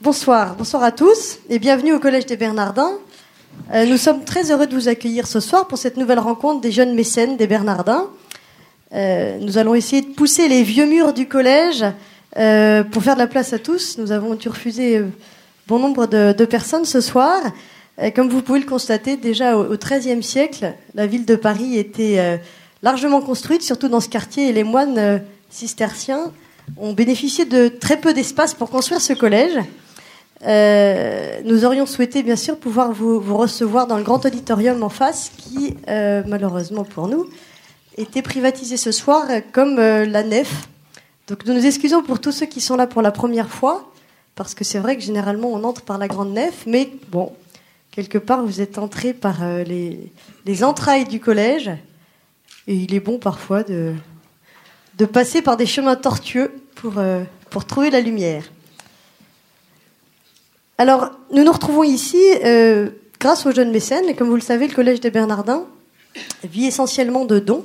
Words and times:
bonsoir. 0.00 0.54
Bonsoir 0.56 0.82
à 0.82 0.92
tous 0.92 1.38
et 1.50 1.58
bienvenue 1.58 1.92
au 1.92 1.98
Collège 1.98 2.26
des 2.26 2.36
Bernardins. 2.36 2.92
Euh, 3.72 3.84
nous 3.86 3.96
sommes 3.96 4.24
très 4.24 4.52
heureux 4.52 4.66
de 4.66 4.74
vous 4.74 4.88
accueillir 4.88 5.26
ce 5.26 5.40
soir 5.40 5.66
pour 5.66 5.76
cette 5.76 5.96
nouvelle 5.96 6.20
rencontre 6.20 6.60
des 6.60 6.70
jeunes 6.70 6.94
mécènes 6.94 7.36
des 7.36 7.46
Bernardins. 7.46 8.08
Euh, 8.94 9.38
nous 9.40 9.58
allons 9.58 9.74
essayer 9.74 10.02
de 10.02 10.14
pousser 10.14 10.48
les 10.48 10.62
vieux 10.62 10.86
murs 10.86 11.12
du 11.12 11.26
collège 11.26 11.84
euh, 12.36 12.84
pour 12.84 13.02
faire 13.02 13.14
de 13.14 13.18
la 13.18 13.26
place 13.26 13.52
à 13.52 13.58
tous. 13.58 13.98
Nous 13.98 14.12
avons 14.12 14.34
dû 14.34 14.48
refuser 14.48 15.02
bon 15.66 15.78
nombre 15.78 16.06
de, 16.06 16.44
personnes 16.44 16.84
ce 16.84 17.00
soir. 17.00 17.40
comme 18.14 18.28
vous 18.28 18.42
pouvez 18.42 18.60
le 18.60 18.66
constater, 18.66 19.16
déjà 19.16 19.56
au 19.56 19.76
XIIIe 19.76 20.22
siècle, 20.22 20.74
la 20.94 21.06
ville 21.06 21.26
de 21.26 21.34
Paris 21.36 21.76
était 21.76 22.40
largement 22.82 23.20
construite, 23.20 23.62
surtout 23.62 23.88
dans 23.88 24.00
ce 24.00 24.08
quartier, 24.08 24.48
et 24.48 24.52
les 24.52 24.64
moines 24.64 25.22
cisterciens 25.50 26.32
ont 26.76 26.92
bénéficié 26.92 27.44
de 27.44 27.68
très 27.68 27.98
peu 27.98 28.14
d'espace 28.14 28.54
pour 28.54 28.70
construire 28.70 29.00
ce 29.00 29.12
collège. 29.12 29.58
Euh, 30.46 31.40
nous 31.44 31.64
aurions 31.64 31.86
souhaité 31.86 32.22
bien 32.22 32.36
sûr 32.36 32.58
pouvoir 32.58 32.92
vous, 32.92 33.20
recevoir 33.36 33.86
dans 33.86 33.96
le 33.96 34.04
grand 34.04 34.24
auditorium 34.24 34.82
en 34.82 34.88
face 34.88 35.32
qui, 35.36 35.76
euh, 35.88 36.22
malheureusement 36.26 36.84
pour 36.84 37.08
nous, 37.08 37.28
était 37.96 38.22
privatisé 38.22 38.76
ce 38.76 38.92
soir 38.92 39.26
comme 39.52 39.78
euh, 39.78 40.06
la 40.06 40.22
nef. 40.22 40.68
Donc 41.26 41.44
nous 41.44 41.54
nous 41.54 41.66
excusons 41.66 42.02
pour 42.02 42.20
tous 42.20 42.32
ceux 42.32 42.46
qui 42.46 42.60
sont 42.60 42.76
là 42.76 42.86
pour 42.86 43.02
la 43.02 43.10
première 43.10 43.48
fois, 43.48 43.92
parce 44.36 44.54
que 44.54 44.62
c'est 44.64 44.78
vrai 44.78 44.96
que 44.96 45.02
généralement 45.02 45.48
on 45.48 45.64
entre 45.64 45.82
par 45.82 45.98
la 45.98 46.06
grande 46.06 46.32
nef, 46.32 46.64
mais 46.66 46.90
bon, 47.10 47.32
quelque 47.90 48.18
part 48.18 48.44
vous 48.44 48.60
êtes 48.60 48.78
entrés 48.78 49.12
par 49.12 49.44
les, 49.66 50.12
les, 50.46 50.64
entrailles 50.64 51.04
du 51.04 51.20
collège, 51.20 51.70
et 52.66 52.74
il 52.74 52.94
est 52.94 53.00
bon 53.00 53.18
parfois 53.18 53.62
de, 53.62 53.94
passer 55.12 55.42
par 55.42 55.56
des 55.56 55.66
chemins 55.66 55.96
tortueux 55.96 56.52
pour 56.74 57.64
trouver 57.66 57.90
la 57.90 58.00
lumière. 58.00 58.44
Alors, 60.80 61.10
nous 61.32 61.42
nous 61.42 61.50
retrouvons 61.50 61.82
ici 61.82 62.22
euh, 62.44 62.90
grâce 63.18 63.44
aux 63.46 63.50
jeunes 63.50 63.72
mécènes. 63.72 64.08
Et 64.08 64.14
comme 64.14 64.28
vous 64.28 64.36
le 64.36 64.40
savez, 64.40 64.68
le 64.68 64.74
Collège 64.74 65.00
des 65.00 65.10
Bernardins 65.10 65.64
vit 66.44 66.66
essentiellement 66.66 67.24
de 67.24 67.40
dons. 67.40 67.64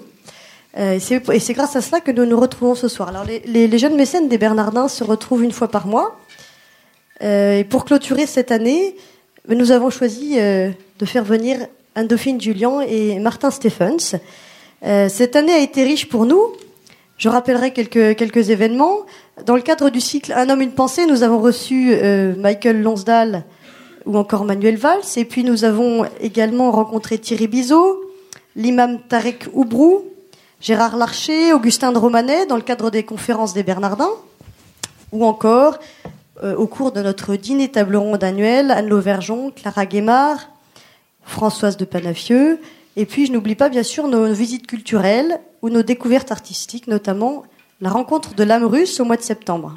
Euh, 0.80 0.98
et 0.98 1.40
c'est 1.40 1.54
grâce 1.54 1.76
à 1.76 1.82
cela 1.82 2.02
que 2.02 2.10
nous 2.10 2.26
nous 2.26 2.40
retrouvons 2.40 2.74
ce 2.74 2.88
soir. 2.88 3.10
Alors, 3.10 3.24
les, 3.24 3.78
jeunes 3.78 3.96
mécènes 3.96 4.30
des 4.30 4.40
Bernardins 4.40 4.88
se 4.88 5.04
retrouvent 5.04 5.44
une 5.44 5.52
fois 5.52 5.68
par 5.68 5.86
mois. 5.86 6.18
Euh, 7.22 7.60
et 7.60 7.64
pour 7.64 7.86
clôturer 7.86 8.26
cette 8.26 8.52
année, 8.52 8.96
nous 9.48 9.70
avons 9.70 9.92
choisi 9.92 10.38
de 10.38 11.06
faire 11.06 11.24
venir 11.24 11.68
Anne-Dauphine 11.94 12.42
Julien 12.42 12.82
et 12.82 13.20
Martin 13.20 13.52
Stephens. 13.52 14.16
cette 14.82 15.36
année 15.36 15.54
a 15.54 15.60
été 15.60 15.84
riche 15.84 16.10
pour 16.10 16.26
nous. 16.26 16.54
Je 17.18 17.30
rappellerai 17.30 17.72
quelques, 17.72 18.50
événements. 18.50 19.00
Dans 19.46 19.56
le 19.56 19.62
cadre 19.62 19.90
du 19.90 20.02
cycle 20.02 20.34
Un 20.34 20.50
homme, 20.50 20.62
une 20.62 20.74
pensée, 20.74 21.06
nous 21.06 21.24
avons 21.24 21.40
reçu 21.40 21.92
euh, 21.92 22.36
Michael 22.38 22.82
Lonsdal 22.82 23.44
ou 24.06 24.18
encore 24.18 24.46
Manuel 24.46 24.78
Valls. 24.78 25.02
Et 25.16 25.26
puis 25.26 25.44
nous 25.44 25.64
avons 25.64 26.06
également 26.20 26.72
rencontré 26.72 27.18
Thierry 27.18 27.48
Bizot, 27.48 28.02
l'imam 28.56 29.00
Tarek 29.08 29.48
Oubrou, 29.54 30.06
Gérard 30.60 30.98
Larcher, 30.98 31.54
Augustin 31.54 31.92
de 31.92 31.98
Romanet 31.98 32.46
dans 32.46 32.56
le 32.56 32.62
cadre 32.62 32.90
des 32.90 33.04
conférences 33.04 33.54
des 33.54 33.64
Bernardins. 33.64 34.10
Ou 35.12 35.26
encore, 35.26 35.78
euh, 36.44 36.56
au 36.56 36.68
cours 36.68 36.92
de 36.92 37.02
notre 37.02 37.36
dîner 37.36 37.70
table 37.70 37.96
ronde 37.96 38.24
annuel, 38.24 38.72
Anne 38.72 38.90
Lauvergeon, 38.90 39.52
Clara 39.56 39.86
Guémard, 39.86 40.50
Françoise 41.24 41.78
de 41.78 41.86
Panafieux. 41.86 42.60
Et 42.96 43.06
puis 43.06 43.26
je 43.26 43.32
n'oublie 43.32 43.56
pas 43.56 43.70
bien 43.70 43.84
sûr 43.84 44.08
nos 44.08 44.32
visites 44.34 44.68
culturelles 44.68 45.40
ou 45.62 45.70
nos 45.70 45.84
découvertes 45.84 46.32
artistiques, 46.32 46.88
notamment 46.88 47.44
la 47.82 47.90
rencontre 47.90 48.36
de 48.36 48.44
l'âme 48.44 48.66
russe 48.66 49.00
au 49.00 49.06
mois 49.06 49.18
de 49.18 49.22
septembre. 49.22 49.76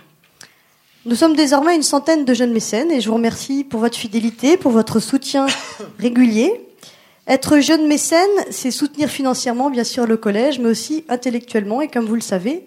Nous 1.07 1.15
sommes 1.15 1.37
désormais 1.37 1.77
une 1.77 1.83
centaine 1.83 2.25
de 2.25 2.35
jeunes 2.35 2.53
mécènes 2.53 2.91
et 2.91 3.01
je 3.01 3.09
vous 3.09 3.15
remercie 3.15 3.63
pour 3.63 3.81
votre 3.81 3.97
fidélité, 3.97 4.57
pour 4.57 4.73
votre 4.73 4.99
soutien 4.99 5.47
régulier. 5.99 6.53
Être 7.29 7.61
jeune 7.61 7.87
mécène, 7.87 8.29
c'est 8.51 8.71
soutenir 8.71 9.09
financièrement, 9.09 9.71
bien 9.71 9.85
sûr, 9.85 10.07
le 10.07 10.17
collège, 10.17 10.59
mais 10.59 10.69
aussi 10.69 11.05
intellectuellement. 11.09 11.81
Et 11.81 11.89
comme 11.89 12.07
vous 12.07 12.15
le 12.15 12.21
savez, 12.21 12.67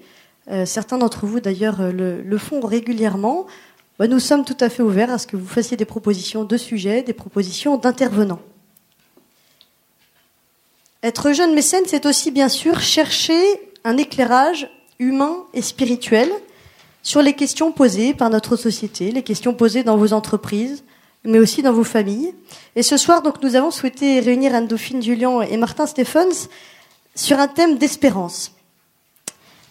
euh, 0.50 0.66
certains 0.66 0.98
d'entre 0.98 1.26
vous 1.26 1.40
d'ailleurs 1.40 1.82
euh, 1.82 2.22
le, 2.26 2.38
font 2.38 2.60
régulièrement, 2.62 3.46
bah, 4.00 4.08
nous 4.08 4.20
sommes 4.20 4.46
tout 4.46 4.58
à 4.60 4.70
fait 4.70 4.84
ouverts 4.84 5.12
à 5.12 5.18
ce 5.18 5.28
que 5.28 5.38
vous 5.38 5.48
fassiez 5.48 5.78
des 5.78 5.86
propositions 5.86 6.44
de 6.44 6.58
sujets, 6.58 7.04
des 7.04 7.14
propositions 7.14 7.78
d'intervenants. 7.78 8.40
Être 11.02 11.32
jeune 11.32 11.54
mécène, 11.54 11.84
c'est 11.88 12.06
aussi 12.06 12.30
bien 12.32 12.50
sûr 12.50 12.82
chercher 12.82 13.42
un 13.86 13.98
éclairage 13.98 14.70
humain 15.00 15.46
et 15.54 15.62
spirituel 15.62 16.30
sur 17.04 17.22
les 17.22 17.34
questions 17.34 17.72
posées 17.72 18.14
par 18.14 18.30
notre 18.30 18.58
société, 18.58 19.12
les 19.12 19.24
questions 19.24 19.54
posées 19.54 19.84
dans 19.84 19.96
vos 19.96 20.12
entreprises, 20.12 20.84
mais 21.24 21.40
aussi 21.40 21.62
dans 21.62 21.72
vos 21.72 21.86
familles. 21.86 22.34
Et 22.76 22.84
ce 22.84 22.98
soir, 22.98 23.22
donc, 23.22 23.42
nous 23.42 23.56
avons 23.56 23.72
souhaité 23.72 24.20
réunir 24.20 24.54
Anne-Dauphine 24.54 25.02
Julien 25.02 25.42
et 25.42 25.56
Martin 25.56 25.88
Stephens 25.88 26.50
sur 27.16 27.40
un 27.40 27.48
thème 27.48 27.78
d'espérance. 27.78 28.52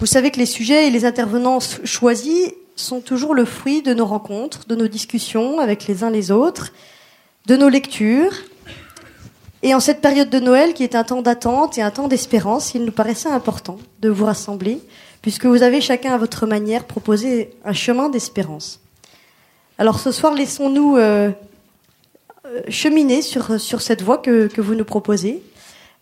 Vous 0.01 0.07
savez 0.07 0.31
que 0.31 0.39
les 0.39 0.47
sujets 0.47 0.87
et 0.87 0.91
les 0.91 1.05
intervenants 1.05 1.59
choisis 1.85 2.53
sont 2.77 3.01
toujours 3.01 3.35
le 3.35 3.45
fruit 3.45 3.83
de 3.83 3.93
nos 3.93 4.07
rencontres, 4.07 4.67
de 4.67 4.77
nos 4.77 4.89
discussions 4.89 5.59
avec 5.59 5.87
les 5.87 6.05
uns 6.05 6.11
les 6.11 6.31
autres, 6.31 6.73
de 7.47 7.57
nos 7.57 7.69
lectures. 7.69 8.33
Et 9.63 9.75
en 9.75 9.81
cette 9.81 10.01
période 10.01 10.31
de 10.31 10.39
Noël, 10.39 10.73
qui 10.73 10.85
est 10.85 10.95
un 10.95 11.03
temps 11.05 11.23
d'attente 11.23 11.79
et 11.79 11.83
un 11.83 11.91
temps 11.91 12.07
d'espérance, 12.07 12.75
il 12.75 12.85
nous 12.85 12.93
paraissait 12.93 13.29
important 13.29 13.79
de 14.01 14.09
vous 14.09 14.25
rassembler 14.25 14.81
puisque 15.23 15.47
vous 15.47 15.63
avez 15.63 15.81
chacun 15.81 16.15
à 16.15 16.19
votre 16.19 16.47
manière 16.47 16.85
proposé 16.85 17.51
un 17.65 17.73
chemin 17.73 18.09
d'espérance. 18.09 18.81
Alors 19.79 19.99
ce 19.99 20.13
soir, 20.13 20.35
laissons-nous 20.35 20.97
euh, 20.97 21.31
euh, 22.47 22.61
cheminer 22.69 23.21
sur, 23.21 23.61
sur 23.61 23.81
cette 23.81 24.03
voie 24.03 24.19
que, 24.19 24.47
que 24.47 24.61
vous 24.61 24.75
nous 24.75 24.85
proposez. 24.85 25.43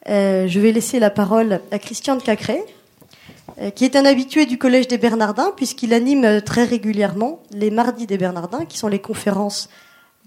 Euh, 0.09 0.47
je 0.47 0.61
vais 0.61 0.73
laisser 0.73 0.99
la 0.99 1.11
parole 1.11 1.61
à 1.71 1.79
Christian 1.79 2.17
de 2.17 2.23
Cacré, 2.23 2.63
qui 3.75 3.87
est 3.87 3.97
un 3.97 4.05
habitué 4.05 4.45
du 4.45 4.59
Collège 4.59 4.87
des 4.87 4.99
Bernardins, 4.99 5.51
puisqu'il 5.57 5.95
anime 5.95 6.43
très 6.43 6.65
régulièrement 6.65 7.41
les 7.53 7.71
mardis 7.71 8.07
des 8.07 8.19
Bernardins, 8.19 8.67
qui 8.67 8.77
sont 8.77 8.89
les 8.89 8.99
conférences 8.99 9.71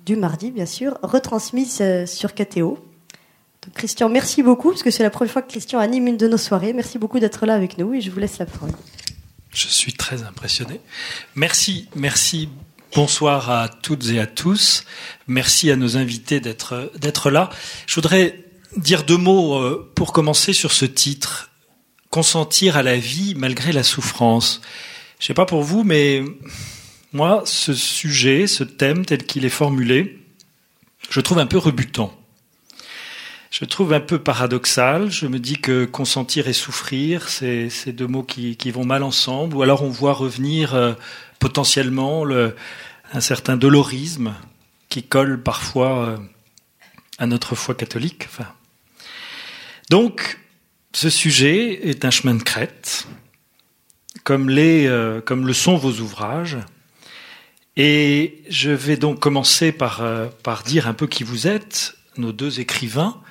du 0.04 0.16
mardi, 0.16 0.50
bien 0.50 0.66
sûr, 0.66 0.98
retransmises 1.04 1.84
sur 2.06 2.34
KTO. 2.34 2.80
Christian, 3.74 4.10
merci 4.10 4.44
beaucoup, 4.44 4.70
parce 4.70 4.84
que 4.84 4.92
c'est 4.92 5.04
la 5.04 5.10
première 5.10 5.32
fois 5.32 5.42
que 5.42 5.50
Christian 5.50 5.80
anime 5.80 6.08
une 6.08 6.18
de 6.18 6.28
nos 6.28 6.38
soirées. 6.38 6.74
Merci 6.74 6.98
beaucoup 6.98 7.20
d'être 7.20 7.46
là 7.46 7.54
avec 7.54 7.78
nous 7.78 7.94
et 7.94 8.02
je 8.02 8.12
vous 8.12 8.20
laisse 8.20 8.38
la 8.38 8.46
parole. 8.46 8.72
Je 9.52 9.68
suis 9.68 9.94
très 9.94 10.24
impressionné. 10.24 10.80
Merci, 11.36 11.88
merci. 11.96 12.50
Bonsoir 12.96 13.52
à 13.52 13.70
toutes 13.70 14.10
et 14.10 14.20
à 14.20 14.26
tous. 14.26 14.84
Merci 15.28 15.70
à 15.70 15.76
nos 15.76 15.98
invités 15.98 16.40
d'être 16.40 16.92
d'être 17.00 17.30
là. 17.30 17.50
Je 17.86 17.96
voudrais 17.96 18.44
dire 18.78 19.04
deux 19.04 19.18
mots 19.18 19.60
euh, 19.60 19.92
pour 19.96 20.12
commencer 20.12 20.54
sur 20.54 20.72
ce 20.72 20.86
titre 20.86 21.50
consentir 22.10 22.78
à 22.78 22.84
la 22.84 22.98
vie 22.98 23.36
malgré 23.36 23.72
la 23.72 23.84
souffrance. 23.84 24.62
Je 25.20 25.28
sais 25.28 25.34
pas 25.34 25.46
pour 25.46 25.62
vous, 25.62 25.84
mais 25.84 26.24
moi, 27.14 27.44
ce 27.46 27.74
sujet, 27.74 28.48
ce 28.48 28.64
thème 28.64 29.06
tel 29.06 29.26
qu'il 29.26 29.46
est 29.46 29.50
formulé, 29.50 30.20
je 31.10 31.20
trouve 31.22 31.40
un 31.40 31.46
peu 31.46 31.58
rebutant 31.58 32.19
je 33.50 33.66
trouve 33.66 33.94
un 33.94 34.00
peu 34.00 34.20
paradoxal. 34.20 35.10
Je 35.10 35.26
me 35.26 35.40
dis 35.40 35.58
que 35.58 35.86
consentir 35.86 36.48
et 36.48 36.54
souffrir, 36.54 37.30
c'est 37.30 37.92
deux 37.92 38.08
mots 38.08 38.24
qui, 38.24 38.72
vont 38.72 38.86
mal 38.86 39.04
ensemble. 39.04 39.56
Ou 39.56 39.64
alors 39.64 39.84
on 39.84 39.90
voit 39.90 40.14
revenir 40.14 40.76
euh, 40.76 40.94
potentiellement 41.40 42.24
le, 42.24 42.56
un 43.14 43.22
certain 43.22 43.58
dolorisme 43.58 44.36
qui 44.90 45.04
colle 45.04 45.42
parfois 45.42 46.06
euh, 46.06 46.18
à 47.18 47.26
notre 47.26 47.56
foi 47.56 47.74
catholique. 47.74 48.28
Donc, 49.90 50.40
ce 50.94 51.10
sujet 51.10 51.88
est 51.90 52.06
un 52.06 52.12
chemin 52.12 52.36
de 52.36 52.44
crête, 52.44 53.08
euh, 54.30 55.22
comme 55.22 55.48
le 55.48 55.54
sont 55.54 55.78
vos 55.78 55.94
ouvrages. 55.94 56.58
Et 57.76 58.44
je 58.50 58.70
vais 58.70 58.98
donc 58.98 59.20
commencer 59.20 59.72
par 59.72 60.04
dire 60.66 60.88
un 60.88 60.94
peu 60.94 61.08
qui 61.08 61.24
vous 61.24 61.48
êtes, 61.48 61.96
nos 62.18 62.32
deux 62.32 62.60
écrivains, 62.60 63.22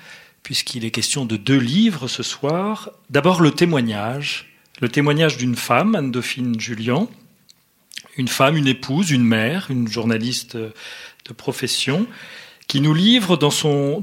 puisqu'il 0.49 0.87
est 0.87 0.91
question 0.91 1.27
de 1.27 1.37
deux 1.37 1.59
livres 1.59 2.09
ce 2.09 2.23
soir. 2.23 2.91
D'abord 3.11 3.43
le 3.43 3.51
témoignage, 3.51 4.47
le 4.81 4.89
témoignage 4.89 5.37
d'une 5.37 5.57
femme, 5.57 5.95
Anne-Dauphine 5.95 6.59
Julien, 6.59 7.07
une 8.17 8.29
femme, 8.29 8.57
une 8.57 8.67
épouse, 8.67 9.11
une 9.11 9.25
mère, 9.25 9.67
une 9.69 9.89
journaliste 9.89 10.57
de 10.57 11.33
profession, 11.37 12.07
qui 12.67 12.81
nous 12.81 12.95
livre 12.95 13.37
dans 13.37 13.51
son, 13.51 14.03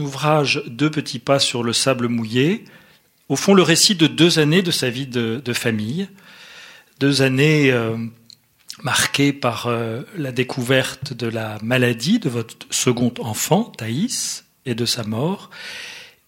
ouvrage 0.00 0.62
Deux 0.68 0.90
petits 0.90 1.18
pas 1.18 1.38
sur 1.38 1.62
le 1.62 1.74
sable 1.74 2.08
mouillé, 2.08 2.64
au 3.28 3.36
fond 3.36 3.52
le 3.52 3.62
récit 3.62 3.94
de 3.94 4.06
deux 4.06 4.38
années 4.38 4.62
de 4.62 4.70
sa 4.70 4.88
vie 4.88 5.06
de, 5.06 5.52
famille, 5.52 6.08
deux 6.98 7.20
années 7.20 7.70
euh, 7.70 7.98
marquées 8.82 9.34
par 9.34 9.66
euh, 9.66 10.00
la 10.16 10.32
découverte 10.32 11.12
de 11.12 11.26
la 11.26 11.58
maladie 11.62 12.20
de 12.20 12.30
votre 12.30 12.56
second 12.70 13.12
enfant, 13.20 13.64
Thaïs, 13.76 14.46
et 14.66 14.74
de 14.74 14.84
sa 14.84 15.04
mort, 15.04 15.50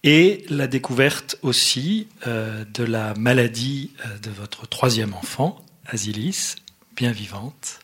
et 0.03 0.45
la 0.49 0.67
découverte 0.67 1.37
aussi 1.41 2.07
euh, 2.27 2.63
de 2.73 2.83
la 2.83 3.13
maladie 3.15 3.91
euh, 4.05 4.17
de 4.19 4.29
votre 4.29 4.67
troisième 4.67 5.13
enfant, 5.13 5.63
Asilis, 5.87 6.55
bien 6.95 7.11
vivante. 7.11 7.79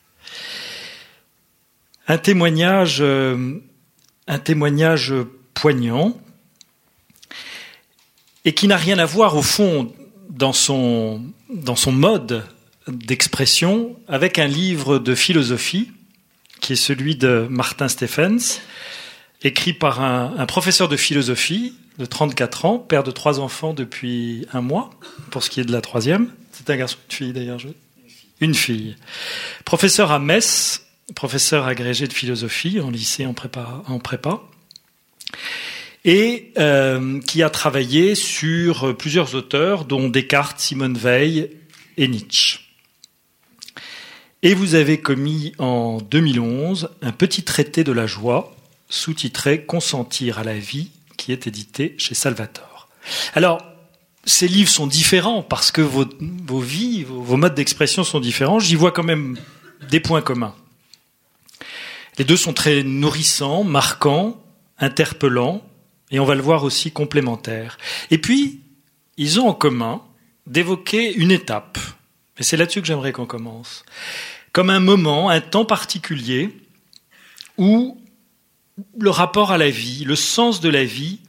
un 2.07 2.18
témoignage, 2.18 3.01
un 3.01 4.39
témoignage 4.39 5.13
poignant 5.53 6.19
et 8.45 8.54
qui 8.54 8.68
n'a 8.68 8.77
rien 8.77 8.97
à 9.00 9.06
voir 9.06 9.36
au 9.36 9.42
fond 9.42 9.94
dans 10.30 10.54
son, 10.54 11.21
dans 11.54 11.75
son 11.75 11.92
mode 11.92 12.44
d'expression 12.88 13.95
avec 14.07 14.39
un 14.39 14.47
livre 14.47 15.00
de 15.00 15.13
philosophie 15.13 15.92
qui 16.59 16.74
est 16.74 16.77
celui 16.77 17.15
de 17.15 17.47
Martin 17.50 17.88
Stephens, 17.88 18.62
écrit 19.44 19.74
par 19.74 20.02
un, 20.02 20.46
professeur 20.46 20.88
de 20.88 20.98
philosophie 20.98 21.74
de 21.98 22.06
34 22.06 22.66
ans, 22.66 22.78
père 22.80 23.04
de 23.04 23.12
trois 23.12 23.40
enfants 23.40 23.74
depuis 23.74 24.46
un 24.54 24.62
mois, 24.62 24.90
pour 25.30 25.44
ce 25.44 25.50
qui 25.50 25.60
est 25.60 25.66
de 25.66 25.72
la 25.72 25.82
troisième. 25.82 26.30
C'est 26.52 26.70
un 26.70 26.78
garçon, 26.78 26.98
une 27.10 27.16
fille 27.16 27.34
d'ailleurs. 27.34 27.60
Je... 27.60 27.70
Une 28.40 28.56
fille. 28.56 28.96
Professeur 29.66 30.12
à 30.12 30.20
Metz, 30.20 30.86
professeur 31.16 31.68
agrégé 31.68 32.08
de 32.08 32.14
philosophie 32.14 32.80
en 32.80 32.90
lycée 32.90 33.26
en 33.26 33.34
prépa. 33.34 33.84
En 33.88 34.00
prépa 34.00 34.42
et 36.04 36.52
euh, 36.58 37.20
qui 37.22 37.44
a 37.44 37.50
travaillé 37.50 38.16
sur 38.16 38.96
plusieurs 38.98 39.36
auteurs, 39.36 39.86
dont 39.86 40.10
Descartes, 40.10 40.60
Simone 40.60 40.98
Veil 40.98 41.52
et 41.98 42.08
Nietzsche. 42.08 42.60
Et 44.44 44.56
vous 44.56 44.74
avez 44.74 45.00
commis 45.00 45.54
en 45.60 46.00
2011 46.00 46.90
un 47.04 47.12
petit 47.12 47.44
traité 47.44 47.84
de 47.84 47.92
la 47.92 48.08
joie, 48.08 48.56
sous-titré 48.92 49.66
Consentir 49.66 50.38
à 50.38 50.44
la 50.44 50.60
vie, 50.60 50.92
qui 51.18 51.32
est 51.32 51.48
édité 51.48 51.96
chez 51.98 52.14
Salvatore. 52.14 52.90
Alors, 53.34 53.64
ces 54.26 54.48
livres 54.48 54.70
sont 54.70 54.86
différents 54.86 55.42
parce 55.42 55.72
que 55.72 55.82
vos, 55.82 56.06
vies, 56.60 57.04
vos, 57.04 57.22
vos 57.22 57.38
modes 57.38 57.56
d'expression 57.56 58.04
sont 58.04 58.20
différents. 58.20 58.60
J'y 58.60 58.76
vois 58.76 58.92
quand 58.92 59.04
même 59.04 59.40
des 59.90 60.00
points 60.00 60.22
communs. 60.22 60.54
Les 62.20 62.26
deux 62.26 62.38
sont 62.38 62.54
très 62.54 62.84
nourrissants, 62.84 63.64
marquants, 63.64 64.44
interpellants, 64.78 65.64
et 66.12 66.20
on 66.20 66.26
va 66.26 66.36
le 66.36 66.42
voir 66.42 66.64
aussi 66.64 66.92
complémentaires. 66.92 67.78
Et 68.12 68.18
puis, 68.18 68.60
ils 69.18 69.40
ont 69.40 69.48
en 69.48 69.54
commun 69.54 70.02
d'évoquer 70.46 71.14
une 71.14 71.32
étape, 71.32 71.80
et 72.38 72.44
c'est 72.44 72.58
là-dessus 72.58 72.82
que 72.82 72.88
j'aimerais 72.88 73.12
qu'on 73.12 73.26
commence, 73.26 73.86
comme 74.52 74.70
un 74.70 74.80
moment, 74.80 75.30
un 75.30 75.42
temps 75.42 75.66
particulier 75.66 76.50
où 77.58 78.00
le 78.98 79.10
rapport 79.10 79.51
à 79.51 79.57
la 79.57 79.69
vie, 79.69 80.04
le 80.04 80.16
sens 80.16 80.62
de 80.62 80.69
la 80.69 80.83
vie 80.83 81.19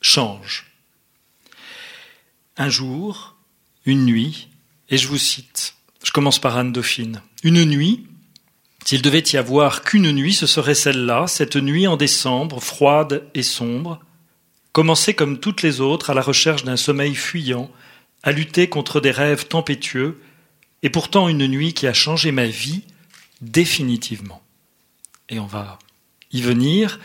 change. 0.00 0.66
Un 2.56 2.68
jour, 2.68 3.36
une 3.84 4.04
nuit, 4.04 4.48
et 4.88 4.96
je 4.96 5.08
vous 5.08 5.18
cite, 5.18 5.74
je 6.02 6.12
commence 6.12 6.38
par 6.38 6.56
Anne 6.56 6.72
Dauphine, 6.72 7.22
une 7.42 7.64
nuit, 7.64 8.06
s'il 8.84 9.02
devait 9.02 9.24
y 9.32 9.36
avoir 9.36 9.82
qu'une 9.82 10.12
nuit, 10.12 10.32
ce 10.32 10.46
serait 10.46 10.76
celle-là, 10.76 11.26
cette 11.26 11.56
nuit 11.56 11.88
en 11.88 11.96
décembre, 11.96 12.62
froide 12.62 13.28
et 13.34 13.42
sombre, 13.42 14.00
commencer 14.72 15.14
comme 15.14 15.40
toutes 15.40 15.62
les 15.62 15.80
autres 15.80 16.10
à 16.10 16.14
la 16.14 16.22
recherche 16.22 16.62
d'un 16.62 16.76
sommeil 16.76 17.14
fuyant, 17.14 17.68
à 18.22 18.30
lutter 18.30 18.68
contre 18.68 19.00
des 19.00 19.10
rêves 19.10 19.48
tempétueux, 19.48 20.20
et 20.82 20.90
pourtant 20.90 21.28
une 21.28 21.48
nuit 21.48 21.74
qui 21.74 21.86
a 21.88 21.92
changé 21.92 22.30
ma 22.30 22.46
vie 22.46 22.84
définitivement. 23.40 24.40
Et 25.28 25.40
on 25.40 25.46
va 25.46 25.78
venir, 26.42 27.00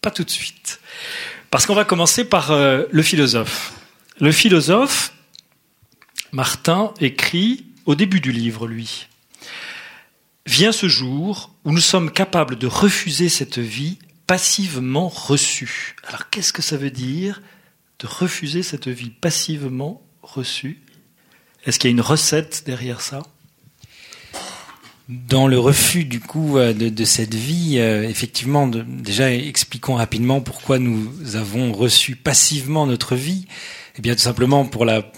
pas 0.00 0.10
tout 0.10 0.24
de 0.24 0.30
suite. 0.30 0.80
Parce 1.50 1.66
qu'on 1.66 1.74
va 1.74 1.84
commencer 1.84 2.24
par 2.24 2.50
euh, 2.50 2.84
le 2.90 3.02
philosophe. 3.02 3.72
Le 4.20 4.32
philosophe, 4.32 5.12
Martin, 6.32 6.92
écrit 7.00 7.66
au 7.84 7.94
début 7.94 8.20
du 8.20 8.32
livre, 8.32 8.66
lui. 8.66 9.06
Vient 10.46 10.72
ce 10.72 10.88
jour 10.88 11.54
où 11.64 11.72
nous 11.72 11.80
sommes 11.80 12.10
capables 12.10 12.56
de 12.56 12.66
refuser 12.66 13.28
cette 13.28 13.58
vie 13.58 13.98
passivement 14.26 15.08
reçue. 15.08 15.96
Alors 16.06 16.30
qu'est-ce 16.30 16.52
que 16.52 16.62
ça 16.62 16.76
veut 16.76 16.90
dire 16.90 17.42
de 17.98 18.06
refuser 18.06 18.62
cette 18.62 18.88
vie 18.88 19.10
passivement 19.10 20.02
reçue? 20.22 20.82
Est-ce 21.64 21.78
qu'il 21.78 21.90
y 21.90 21.92
a 21.92 21.96
une 21.96 22.00
recette 22.00 22.64
derrière 22.66 23.00
ça? 23.00 23.22
Dans 25.08 25.46
le 25.46 25.58
refus 25.58 26.04
du 26.04 26.20
coup 26.20 26.58
euh, 26.58 26.72
de, 26.72 27.04
cette 27.04 27.34
vie, 27.34 27.76
euh, 27.78 28.08
effectivement, 28.08 28.66
déjà 28.66 29.32
expliquons 29.32 29.94
rapidement 29.94 30.40
pourquoi 30.40 30.78
nous 30.78 31.08
avons 31.34 31.72
reçu 31.72 32.16
passivement 32.16 32.86
notre 32.86 33.14
vie. 33.14 33.46
Eh 33.98 34.02
bien, 34.02 34.14
tout 34.14 34.20
simplement 34.20 34.66
pour 34.66 34.84
la 34.84 35.10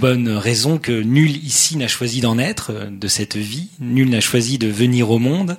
bonne 0.00 0.28
raison 0.28 0.78
que 0.78 0.92
nul 0.92 1.30
ici 1.44 1.76
n'a 1.76 1.88
choisi 1.88 2.20
d'en 2.20 2.38
être 2.38 2.72
euh, 2.72 2.86
de 2.90 3.08
cette 3.08 3.36
vie, 3.36 3.68
nul 3.80 4.08
n'a 4.10 4.20
choisi 4.20 4.58
de 4.58 4.68
venir 4.68 5.10
au 5.10 5.18
monde. 5.18 5.58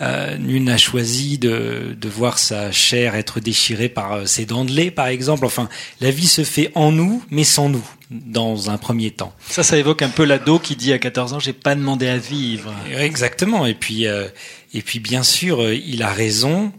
Euh, 0.00 0.36
nul 0.38 0.64
n'a 0.64 0.78
choisi 0.78 1.38
de, 1.38 1.96
de, 2.00 2.08
voir 2.08 2.38
sa 2.38 2.72
chair 2.72 3.14
être 3.14 3.38
déchirée 3.38 3.88
par 3.88 4.12
euh, 4.12 4.26
ses 4.26 4.46
dents 4.46 4.64
de 4.64 4.72
lait, 4.72 4.90
par 4.90 5.06
exemple. 5.06 5.46
Enfin, 5.46 5.68
la 6.00 6.10
vie 6.10 6.26
se 6.26 6.42
fait 6.42 6.72
en 6.74 6.90
nous, 6.90 7.22
mais 7.30 7.44
sans 7.44 7.68
nous, 7.68 7.86
dans 8.12 8.70
un 8.70 8.78
premier 8.78 9.10
temps. 9.10 9.32
Ça, 9.48 9.62
ça 9.62 9.76
évoque 9.78 10.02
un 10.02 10.08
peu 10.08 10.24
l'ado 10.24 10.58
qui 10.58 10.76
dit 10.76 10.92
à 10.92 10.98
14 10.98 11.32
ans, 11.32 11.40
j'ai 11.40 11.52
pas 11.52 11.74
demandé 11.74 12.08
à 12.08 12.18
vivre. 12.18 12.72
Exactement. 12.96 13.66
Et 13.66 13.74
puis, 13.74 14.06
euh, 14.06 14.28
et 14.74 14.82
puis, 14.82 15.00
bien 15.00 15.22
sûr, 15.22 15.62
euh, 15.62 15.74
il 15.74 16.02
a 16.02 16.12
raison. 16.12 16.72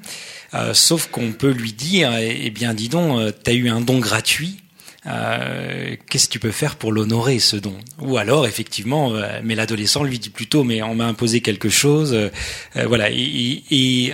Euh, 0.53 0.73
sauf 0.73 1.07
qu'on 1.07 1.31
peut 1.31 1.51
lui 1.51 1.73
dire, 1.73 2.15
eh, 2.15 2.41
eh 2.43 2.49
bien, 2.51 2.73
dis 2.73 2.89
donc, 2.89 3.33
t'as 3.43 3.53
eu 3.53 3.69
un 3.69 3.81
don 3.81 3.99
gratuit. 3.99 4.57
Euh, 5.05 5.95
qu'est-ce 6.09 6.27
que 6.27 6.33
tu 6.33 6.39
peux 6.39 6.51
faire 6.51 6.77
pour 6.77 6.91
l'honorer 6.91 7.39
ce 7.39 7.57
don? 7.57 7.75
Ou 7.99 8.17
alors 8.17 8.47
effectivement, 8.47 9.13
euh, 9.13 9.41
mais 9.43 9.55
l'adolescent 9.55 10.03
lui 10.03 10.17
dit 10.17 10.29
plutôt, 10.29 10.63
mais 10.63 10.81
on 10.81 10.95
m'a 10.95 11.05
imposé 11.05 11.41
quelque 11.41 11.69
chose, 11.69 12.13
euh, 12.13 12.29
voilà. 12.87 13.09
Et, 13.11 13.63
et 13.69 14.13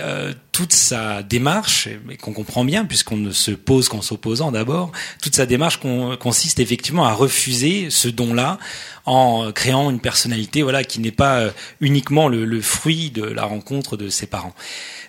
toute 0.52 0.72
sa 0.72 1.22
démarche, 1.22 1.88
qu'on 2.20 2.32
comprend 2.32 2.64
bien 2.64 2.84
puisqu'on 2.84 3.16
ne 3.16 3.30
se 3.30 3.50
pose 3.50 3.88
qu'en 3.88 4.02
s'opposant 4.02 4.52
d'abord, 4.52 4.92
toute 5.22 5.34
sa 5.34 5.46
démarche 5.46 5.80
consiste 6.18 6.60
effectivement 6.60 7.04
à 7.04 7.12
refuser 7.12 7.88
ce 7.90 8.08
don-là 8.08 8.58
en 9.06 9.50
créant 9.52 9.90
une 9.90 10.00
personnalité, 10.00 10.62
voilà, 10.62 10.84
qui 10.84 11.00
n'est 11.00 11.10
pas 11.10 11.50
uniquement 11.80 12.28
le, 12.28 12.60
fruit 12.60 13.10
de 13.10 13.22
la 13.24 13.44
rencontre 13.44 13.96
de 13.96 14.08
ses 14.08 14.26
parents. 14.26 14.54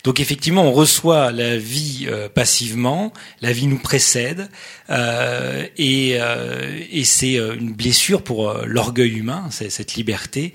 Donc 0.04 0.20
effectivement, 0.20 0.64
on 0.64 0.72
reçoit 0.72 1.32
la 1.32 1.58
vie 1.58 2.08
euh, 2.10 2.28
passivement, 2.28 3.14
la 3.42 3.52
vie 3.52 3.68
nous 3.68 3.78
précède, 3.78 4.50
euh, 4.90 5.66
et, 5.78 6.18
euh, 6.20 6.80
et 6.92 7.04
c'est 7.04 7.38
euh, 7.38 7.56
une 7.56 7.74
blessure 7.74 8.24
pour 8.24 8.50
euh, 8.50 8.64
l'orgueil 8.66 9.12
humain, 9.12 9.50
cette 9.52 9.96
liberté 9.96 10.54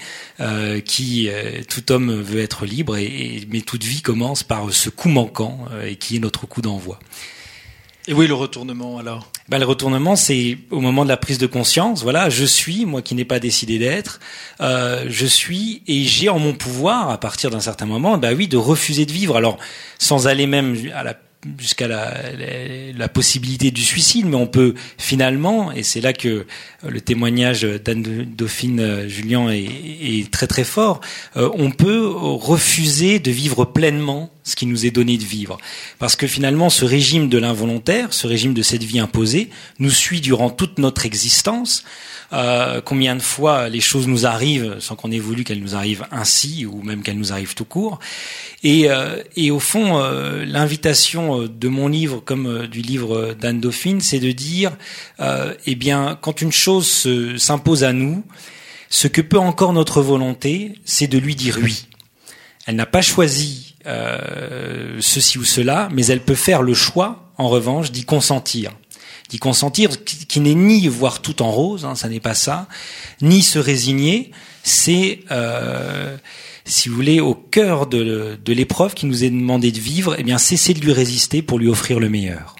qui 0.85 1.29
tout 1.69 1.93
homme 1.93 2.21
veut 2.21 2.41
être 2.41 2.67
libre, 2.67 2.97
et, 2.97 3.46
mais 3.51 3.60
toute 3.60 3.84
vie 3.84 4.03
commence 4.03 4.43
par 4.43 4.72
ce 4.77 4.91
coup 4.91 5.09
manquant 5.09 5.67
et 5.85 5.97
qui 5.97 6.17
est 6.17 6.21
notre 6.21 6.47
coup 6.47 6.63
d'envoi. 6.63 6.99
Et 8.09 8.13
oui, 8.13 8.29
le 8.29 8.35
retournement 8.35 8.99
alors? 8.99 9.31
Ben, 9.49 9.59
Le 9.59 9.65
retournement, 9.65 10.15
c'est 10.15 10.59
au 10.71 10.81
moment 10.81 11.05
de 11.05 11.09
la 11.09 11.17
prise 11.17 11.39
de 11.39 11.47
conscience. 11.47 12.03
Voilà, 12.03 12.31
je 12.31 12.45
suis, 12.45 12.87
moi 12.87 13.03
qui 13.03 13.15
n'ai 13.15 13.25
pas 13.25 13.41
décidé 13.41 13.79
d'être, 13.79 14.21
euh, 14.61 15.05
je 15.09 15.27
suis 15.27 15.83
et 15.89 16.05
j'ai 16.05 16.29
en 16.29 16.39
mon 16.39 16.55
pouvoir, 16.55 17.11
à 17.11 17.19
partir 17.19 17.51
d'un 17.51 17.61
certain 17.61 17.87
moment, 17.87 18.17
ben 18.17 18.37
oui, 18.37 18.47
de 18.47 18.56
refuser 18.56 19.06
de 19.06 19.13
vivre. 19.13 19.37
Alors, 19.37 19.59
sans 19.99 20.29
aller 20.29 20.47
même 20.47 20.77
à 20.95 21.03
la 21.03 21.17
jusqu'à 21.59 21.87
la, 21.87 22.13
la, 22.33 22.93
la, 22.97 23.09
possibilité 23.09 23.71
du 23.71 23.83
suicide, 23.83 24.27
mais 24.27 24.35
on 24.35 24.49
peut 24.49 24.75
finalement, 24.99 25.71
et 25.71 25.85
c'est 25.85 26.01
là 26.01 26.13
que 26.13 26.45
le 26.85 27.01
témoignage 27.01 27.63
d'Anne 27.63 28.03
Dauphine 28.03 28.81
euh, 28.81 29.09
Julien 29.09 29.51
est, 29.51 29.65
est, 29.65 30.31
très 30.31 30.49
très 30.49 30.65
fort, 30.65 31.01
euh, 31.37 31.49
on 31.55 31.71
peut 31.71 32.05
refuser 32.09 33.21
de 33.21 33.31
vivre 33.31 33.65
pleinement 33.65 34.33
ce 34.46 34.55
qui 34.55 34.65
nous 34.65 34.86
est 34.86 34.91
donné 34.91 35.19
de 35.19 35.24
vivre. 35.24 35.58
Parce 35.98 36.17
que 36.17 36.26
finalement, 36.26 36.70
ce 36.70 36.84
régime 36.84 37.29
de 37.29 37.36
l'involontaire, 37.36 38.12
ce 38.12 38.26
régime 38.26 38.55
de 38.55 38.62
cette 38.62 38.84
vie 38.84 39.00
imposée, 39.00 39.50
nous 39.81 39.91
suit 39.91 40.20
durant 40.20 40.50
toute 40.50 40.79
notre 40.79 41.05
existence. 41.05 41.84
Euh, 42.32 42.81
combien 42.81 43.17
de 43.17 43.22
fois 43.22 43.69
les 43.69 43.81
choses 43.81 44.06
nous 44.06 44.24
arrivent 44.24 44.76
sans 44.79 44.94
qu'on 44.94 45.10
ait 45.10 45.19
voulu 45.19 45.43
qu'elles 45.43 45.60
nous 45.60 45.74
arrivent 45.74 46.06
ainsi, 46.12 46.65
ou 46.65 46.81
même 46.82 47.03
qu'elles 47.03 47.19
nous 47.19 47.32
arrivent 47.32 47.55
tout 47.55 47.65
court. 47.65 47.98
Et, 48.62 48.88
euh, 48.88 49.20
au 49.50 49.58
fond, 49.58 49.98
euh, 49.98 50.44
l'invitation 50.44 51.48
de 51.48 51.69
mon 51.69 51.88
livre, 51.88 52.22
comme 52.24 52.69
du 52.69 52.82
livre 52.82 53.34
d'Anne 53.34 53.60
Dauphine, 53.60 54.00
c'est 54.00 54.20
de 54.20 54.31
dire, 54.31 54.76
eh 55.67 55.74
bien, 55.74 56.17
quand 56.20 56.41
une 56.41 56.53
chose 56.53 57.08
s'impose 57.36 57.82
à 57.82 57.93
nous, 57.93 58.24
ce 58.91 59.08
que 59.08 59.20
peut 59.20 59.38
encore 59.38 59.72
notre 59.72 60.03
volonté, 60.03 60.74
c'est 60.84 61.08
de 61.08 61.19
lui 61.19 61.34
dire 61.34 61.58
oui. 61.60 61.86
Elle 62.67 62.76
n'a 62.76 62.86
pas 62.86 63.03
choisi 63.03 63.66
euh, 63.86 64.96
ceci 65.00 65.38
ou 65.38 65.44
cela, 65.44 65.88
mais 65.93 66.06
elle 66.06 66.22
peut 66.22 66.34
faire 66.34 66.62
le 66.62 66.74
choix, 66.74 67.31
en 67.38 67.48
revanche, 67.48 67.93
d'y 67.93 68.05
consentir. 68.05 68.72
D'y 69.28 69.38
consentir, 69.38 70.05
qui, 70.05 70.40
n'est 70.40 70.55
ni 70.55 70.86
voir 70.88 71.20
tout 71.20 71.43
en 71.43 71.50
rose, 71.50 71.84
hein, 71.84 71.94
ça 71.94 72.08
n'est 72.08 72.20
pas 72.20 72.34
ça, 72.34 72.69
ni 73.22 73.43
se 73.43 73.58
résigner, 73.58 74.31
c'est 74.62 75.20
euh, 75.31 76.16
si 76.64 76.88
vous 76.88 76.96
voulez, 76.96 77.20
au 77.20 77.34
cœur 77.34 77.86
de, 77.86 78.38
de 78.44 78.52
l'épreuve 78.52 78.94
qui 78.94 79.06
nous 79.06 79.24
est 79.24 79.31
demandé 79.31 79.72
de 79.72 79.81
vivre, 79.81 80.16
eh 80.19 80.22
bien, 80.22 80.38
cesser 80.38 80.74
de 80.74 80.81
lui 80.81 80.93
résister 80.93 81.43
pour 81.43 81.58
lui 81.58 81.69
offrir 81.69 82.00
le 82.00 82.08
meilleur. 82.08 82.56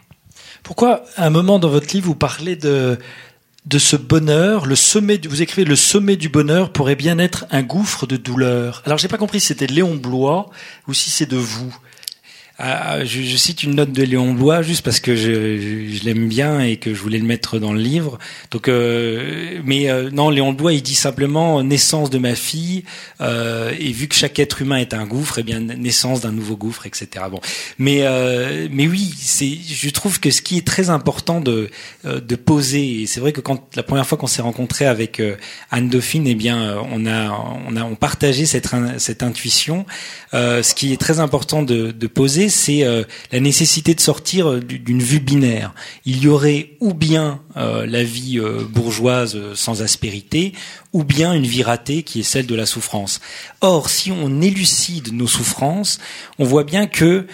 Pourquoi, 0.63 1.05
à 1.17 1.27
un 1.27 1.31
moment 1.31 1.61
dans 1.61 1.69
votre 1.69 1.95
livre, 1.95 2.07
vous 2.07 2.17
parlez 2.17 2.57
de 2.57 2.99
de 3.67 3.79
ce 3.79 3.97
bonheur, 3.97 4.67
le 4.67 4.77
sommet, 4.77 5.21
vous 5.29 5.43
écrivez 5.43 5.65
le 5.65 5.75
sommet 5.75 6.17
du 6.17 6.29
bonheur 6.29 6.73
pourrait 6.73 6.95
bien 6.95 7.19
être 7.19 7.47
un 7.51 7.63
gouffre 7.63 8.07
de 8.07 8.17
douleur. 8.17 8.83
Alors 8.87 8.97
j'ai 8.97 9.09
pas 9.09 9.19
compris 9.19 9.41
si 9.41 9.49
c'était 9.49 9.67
Léon 9.67 9.97
Blois 9.97 10.51
ou 10.87 10.95
si 10.95 11.11
c'est 11.11 11.27
de 11.27 11.37
vous. 11.37 11.77
Ah, 12.59 13.05
je, 13.05 13.21
je, 13.21 13.37
cite 13.37 13.65
une 13.65 13.75
note 13.75 13.93
de 13.93 14.03
Léon 14.03 14.33
Blois 14.33 14.63
juste 14.63 14.83
parce 14.83 14.99
que 14.99 15.15
je, 15.15 15.91
je, 15.91 16.05
l'aime 16.05 16.27
bien 16.27 16.61
et 16.61 16.79
que 16.79 16.95
je 16.95 17.03
voulais 17.03 17.19
le 17.19 17.27
mettre 17.27 17.59
dans 17.59 17.75
le 17.75 17.81
livre. 17.81 18.19
Donc, 18.51 18.69
euh, 18.69 19.61
mais 19.63 19.91
euh, 19.91 20.11
non, 20.11 20.31
Léon 20.31 20.55
Blois, 20.55 20.73
il 20.73 20.83
dit 20.83 20.95
simplement 20.95 21.63
naissance 21.63 22.09
de 22.09 22.17
ma 22.17 22.35
fille 22.35 22.85
euh, 23.21 23.75
et 23.79 23.93
vu 23.93 24.09
que 24.09 24.15
chaque 24.15 24.39
être 24.39 24.63
humain 24.63 24.77
est 24.77 24.95
un 24.95 25.05
gouffre, 25.05 25.39
eh 25.39 25.43
bien 25.43 25.61
naissance 25.61 26.23
d'un 26.23 26.33
nouveau 26.33 26.57
gouffre, 26.57 26.87
etc. 26.87 27.27
Bon, 27.31 27.41
mais 27.79 28.05
euh, 28.05 28.69
mais 28.71 28.87
oui, 28.87 29.13
c'est, 29.19 29.51
je 29.51 29.91
trouve 29.91 30.19
que 30.19 30.31
ce 30.31 30.41
qui 30.41 30.57
est 30.57 30.67
très 30.67 30.89
important 30.89 31.43
de 31.43 31.69
euh, 32.07 32.21
de 32.21 32.37
poser, 32.37 33.03
et 33.03 33.07
c'est 33.07 33.21
vrai 33.21 33.33
que 33.33 33.43
quand 33.43 33.77
la 33.77 33.83
première 33.83 34.07
fois 34.07 34.17
qu'on 34.17 34.27
s'est 34.27 34.41
rencontré 34.41 34.87
avec 34.87 35.21
Anne 35.71 35.91
Dauphine, 35.91 36.27
eh 36.27 36.35
bien 36.35 36.79
on 36.91 37.05
a 37.05 37.31
on 37.69 37.77
a 37.77 37.85
on 37.85 37.97
partagé 37.97 38.47
cette 38.47 38.69
cette 38.97 39.23
intuition. 39.23 39.85
ce 40.33 40.75
qui 40.75 40.95
est 40.95 41.01
très 41.01 41.21
important 41.21 41.63
de, 41.63 41.91
de 41.91 42.07
poser 42.07 42.46
c'est 42.49 42.85
euh, 42.85 43.05
la 43.33 43.41
nécessité 43.41 43.95
de 43.95 44.01
sortir 44.01 44.51
euh, 44.51 44.61
d'une 44.61 45.03
vue 45.03 45.21
binaire. 45.21 45.75
Il 46.05 46.23
y 46.23 46.29
aurait 46.29 46.71
ou 46.81 46.95
bien 46.95 47.41
euh, 47.57 47.87
la 47.87 48.03
vie 48.03 48.41
bourgeoise 48.71 49.55
sans 49.55 49.83
aspérité, 49.83 50.53
ou 50.93 51.05
bien 51.05 51.33
une 51.33 51.47
vie 51.47 51.63
ratée 51.63 52.03
qui 52.03 52.21
est 52.21 52.25
celle 52.25 52.47
de 52.47 52.55
la 52.55 52.67
souffrance. 52.67 53.21
Or, 53.61 53.91
si 53.91 54.11
on 54.13 54.41
élucide 54.41 55.13
nos 55.13 55.27
souffrances, 55.27 55.99
on 56.39 56.45
voit 56.45 56.65
bien 56.65 56.87
que 56.87 57.27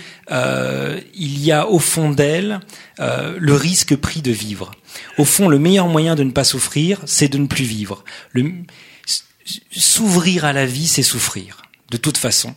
il 1.14 1.45
y 1.45 1.52
a 1.52 1.69
au 1.69 1.78
fond 1.78 2.11
d'elles 2.11 2.61
le 2.99 3.54
risque 3.54 3.97
pris 3.97 4.23
de 4.23 4.33
vivre. 4.33 4.73
Au 5.19 5.25
fond, 5.25 5.49
le 5.49 5.59
meilleur 5.59 5.88
moyen 5.88 6.14
de 6.14 6.23
ne 6.23 6.31
pas 6.31 6.45
souffrir, 6.45 7.00
c'est 7.04 7.28
de 7.28 7.38
ne 7.38 7.47
plus 7.47 7.64
vivre. 7.64 8.04
S'ouvrir 9.71 10.45
à 10.45 10.52
la 10.52 10.66
vie, 10.66 10.87
c'est 10.87 11.02
souffrir, 11.02 11.62
de 11.90 11.97
toute 11.97 12.16
façon. 12.16 12.54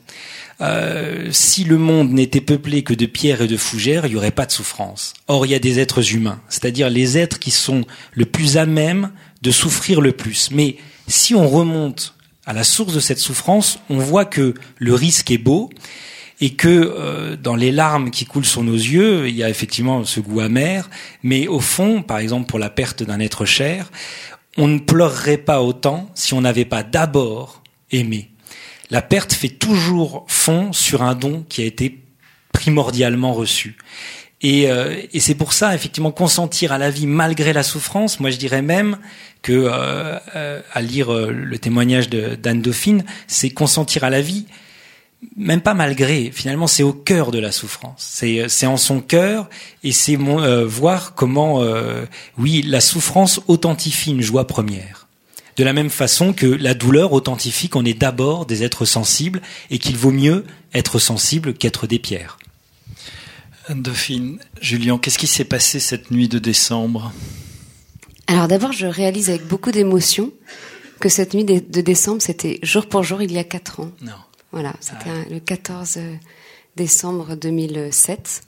Euh, 0.62 1.30
si 1.32 1.64
le 1.64 1.78
monde 1.78 2.12
n'était 2.12 2.42
peuplé 2.42 2.84
que 2.84 2.94
de 2.94 3.06
pierres 3.06 3.42
et 3.42 3.48
de 3.48 3.58
fougères, 3.58 4.06
il 4.06 4.12
n'y 4.12 4.16
aurait 4.16 4.32
pas 4.32 4.46
de 4.46 4.52
souffrance. 4.52 5.14
Or, 5.28 5.46
il 5.46 5.52
y 5.52 5.56
a 5.56 5.60
des 5.60 5.80
êtres 5.80 6.14
humains, 6.14 6.42
c'est-à-dire 6.48 6.90
les 6.90 7.18
êtres 7.18 7.40
qui 7.40 7.52
sont 7.52 7.84
le 8.14 8.26
plus 8.26 8.58
à 8.58 8.66
même 8.66 9.12
de 9.42 9.52
souffrir 9.52 10.02
le 10.02 10.14
plus. 10.14 10.50
Mais 10.52 10.78
si 11.08 11.36
on 11.36 11.48
remonte 11.48 12.16
à 12.46 12.54
la 12.54 12.64
source 12.64 12.94
de 12.94 13.00
cette 13.00 13.20
souffrance, 13.20 13.80
on 13.90 13.98
voit 13.98 14.26
que 14.26 14.54
le 14.78 14.94
risque 14.94 15.32
est 15.32 15.38
beau 15.38 15.70
et 16.42 16.52
que 16.52 16.68
euh, 16.68 17.36
dans 17.36 17.56
les 17.56 17.72
larmes 17.72 18.12
qui 18.12 18.26
coulent 18.26 18.46
sur 18.46 18.64
nos 18.64 18.74
yeux, 18.74 19.28
il 19.28 19.36
y 19.36 19.44
a 19.44 19.50
effectivement 19.50 20.04
ce 20.04 20.20
goût 20.20 20.42
amer, 20.42 20.90
mais 21.24 21.48
au 21.48 21.60
fond, 21.60 22.02
par 22.02 22.20
exemple 22.20 22.48
pour 22.48 22.60
la 22.60 22.70
perte 22.70 23.04
d'un 23.04 23.20
être 23.20 23.46
cher, 23.46 23.92
on 24.58 24.68
ne 24.68 24.80
pleurerait 24.80 25.38
pas 25.38 25.62
autant 25.62 26.10
si 26.14 26.34
on 26.34 26.42
n'avait 26.42 26.66
pas 26.66 26.84
d'abord 26.84 27.62
aimé 27.92 28.30
la 28.90 29.02
perte 29.02 29.34
fait 29.34 29.50
toujours 29.50 30.26
fond 30.28 30.74
sur 30.74 31.02
un 31.02 31.16
don 31.16 31.46
qui 31.50 31.62
a 31.62 31.66
été 31.66 32.00
primordialement 32.52 33.34
reçu. 33.34 33.78
Et, 34.42 34.70
euh, 34.70 35.02
et 35.14 35.20
c'est 35.20 35.36
pour 35.36 35.54
ça, 35.54 35.74
effectivement, 35.74 36.12
consentir 36.12 36.72
à 36.72 36.78
la 36.78 36.90
vie 36.90 37.08
malgré 37.08 37.54
la 37.54 37.64
souffrance. 37.64 38.20
Moi, 38.20 38.30
je 38.30 38.38
dirais 38.38 38.62
même 38.62 38.98
que, 39.42 39.52
euh, 39.54 40.20
euh, 40.36 40.62
à 40.74 40.82
lire 40.82 41.12
le 41.12 41.58
témoignage 41.58 42.10
d'Anne 42.10 42.62
Dauphine, 42.62 43.06
c'est 43.28 43.50
consentir 43.50 44.04
à 44.04 44.10
la 44.10 44.22
vie, 44.22 44.46
même 45.36 45.62
pas 45.62 45.74
malgré. 45.74 46.32
Finalement, 46.32 46.68
c'est 46.68 46.84
au 46.84 46.94
cœur 46.94 47.32
de 47.32 47.40
la 47.40 47.52
souffrance. 47.52 48.22
C'est 48.48 48.68
en 48.68 48.78
son 48.78 49.02
cœur, 49.02 49.50
et 49.84 49.92
c'est 49.92 50.16
voir 50.16 51.16
comment, 51.16 51.64
oui, 52.38 52.62
la 52.62 52.82
souffrance 52.82 53.42
authentifie 53.48 54.12
une 54.12 54.22
joie 54.22 54.46
première 54.48 55.05
de 55.56 55.64
la 55.64 55.74
même 55.74 55.90
façon 55.90 56.34
que 56.34 56.46
la 56.46 56.74
douleur 56.74 57.14
authentifie 57.14 57.70
qu'on 57.70 57.86
est 57.86 57.94
d'abord 57.94 58.46
des 58.46 58.64
êtres 58.64 58.86
sensibles 58.86 59.42
et 59.70 59.80
qu'il 59.80 59.98
vaut 59.98 60.12
mieux 60.12 60.46
être 60.74 61.00
sensible 61.00 61.54
qu'être 61.54 61.88
des 61.88 62.00
pierres. 62.00 62.38
Dauphine, 63.70 64.40
Julien, 64.62 64.98
qu'est-ce 64.98 65.18
qui 65.18 65.28
s'est 65.28 65.46
passé 65.46 65.80
cette 65.80 66.12
nuit 66.12 66.28
de 66.28 66.40
décembre? 66.40 67.12
Alors 68.28 68.48
d'abord, 68.48 68.74
je 68.74 68.86
réalise 68.86 69.30
avec 69.30 69.48
beaucoup 69.48 69.72
d'émotion 69.72 70.32
que 71.00 71.10
cette 71.10 71.34
nuit 71.34 71.46
de 71.46 71.82
décembre, 71.82 72.22
c'était 72.22 72.60
jour 72.64 72.88
pour 72.88 73.04
jour 73.04 73.22
il 73.22 73.32
y 73.32 73.38
a 73.38 73.44
quatre 73.44 73.80
ans. 73.80 73.92
Non. 74.02 74.14
Voilà, 74.52 74.74
c'était 74.80 75.10
ah 75.10 75.30
le 75.30 75.40
14 75.40 76.00
décembre 76.76 77.36
2007 77.36 78.44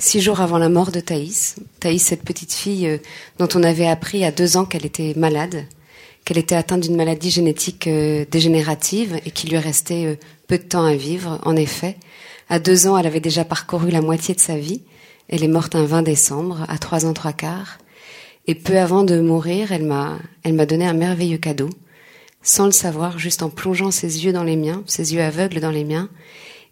six 0.00 0.20
jours 0.20 0.40
avant 0.40 0.58
la 0.58 0.68
mort 0.68 0.90
de 0.90 1.00
Thaïs. 1.00 1.56
Thaïs, 1.78 2.02
cette 2.02 2.22
petite 2.22 2.52
fille 2.52 2.86
euh, 2.86 2.98
dont 3.38 3.48
on 3.54 3.62
avait 3.62 3.86
appris 3.86 4.24
à 4.24 4.32
deux 4.32 4.56
ans 4.56 4.64
qu'elle 4.64 4.86
était 4.86 5.14
malade, 5.16 5.66
qu'elle 6.30 6.38
était 6.38 6.54
atteinte 6.54 6.82
d'une 6.82 6.94
maladie 6.94 7.28
génétique 7.28 7.88
euh, 7.88 8.24
dégénérative 8.30 9.18
et 9.26 9.32
qu'il 9.32 9.50
lui 9.50 9.58
restait 9.58 10.06
euh, 10.06 10.14
peu 10.46 10.58
de 10.58 10.62
temps 10.62 10.84
à 10.84 10.94
vivre. 10.94 11.40
En 11.42 11.56
effet, 11.56 11.96
à 12.48 12.60
deux 12.60 12.86
ans, 12.86 12.96
elle 12.96 13.08
avait 13.08 13.18
déjà 13.18 13.44
parcouru 13.44 13.90
la 13.90 14.00
moitié 14.00 14.36
de 14.36 14.38
sa 14.38 14.56
vie. 14.56 14.80
Elle 15.28 15.42
est 15.42 15.48
morte 15.48 15.74
un 15.74 15.84
20 15.84 16.02
décembre, 16.02 16.64
à 16.68 16.78
trois 16.78 17.04
ans 17.04 17.14
trois 17.14 17.32
quarts. 17.32 17.78
Et 18.46 18.54
peu 18.54 18.78
avant 18.78 19.02
de 19.02 19.18
mourir, 19.18 19.72
elle 19.72 19.82
m'a, 19.82 20.20
elle 20.44 20.54
m'a 20.54 20.66
donné 20.66 20.86
un 20.86 20.92
merveilleux 20.92 21.38
cadeau, 21.38 21.70
sans 22.42 22.66
le 22.66 22.70
savoir, 22.70 23.18
juste 23.18 23.42
en 23.42 23.50
plongeant 23.50 23.90
ses 23.90 24.24
yeux 24.24 24.32
dans 24.32 24.44
les 24.44 24.56
miens, 24.56 24.84
ses 24.86 25.12
yeux 25.12 25.22
aveugles 25.22 25.58
dans 25.58 25.72
les 25.72 25.84
miens, 25.84 26.08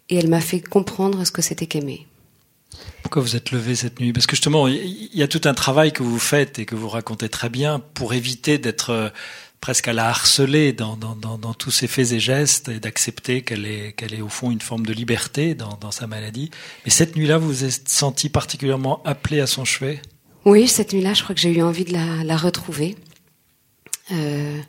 et 0.07 0.15
elle 0.15 0.29
m'a 0.29 0.39
fait 0.39 0.61
comprendre 0.61 1.25
ce 1.25 1.33
que 1.33 1.41
c'était 1.41 1.67
qu'aimer. 1.67 2.07
Pourquoi 3.01 3.21
vous 3.21 3.35
êtes 3.35 3.51
levé 3.51 3.75
cette 3.75 3.99
nuit? 3.99 4.13
Parce 4.13 4.27
que 4.27 4.35
justement, 4.35 4.67
il 4.67 5.09
y 5.13 5.23
a 5.23 5.27
tout 5.27 5.41
un 5.45 5.53
travail 5.53 5.91
que 5.91 6.03
vous 6.03 6.19
faites 6.19 6.59
et 6.59 6.65
que 6.65 6.75
vous 6.75 6.89
racontez 6.89 7.27
très 7.27 7.49
bien 7.49 7.79
pour 7.93 8.13
éviter 8.13 8.57
d'être 8.57 8.91
euh, 8.91 9.09
presque 9.61 9.87
à 9.87 9.93
la 9.93 10.07
harceler 10.07 10.73
dans, 10.73 10.95
dans, 10.95 11.15
dans, 11.15 11.53
tous 11.53 11.71
ses 11.71 11.87
faits 11.87 12.11
et 12.11 12.19
gestes 12.19 12.69
et 12.69 12.79
d'accepter 12.79 13.41
qu'elle 13.41 13.65
est, 13.65 14.01
est 14.01 14.21
au 14.21 14.29
fond 14.29 14.51
une 14.51 14.61
forme 14.61 14.85
de 14.85 14.93
liberté 14.93 15.55
dans, 15.55 15.91
sa 15.91 16.07
maladie. 16.07 16.49
Mais 16.85 16.91
cette 16.91 17.15
nuit-là, 17.15 17.37
vous 17.37 17.47
vous 17.47 17.63
êtes 17.65 17.89
senti 17.89 18.29
particulièrement 18.29 19.01
appelé 19.03 19.41
à 19.41 19.47
son 19.47 19.65
chevet? 19.65 20.01
Oui, 20.45 20.67
cette 20.67 20.93
nuit-là, 20.93 21.13
je 21.13 21.23
crois 21.23 21.35
que 21.35 21.41
j'ai 21.41 21.53
eu 21.53 21.61
envie 21.61 21.83
de 21.83 21.93
la, 21.93 22.23
la 22.23 22.37
retrouver. 22.37 22.95
Euh, 24.11 24.59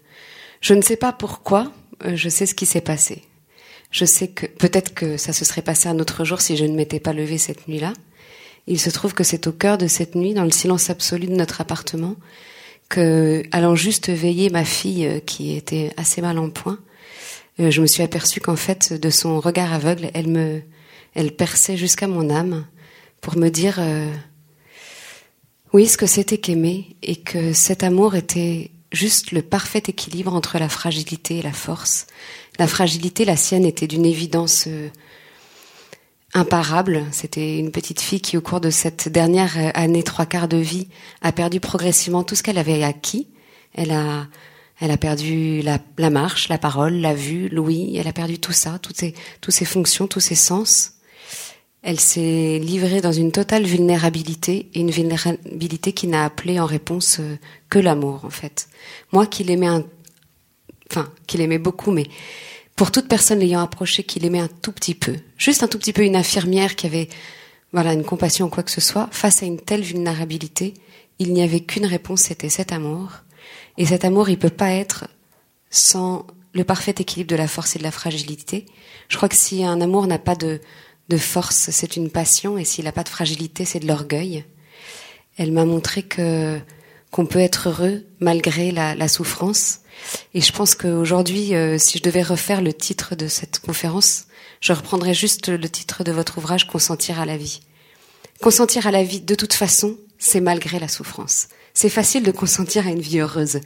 je 0.60 0.74
ne 0.74 0.82
sais 0.82 0.96
pas 0.96 1.12
pourquoi, 1.12 1.72
euh, 2.04 2.16
je 2.16 2.28
sais 2.28 2.46
ce 2.46 2.54
qui 2.54 2.66
s'est 2.66 2.80
passé. 2.80 3.22
Je 3.90 4.04
sais 4.04 4.28
que 4.28 4.46
peut-être 4.46 4.94
que 4.94 5.16
ça 5.16 5.32
se 5.32 5.44
serait 5.44 5.62
passé 5.62 5.88
un 5.88 5.98
autre 5.98 6.24
jour 6.24 6.40
si 6.40 6.56
je 6.56 6.64
ne 6.64 6.74
m'étais 6.74 7.00
pas 7.00 7.12
levée 7.12 7.38
cette 7.38 7.66
nuit-là. 7.66 7.92
Il 8.66 8.78
se 8.78 8.90
trouve 8.90 9.14
que 9.14 9.24
c'est 9.24 9.46
au 9.46 9.52
cœur 9.52 9.78
de 9.78 9.86
cette 9.86 10.14
nuit, 10.14 10.34
dans 10.34 10.44
le 10.44 10.50
silence 10.50 10.90
absolu 10.90 11.26
de 11.26 11.34
notre 11.34 11.60
appartement, 11.60 12.16
que, 12.90 13.42
allant 13.52 13.74
juste 13.74 14.10
veiller 14.10 14.50
ma 14.50 14.66
fille 14.66 15.06
euh, 15.06 15.20
qui 15.20 15.56
était 15.56 15.94
assez 15.96 16.20
mal 16.20 16.38
en 16.38 16.50
point, 16.50 16.78
euh, 17.58 17.70
je 17.70 17.80
me 17.80 17.86
suis 17.86 18.02
aperçue 18.02 18.40
qu'en 18.40 18.56
fait, 18.56 18.92
de 18.92 19.08
son 19.08 19.40
regard 19.40 19.72
aveugle, 19.72 20.10
elle 20.12 20.26
me, 20.26 20.60
elle 21.14 21.34
perçait 21.34 21.78
jusqu'à 21.78 22.08
mon 22.08 22.28
âme 22.28 22.66
pour 23.22 23.38
me 23.38 23.48
dire, 23.48 23.76
euh, 23.78 24.12
oui, 25.72 25.86
ce 25.86 25.96
que 25.96 26.06
c'était 26.06 26.38
qu'aimer 26.38 26.96
et 27.02 27.16
que 27.16 27.54
cet 27.54 27.84
amour 27.84 28.16
était 28.16 28.72
juste 28.92 29.30
le 29.30 29.40
parfait 29.40 29.82
équilibre 29.86 30.34
entre 30.34 30.58
la 30.58 30.68
fragilité 30.68 31.38
et 31.38 31.42
la 31.42 31.52
force. 31.52 32.08
La 32.58 32.66
fragilité, 32.66 33.24
la 33.24 33.36
sienne, 33.36 33.64
était 33.64 33.86
d'une 33.86 34.04
évidence 34.04 34.66
imparable. 36.34 37.04
C'était 37.12 37.58
une 37.58 37.70
petite 37.70 38.00
fille 38.00 38.20
qui, 38.20 38.36
au 38.36 38.40
cours 38.40 38.60
de 38.60 38.70
cette 38.70 39.08
dernière 39.08 39.56
année, 39.74 40.02
trois 40.02 40.26
quarts 40.26 40.48
de 40.48 40.56
vie, 40.56 40.88
a 41.22 41.32
perdu 41.32 41.60
progressivement 41.60 42.24
tout 42.24 42.34
ce 42.34 42.42
qu'elle 42.42 42.58
avait 42.58 42.82
acquis. 42.82 43.28
Elle 43.74 43.90
a, 43.90 44.26
elle 44.80 44.90
a 44.90 44.96
perdu 44.96 45.62
la, 45.62 45.78
la, 45.98 46.10
marche, 46.10 46.48
la 46.48 46.58
parole, 46.58 46.94
la 46.94 47.14
vue, 47.14 47.48
l'ouïe. 47.48 47.96
Elle 47.96 48.08
a 48.08 48.12
perdu 48.12 48.38
tout 48.38 48.52
ça, 48.52 48.78
toutes 48.80 48.98
ses, 48.98 49.14
toutes 49.40 49.54
ses 49.54 49.64
fonctions, 49.64 50.06
tous 50.06 50.20
ses 50.20 50.34
sens. 50.34 50.92
Elle 51.82 51.98
s'est 51.98 52.58
livrée 52.58 53.00
dans 53.00 53.12
une 53.12 53.32
totale 53.32 53.64
vulnérabilité 53.64 54.68
et 54.74 54.80
une 54.80 54.90
vulnérabilité 54.90 55.92
qui 55.92 56.06
n'a 56.08 56.24
appelé 56.24 56.60
en 56.60 56.66
réponse 56.66 57.20
euh, 57.20 57.36
que 57.70 57.78
l'amour, 57.78 58.24
en 58.24 58.30
fait. 58.30 58.68
Moi 59.12 59.26
qui 59.26 59.44
l'aimais 59.44 59.68
enfin, 60.90 61.08
qui 61.26 61.38
l'aimais 61.38 61.58
beaucoup, 61.58 61.90
mais 61.90 62.06
pour 62.80 62.92
toute 62.92 63.08
personne 63.08 63.40
l'ayant 63.40 63.60
approché 63.60 64.04
qu'il 64.04 64.24
aimait 64.24 64.40
un 64.40 64.48
tout 64.48 64.72
petit 64.72 64.94
peu, 64.94 65.14
juste 65.36 65.62
un 65.62 65.68
tout 65.68 65.78
petit 65.78 65.92
peu 65.92 66.00
une 66.00 66.16
infirmière 66.16 66.76
qui 66.76 66.86
avait 66.86 67.10
voilà 67.74 67.92
une 67.92 68.04
compassion 68.04 68.46
ou 68.46 68.48
quoi 68.48 68.62
que 68.62 68.70
ce 68.70 68.80
soit, 68.80 69.06
face 69.12 69.42
à 69.42 69.44
une 69.44 69.60
telle 69.60 69.82
vulnérabilité, 69.82 70.72
il 71.18 71.34
n'y 71.34 71.42
avait 71.42 71.60
qu'une 71.60 71.84
réponse, 71.84 72.22
c'était 72.22 72.48
cet 72.48 72.72
amour. 72.72 73.10
Et 73.76 73.84
cet 73.84 74.06
amour, 74.06 74.30
il 74.30 74.38
peut 74.38 74.48
pas 74.48 74.70
être 74.70 75.08
sans 75.68 76.26
le 76.54 76.64
parfait 76.64 76.94
équilibre 76.98 77.28
de 77.28 77.36
la 77.36 77.48
force 77.48 77.76
et 77.76 77.78
de 77.78 77.84
la 77.84 77.90
fragilité. 77.90 78.64
Je 79.10 79.18
crois 79.18 79.28
que 79.28 79.36
si 79.36 79.62
un 79.62 79.82
amour 79.82 80.06
n'a 80.06 80.18
pas 80.18 80.34
de, 80.34 80.58
de 81.10 81.16
force, 81.18 81.68
c'est 81.70 81.96
une 81.96 82.08
passion, 82.08 82.56
et 82.56 82.64
s'il 82.64 82.86
n'a 82.86 82.92
pas 82.92 83.04
de 83.04 83.10
fragilité, 83.10 83.66
c'est 83.66 83.80
de 83.80 83.88
l'orgueil. 83.88 84.46
Elle 85.36 85.52
m'a 85.52 85.66
montré 85.66 86.02
que 86.02 86.58
qu'on 87.10 87.26
peut 87.26 87.40
être 87.40 87.68
heureux 87.68 88.04
malgré 88.20 88.70
la, 88.70 88.94
la 88.94 89.08
souffrance, 89.08 89.80
et 90.34 90.40
je 90.40 90.52
pense 90.52 90.74
qu'aujourd'hui, 90.74 91.54
euh, 91.54 91.78
si 91.78 91.98
je 91.98 92.02
devais 92.02 92.22
refaire 92.22 92.62
le 92.62 92.72
titre 92.72 93.14
de 93.14 93.28
cette 93.28 93.60
conférence, 93.60 94.26
je 94.60 94.72
reprendrais 94.72 95.14
juste 95.14 95.48
le 95.48 95.68
titre 95.68 96.04
de 96.04 96.12
votre 96.12 96.38
ouvrage, 96.38 96.66
Consentir 96.66 97.20
à 97.20 97.26
la 97.26 97.36
vie. 97.36 97.60
Consentir 98.42 98.86
à 98.86 98.90
la 98.90 99.02
vie, 99.02 99.20
de 99.20 99.34
toute 99.34 99.52
façon, 99.52 99.96
c'est 100.18 100.40
malgré 100.40 100.78
la 100.78 100.88
souffrance. 100.88 101.48
C'est 101.74 101.88
facile 101.88 102.22
de 102.22 102.30
consentir 102.30 102.86
à 102.86 102.90
une 102.90 103.00
vie 103.00 103.20
heureuse. 103.20 103.60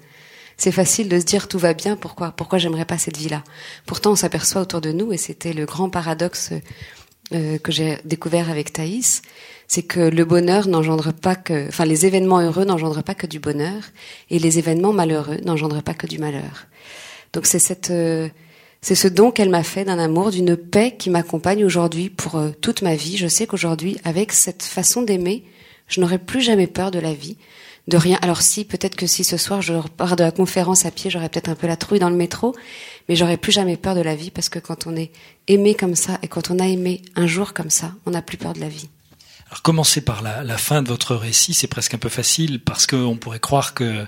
C'est 0.56 0.72
facile 0.72 1.08
de 1.08 1.18
se 1.18 1.24
dire 1.24 1.48
tout 1.48 1.58
va 1.58 1.74
bien, 1.74 1.96
pourquoi 1.96 2.30
pourquoi 2.30 2.58
j'aimerais 2.58 2.84
pas 2.84 2.98
cette 2.98 3.16
vie-là? 3.16 3.42
Pourtant, 3.86 4.12
on 4.12 4.16
s'aperçoit 4.16 4.62
autour 4.62 4.80
de 4.80 4.92
nous, 4.92 5.12
et 5.12 5.16
c'était 5.16 5.52
le 5.52 5.66
grand 5.66 5.90
paradoxe 5.90 6.50
euh, 7.32 7.58
que 7.58 7.72
j'ai 7.72 7.98
découvert 8.04 8.50
avec 8.50 8.72
Thaïs, 8.72 9.22
c'est 9.68 9.82
que 9.82 10.00
le 10.00 10.24
bonheur 10.24 10.68
n'engendre 10.68 11.12
pas 11.12 11.36
que, 11.36 11.68
enfin 11.68 11.84
les 11.84 12.06
événements 12.06 12.40
heureux 12.40 12.64
n'engendrent 12.64 13.02
pas 13.02 13.14
que 13.14 13.26
du 13.26 13.40
bonheur, 13.40 13.82
et 14.30 14.38
les 14.38 14.58
événements 14.58 14.92
malheureux 14.92 15.38
n'engendrent 15.44 15.82
pas 15.82 15.94
que 15.94 16.06
du 16.06 16.18
malheur. 16.18 16.66
Donc 17.32 17.46
c'est 17.46 17.58
cette 17.58 17.90
euh, 17.90 18.28
c'est 18.84 18.94
ce 18.94 19.08
don 19.08 19.30
qu'elle 19.30 19.48
m'a 19.48 19.62
fait 19.62 19.84
d'un 19.84 19.98
amour, 19.98 20.30
d'une 20.30 20.58
paix 20.58 20.94
qui 20.98 21.08
m'accompagne 21.08 21.64
aujourd'hui 21.64 22.10
pour 22.10 22.36
euh, 22.36 22.50
toute 22.60 22.82
ma 22.82 22.96
vie. 22.96 23.16
Je 23.16 23.28
sais 23.28 23.46
qu'aujourd'hui, 23.46 23.96
avec 24.04 24.30
cette 24.30 24.62
façon 24.62 25.00
d'aimer, 25.00 25.42
je 25.88 26.02
n'aurai 26.02 26.18
plus 26.18 26.42
jamais 26.42 26.66
peur 26.66 26.90
de 26.90 26.98
la 26.98 27.14
vie, 27.14 27.38
de 27.88 27.96
rien. 27.96 28.18
Alors 28.20 28.42
si, 28.42 28.66
peut-être 28.66 28.94
que 28.94 29.06
si 29.06 29.24
ce 29.24 29.38
soir 29.38 29.62
je 29.62 29.72
repars 29.72 30.16
de 30.16 30.24
la 30.24 30.32
conférence 30.32 30.84
à 30.84 30.90
pied, 30.90 31.10
j'aurais 31.10 31.30
peut-être 31.30 31.48
un 31.48 31.54
peu 31.54 31.66
la 31.66 31.76
trouille 31.76 31.98
dans 31.98 32.10
le 32.10 32.16
métro, 32.16 32.54
mais 33.08 33.16
j'aurais 33.16 33.38
plus 33.38 33.52
jamais 33.52 33.78
peur 33.78 33.94
de 33.94 34.02
la 34.02 34.14
vie 34.14 34.30
parce 34.30 34.50
que 34.50 34.58
quand 34.58 34.86
on 34.86 34.96
est 34.96 35.12
aimé 35.48 35.74
comme 35.74 35.94
ça 35.94 36.18
et 36.22 36.28
quand 36.28 36.50
on 36.50 36.58
a 36.58 36.66
aimé 36.66 37.00
un 37.16 37.26
jour 37.26 37.54
comme 37.54 37.70
ça, 37.70 37.94
on 38.04 38.10
n'a 38.10 38.20
plus 38.20 38.36
peur 38.36 38.52
de 38.52 38.60
la 38.60 38.68
vie. 38.68 38.90
Alors 39.46 39.62
commencer 39.62 40.00
par 40.00 40.22
la, 40.22 40.42
la 40.42 40.58
fin 40.58 40.82
de 40.82 40.88
votre 40.88 41.14
récit, 41.14 41.54
c'est 41.54 41.68
presque 41.68 41.94
un 41.94 41.98
peu 41.98 42.08
facile 42.08 42.60
parce 42.60 42.86
qu'on 42.86 43.16
pourrait 43.16 43.40
croire 43.40 43.74
que 43.74 44.06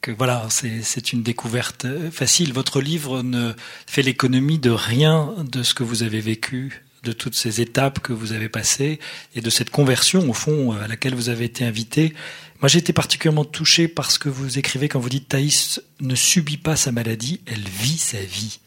que 0.00 0.10
voilà, 0.10 0.46
c'est 0.50 1.12
une 1.12 1.22
découverte 1.22 1.86
facile. 2.10 2.52
Votre 2.52 2.80
livre 2.80 3.22
ne 3.22 3.52
fait 3.86 4.02
l'économie 4.02 4.58
de 4.58 4.70
rien 4.70 5.34
de 5.38 5.62
ce 5.62 5.74
que 5.74 5.82
vous 5.82 6.02
avez 6.02 6.20
vécu, 6.20 6.84
de 7.02 7.12
toutes 7.12 7.34
ces 7.34 7.60
étapes 7.60 8.00
que 8.00 8.12
vous 8.12 8.32
avez 8.32 8.48
passées 8.48 8.98
et 9.34 9.40
de 9.40 9.50
cette 9.50 9.70
conversion 9.70 10.28
au 10.28 10.32
fond 10.32 10.72
à 10.72 10.88
laquelle 10.88 11.14
vous 11.14 11.28
avez 11.28 11.44
été 11.44 11.64
invité. 11.64 12.14
Moi, 12.60 12.68
j'ai 12.68 12.78
été 12.78 12.92
particulièrement 12.92 13.44
touché 13.44 13.88
par 13.88 14.10
ce 14.10 14.18
que 14.18 14.28
vous 14.28 14.58
écrivez 14.58 14.88
quand 14.88 15.00
vous 15.00 15.08
dites 15.08 15.28
Thaïs 15.28 15.80
ne 16.00 16.14
subit 16.14 16.58
pas 16.58 16.76
sa 16.76 16.92
maladie, 16.92 17.40
elle 17.46 17.68
vit 17.68 17.98
sa 17.98 18.22
vie. 18.22 18.60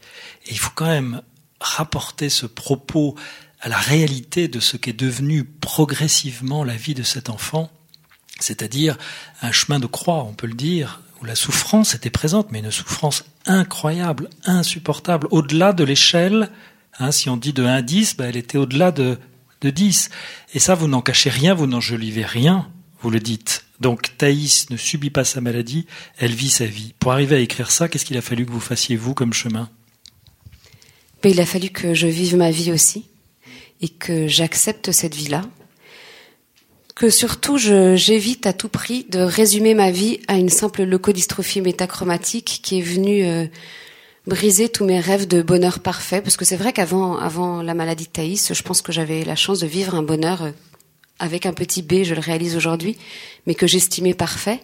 Et 0.47 0.51
il 0.51 0.59
faut 0.59 0.71
quand 0.73 0.85
même 0.85 1.21
rapporter 1.59 2.29
ce 2.29 2.45
propos 2.45 3.15
à 3.63 3.69
la 3.69 3.77
réalité 3.77 4.49
de 4.49 4.59
ce 4.59 4.75
qu'est 4.75 4.91
devenu 4.91 5.45
progressivement 5.45 6.65
la 6.65 6.75
vie 6.75 6.93
de 6.93 7.01
cet 7.01 7.29
enfant, 7.29 7.71
c'est-à-dire 8.41 8.97
un 9.41 9.53
chemin 9.53 9.79
de 9.79 9.85
croix, 9.85 10.25
on 10.25 10.33
peut 10.33 10.47
le 10.47 10.53
dire, 10.53 11.01
où 11.21 11.25
la 11.25 11.35
souffrance 11.35 11.95
était 11.95 12.09
présente, 12.09 12.51
mais 12.51 12.59
une 12.59 12.71
souffrance 12.71 13.23
incroyable, 13.45 14.29
insupportable, 14.43 15.27
au-delà 15.31 15.71
de 15.71 15.85
l'échelle. 15.85 16.49
Hein, 16.99 17.13
si 17.13 17.29
on 17.29 17.37
dit 17.37 17.53
de 17.53 17.63
1 17.63 17.75
à 17.75 17.81
10, 17.81 18.17
bah, 18.17 18.25
elle 18.27 18.35
était 18.35 18.57
au-delà 18.57 18.91
de, 18.91 19.17
de 19.61 19.69
10. 19.69 20.09
Et 20.53 20.59
ça, 20.59 20.75
vous 20.75 20.89
n'en 20.89 21.01
cachez 21.01 21.29
rien, 21.29 21.53
vous 21.53 21.65
n'enjolivez 21.65 22.25
rien, 22.25 22.69
vous 23.01 23.11
le 23.11 23.21
dites. 23.21 23.63
Donc 23.79 24.17
Thaïs 24.17 24.69
ne 24.71 24.77
subit 24.77 25.09
pas 25.09 25.23
sa 25.23 25.39
maladie, 25.39 25.87
elle 26.17 26.33
vit 26.33 26.49
sa 26.49 26.65
vie. 26.65 26.93
Pour 26.99 27.13
arriver 27.13 27.37
à 27.37 27.39
écrire 27.39 27.71
ça, 27.71 27.87
qu'est-ce 27.87 28.03
qu'il 28.03 28.17
a 28.17 28.21
fallu 28.21 28.45
que 28.45 28.51
vous 28.51 28.59
fassiez, 28.59 28.97
vous, 28.97 29.13
comme 29.13 29.31
chemin? 29.31 29.69
Mais 31.23 31.31
Il 31.31 31.39
a 31.39 31.45
fallu 31.45 31.69
que 31.69 31.93
je 31.93 32.07
vive 32.07 32.35
ma 32.35 32.51
vie 32.51 32.73
aussi 32.73 33.05
et 33.83 33.89
que 33.89 34.27
j'accepte 34.27 34.93
cette 34.93 35.13
vie-là, 35.13 35.41
que 36.95 37.09
surtout 37.09 37.57
j'évite 37.57 38.47
à 38.47 38.53
tout 38.53 38.69
prix 38.69 39.05
de 39.09 39.19
résumer 39.19 39.73
ma 39.73 39.91
vie 39.91 40.21
à 40.29 40.35
une 40.35 40.49
simple 40.49 40.83
leucodystrophie 40.83 41.59
métachromatique 41.61 42.61
qui 42.63 42.79
est 42.79 42.81
venue 42.81 43.25
euh, 43.25 43.45
briser 44.25 44.69
tous 44.69 44.85
mes 44.85 45.01
rêves 45.01 45.27
de 45.27 45.41
bonheur 45.41 45.79
parfait. 45.79 46.21
Parce 46.21 46.37
que 46.37 46.45
c'est 46.45 46.55
vrai 46.55 46.71
qu'avant 46.71 47.17
avant 47.17 47.61
la 47.61 47.73
maladie 47.73 48.05
de 48.05 48.09
Thaïs, 48.09 48.53
je 48.53 48.63
pense 48.63 48.81
que 48.81 48.93
j'avais 48.93 49.25
la 49.25 49.35
chance 49.35 49.59
de 49.59 49.67
vivre 49.67 49.95
un 49.95 50.03
bonheur 50.03 50.43
euh, 50.43 50.51
avec 51.19 51.45
un 51.45 51.53
petit 51.53 51.81
B, 51.81 52.03
je 52.03 52.15
le 52.15 52.21
réalise 52.21 52.55
aujourd'hui, 52.55 52.97
mais 53.47 53.53
que 53.53 53.67
j'estimais 53.67 54.13
parfait. 54.13 54.61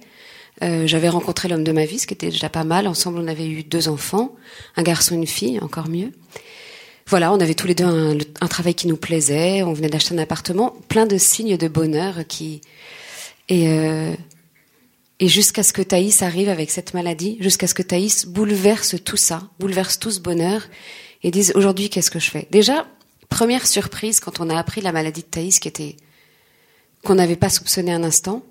Euh, 0.63 0.87
j'avais 0.87 1.09
rencontré 1.09 1.49
l'homme 1.49 1.65
de 1.65 1.71
ma 1.73 1.85
vie, 1.85 1.99
ce 1.99 2.07
qui 2.07 2.13
était 2.13 2.29
déjà 2.29 2.49
pas 2.49 2.63
mal. 2.63 2.87
Ensemble, 2.87 3.19
on 3.19 3.27
avait 3.27 3.47
eu 3.47 3.63
deux 3.63 3.89
enfants, 3.89 4.33
un 4.77 4.83
garçon 4.83 5.15
et 5.15 5.17
une 5.17 5.27
fille, 5.27 5.59
encore 5.59 5.89
mieux. 5.89 6.11
Voilà, 7.09 7.33
on 7.33 7.39
avait 7.39 7.55
tous 7.55 7.65
les 7.65 7.73
deux 7.73 7.85
un, 7.85 8.15
un 8.39 8.47
travail 8.47 8.75
qui 8.75 8.85
nous 8.85 8.95
plaisait, 8.95 9.63
on 9.63 9.73
venait 9.73 9.89
d'acheter 9.89 10.13
un 10.13 10.19
appartement, 10.19 10.75
plein 10.89 11.07
de 11.07 11.17
signes 11.17 11.57
de 11.57 11.67
bonheur 11.67 12.19
qui 12.27 12.61
et 13.47 13.67
euh, 13.69 14.13
et 15.19 15.27
jusqu'à 15.27 15.63
ce 15.63 15.73
que 15.73 15.81
Thaïs 15.81 16.21
arrive 16.21 16.49
avec 16.49 16.69
cette 16.69 16.93
maladie, 16.93 17.37
jusqu'à 17.39 17.65
ce 17.65 17.73
que 17.73 17.81
Thaïs 17.81 18.27
bouleverse 18.27 18.95
tout 19.03 19.17
ça, 19.17 19.49
bouleverse 19.59 19.97
tout 19.97 20.11
ce 20.11 20.19
bonheur 20.19 20.61
et 21.23 21.31
dise 21.31 21.51
aujourd'hui 21.55 21.89
qu'est-ce 21.89 22.11
que 22.11 22.19
je 22.19 22.29
fais? 22.29 22.47
Déjà, 22.51 22.85
première 23.27 23.65
surprise 23.65 24.19
quand 24.19 24.39
on 24.39 24.47
a 24.47 24.57
appris 24.57 24.81
la 24.81 24.91
maladie 24.91 25.23
de 25.23 25.27
Thaïs 25.27 25.59
qui 25.59 25.67
était 25.67 25.97
qu'on 27.03 27.15
n'avait 27.15 27.35
pas 27.35 27.49
soupçonné 27.49 27.91
un 27.91 28.03
instant, 28.03 28.45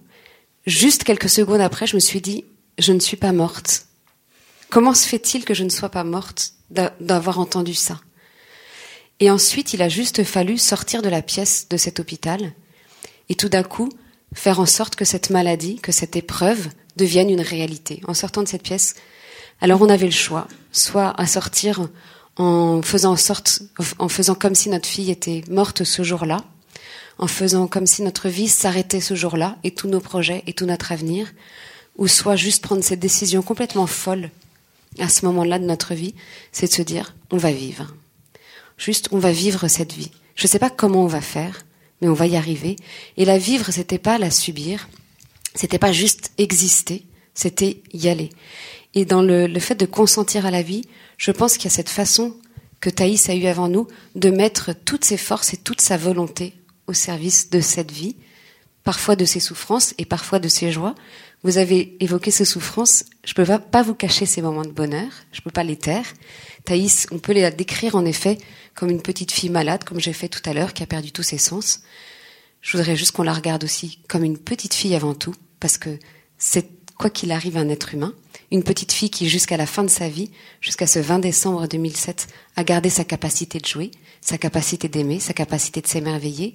juste 0.67 1.05
quelques 1.05 1.29
secondes 1.29 1.61
après, 1.61 1.87
je 1.87 1.95
me 1.95 2.01
suis 2.01 2.21
dit 2.21 2.45
je 2.77 2.93
ne 2.93 2.99
suis 2.99 3.17
pas 3.17 3.33
morte. 3.33 3.87
Comment 4.69 4.95
se 4.95 5.07
fait-il 5.07 5.45
que 5.45 5.55
je 5.55 5.63
ne 5.63 5.71
sois 5.71 5.91
pas 5.91 6.03
morte 6.03 6.55
d'avoir 6.71 7.39
entendu 7.39 7.75
ça? 7.75 8.01
Et 9.21 9.31
ensuite, 9.31 9.73
il 9.75 9.83
a 9.83 9.89
juste 9.89 10.23
fallu 10.25 10.59
sortir 10.59 11.03
de 11.03 11.09
la 11.09 11.23
pièce 11.23 11.67
de 11.71 11.77
cet 11.77 12.01
hôpital 12.01 12.53
et 13.29 13.35
tout 13.35 13.49
d'un 13.49 13.63
coup 13.63 13.91
faire 14.35 14.61
en 14.61 14.67
sorte 14.67 14.97
que 14.97 15.05
cette 15.05 15.31
maladie, 15.31 15.77
que 15.77 15.93
cette 15.93 16.17
épreuve 16.17 16.69
devienne 16.97 17.31
une 17.31 17.41
réalité. 17.41 18.01
En 18.07 18.15
sortant 18.15 18.43
de 18.43 18.49
cette 18.49 18.63
pièce, 18.63 18.95
alors 19.61 19.83
on 19.83 19.89
avait 19.89 20.07
le 20.07 20.13
choix, 20.13 20.47
soit 20.73 21.19
à 21.21 21.27
sortir 21.27 21.89
en 22.37 22.83
faisant 22.83 23.13
en 23.13 23.17
sorte, 23.17 23.63
en 23.99 24.09
faisant 24.09 24.35
comme 24.35 24.55
si 24.55 24.69
notre 24.69 24.89
fille 24.89 25.11
était 25.11 25.43
morte 25.51 25.83
ce 25.83 26.03
jour-là, 26.03 26.45
en 27.19 27.27
faisant 27.27 27.67
comme 27.67 27.87
si 27.87 28.03
notre 28.03 28.29
vie 28.29 28.49
s'arrêtait 28.49 29.01
ce 29.01 29.17
jour-là 29.17 29.57
et 29.65 29.73
tous 29.73 29.89
nos 29.89 30.01
projets 30.01 30.45
et 30.47 30.53
tout 30.53 30.67
notre 30.67 30.93
avenir, 30.93 31.33
ou 31.97 32.07
soit 32.07 32.37
juste 32.37 32.63
prendre 32.63 32.85
cette 32.85 33.01
décision 33.01 33.43
complètement 33.43 33.89
folle 33.89 34.31
à 35.01 35.09
ce 35.09 35.27
moment-là 35.27 35.59
de 35.59 35.65
notre 35.65 35.95
vie, 35.95 36.15
c'est 36.53 36.69
de 36.69 36.73
se 36.73 36.83
dire 36.83 37.15
on 37.33 37.37
va 37.37 37.51
vivre. 37.51 37.93
Juste, 38.79 39.09
on 39.13 39.19
va 39.19 39.33
vivre 39.33 39.69
cette 39.69 39.93
vie. 39.93 40.13
Je 40.35 40.45
ne 40.45 40.49
sais 40.49 40.59
pas 40.59 40.71
comment 40.71 41.03
on 41.03 41.09
va 41.09 41.21
faire, 41.21 41.67
mais 42.01 42.09
on 42.09 42.15
va 42.15 42.27
y 42.27 42.37
arriver. 42.37 42.77
Et 43.17 43.25
la 43.25 43.39
vivre, 43.39 43.71
c'était 43.71 43.99
pas 43.99 44.19
la 44.19 44.31
subir, 44.31 44.89
c'était 45.55 45.79
pas 45.79 45.93
juste 45.93 46.31
exister, 46.39 47.05
c'était 47.35 47.83
y 47.93 48.09
aller. 48.09 48.31
Et 48.95 49.05
dans 49.05 49.23
le, 49.23 49.59
fait 49.59 49.75
de 49.75 49.87
consentir 49.87 50.47
à 50.47 50.51
la 50.51 50.63
vie, 50.63 50.83
je 51.17 51.31
pense 51.31 51.57
qu'il 51.57 51.65
y 51.65 51.73
a 51.73 51.77
cette 51.77 51.89
façon 51.89 52.35
que 52.81 52.91
Thaïs 52.91 53.29
a 53.29 53.35
eu 53.35 53.47
avant 53.47 53.69
nous 53.69 53.89
de 54.15 54.31
mettre 54.31 54.73
toutes 54.73 55.05
ses 55.05 55.17
forces 55.17 55.53
et 55.53 55.57
toute 55.57 55.81
sa 55.81 55.97
volonté 55.97 56.55
au 56.87 56.93
service 56.93 57.51
de 57.51 57.61
cette 57.61 57.91
vie, 57.91 58.17
parfois 58.85 59.17
de 59.17 59.25
ses 59.25 59.41
souffrances 59.41 59.95
et 59.99 60.05
parfois 60.05 60.39
de 60.39 60.49
ses 60.49 60.71
joies. 60.73 60.95
Vous 61.43 61.59
avez 61.59 61.97
évoqué 62.01 62.31
ces 62.31 62.45
souffrances, 62.45 63.05
je 63.25 63.35
ne 63.37 63.45
peux 63.45 63.59
pas 63.59 63.83
vous 63.83 63.95
cacher 63.95 64.27
ces 64.27 64.43
moments 64.43 64.65
de 64.65 64.71
bonheur, 64.71 65.11
je 65.33 65.41
ne 65.41 65.45
peux 65.45 65.51
pas 65.51 65.65
les 65.65 65.77
taire. 65.77 66.07
Thaïs, 66.69 67.07
on 67.13 67.19
peut 67.19 67.33
les 67.33 67.51
décrire 67.51 67.95
en 67.95 68.05
effet 68.05 68.37
comme 68.75 68.91
une 68.91 69.01
petite 69.01 69.33
fille 69.33 69.49
malade, 69.49 69.85
comme 69.85 70.01
j'ai 70.01 70.13
fait 70.13 70.29
tout 70.29 70.43
à 70.45 70.53
l'heure, 70.53 70.75
qui 70.75 70.83
a 70.83 70.87
perdu 70.87 71.13
tous 71.13 71.23
ses 71.23 71.39
sens. 71.39 71.81
Je 72.61 72.77
voudrais 72.77 72.95
juste 72.95 73.13
qu'on 73.13 73.23
la 73.23 73.33
regarde 73.33 73.65
aussi 73.65 74.01
comme 74.07 74.23
une 74.23 74.37
petite 74.37 74.75
fille 74.75 74.95
avant 74.95 75.15
tout, 75.15 75.35
parce 75.61 75.79
que 75.79 75.99
c'est 76.37 76.69
quoi 76.99 77.09
qu'il 77.09 77.33
arrive 77.33 77.57
un 77.57 77.71
être 77.71 77.95
humain, 77.95 78.13
une 78.51 78.65
petite 78.65 78.93
fille 78.93 79.09
qui 79.09 79.31
jusqu'à 79.31 79.57
la 79.57 79.65
fin 79.65 79.83
de 79.83 79.89
sa 79.89 80.11
vie, 80.11 80.31
jusqu'à 80.61 80.87
ce 80.87 80.99
20 80.99 81.21
décembre 81.21 81.67
2007, 81.67 82.27
a 82.57 82.65
gardé 82.65 82.91
sa 82.91 83.05
capacité 83.05 83.61
de 83.61 83.67
jouer, 83.67 83.91
sa 84.21 84.37
capacité 84.37 84.89
d'aimer, 84.89 85.21
sa 85.21 85.33
capacité 85.33 85.81
de 85.81 85.87
s'émerveiller. 85.87 86.53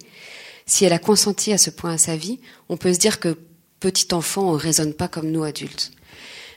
Si 0.64 0.84
elle 0.84 0.92
a 0.92 1.00
consenti 1.00 1.52
à 1.52 1.58
ce 1.58 1.70
point 1.70 1.94
à 1.94 1.98
sa 1.98 2.16
vie, 2.16 2.38
on 2.68 2.76
peut 2.76 2.94
se 2.94 3.00
dire 3.00 3.18
que 3.18 3.36
petit 3.80 4.14
enfant, 4.14 4.52
on 4.52 4.52
raisonne 4.52 4.94
pas 4.94 5.08
comme 5.08 5.32
nous 5.32 5.42
adultes. 5.42 5.90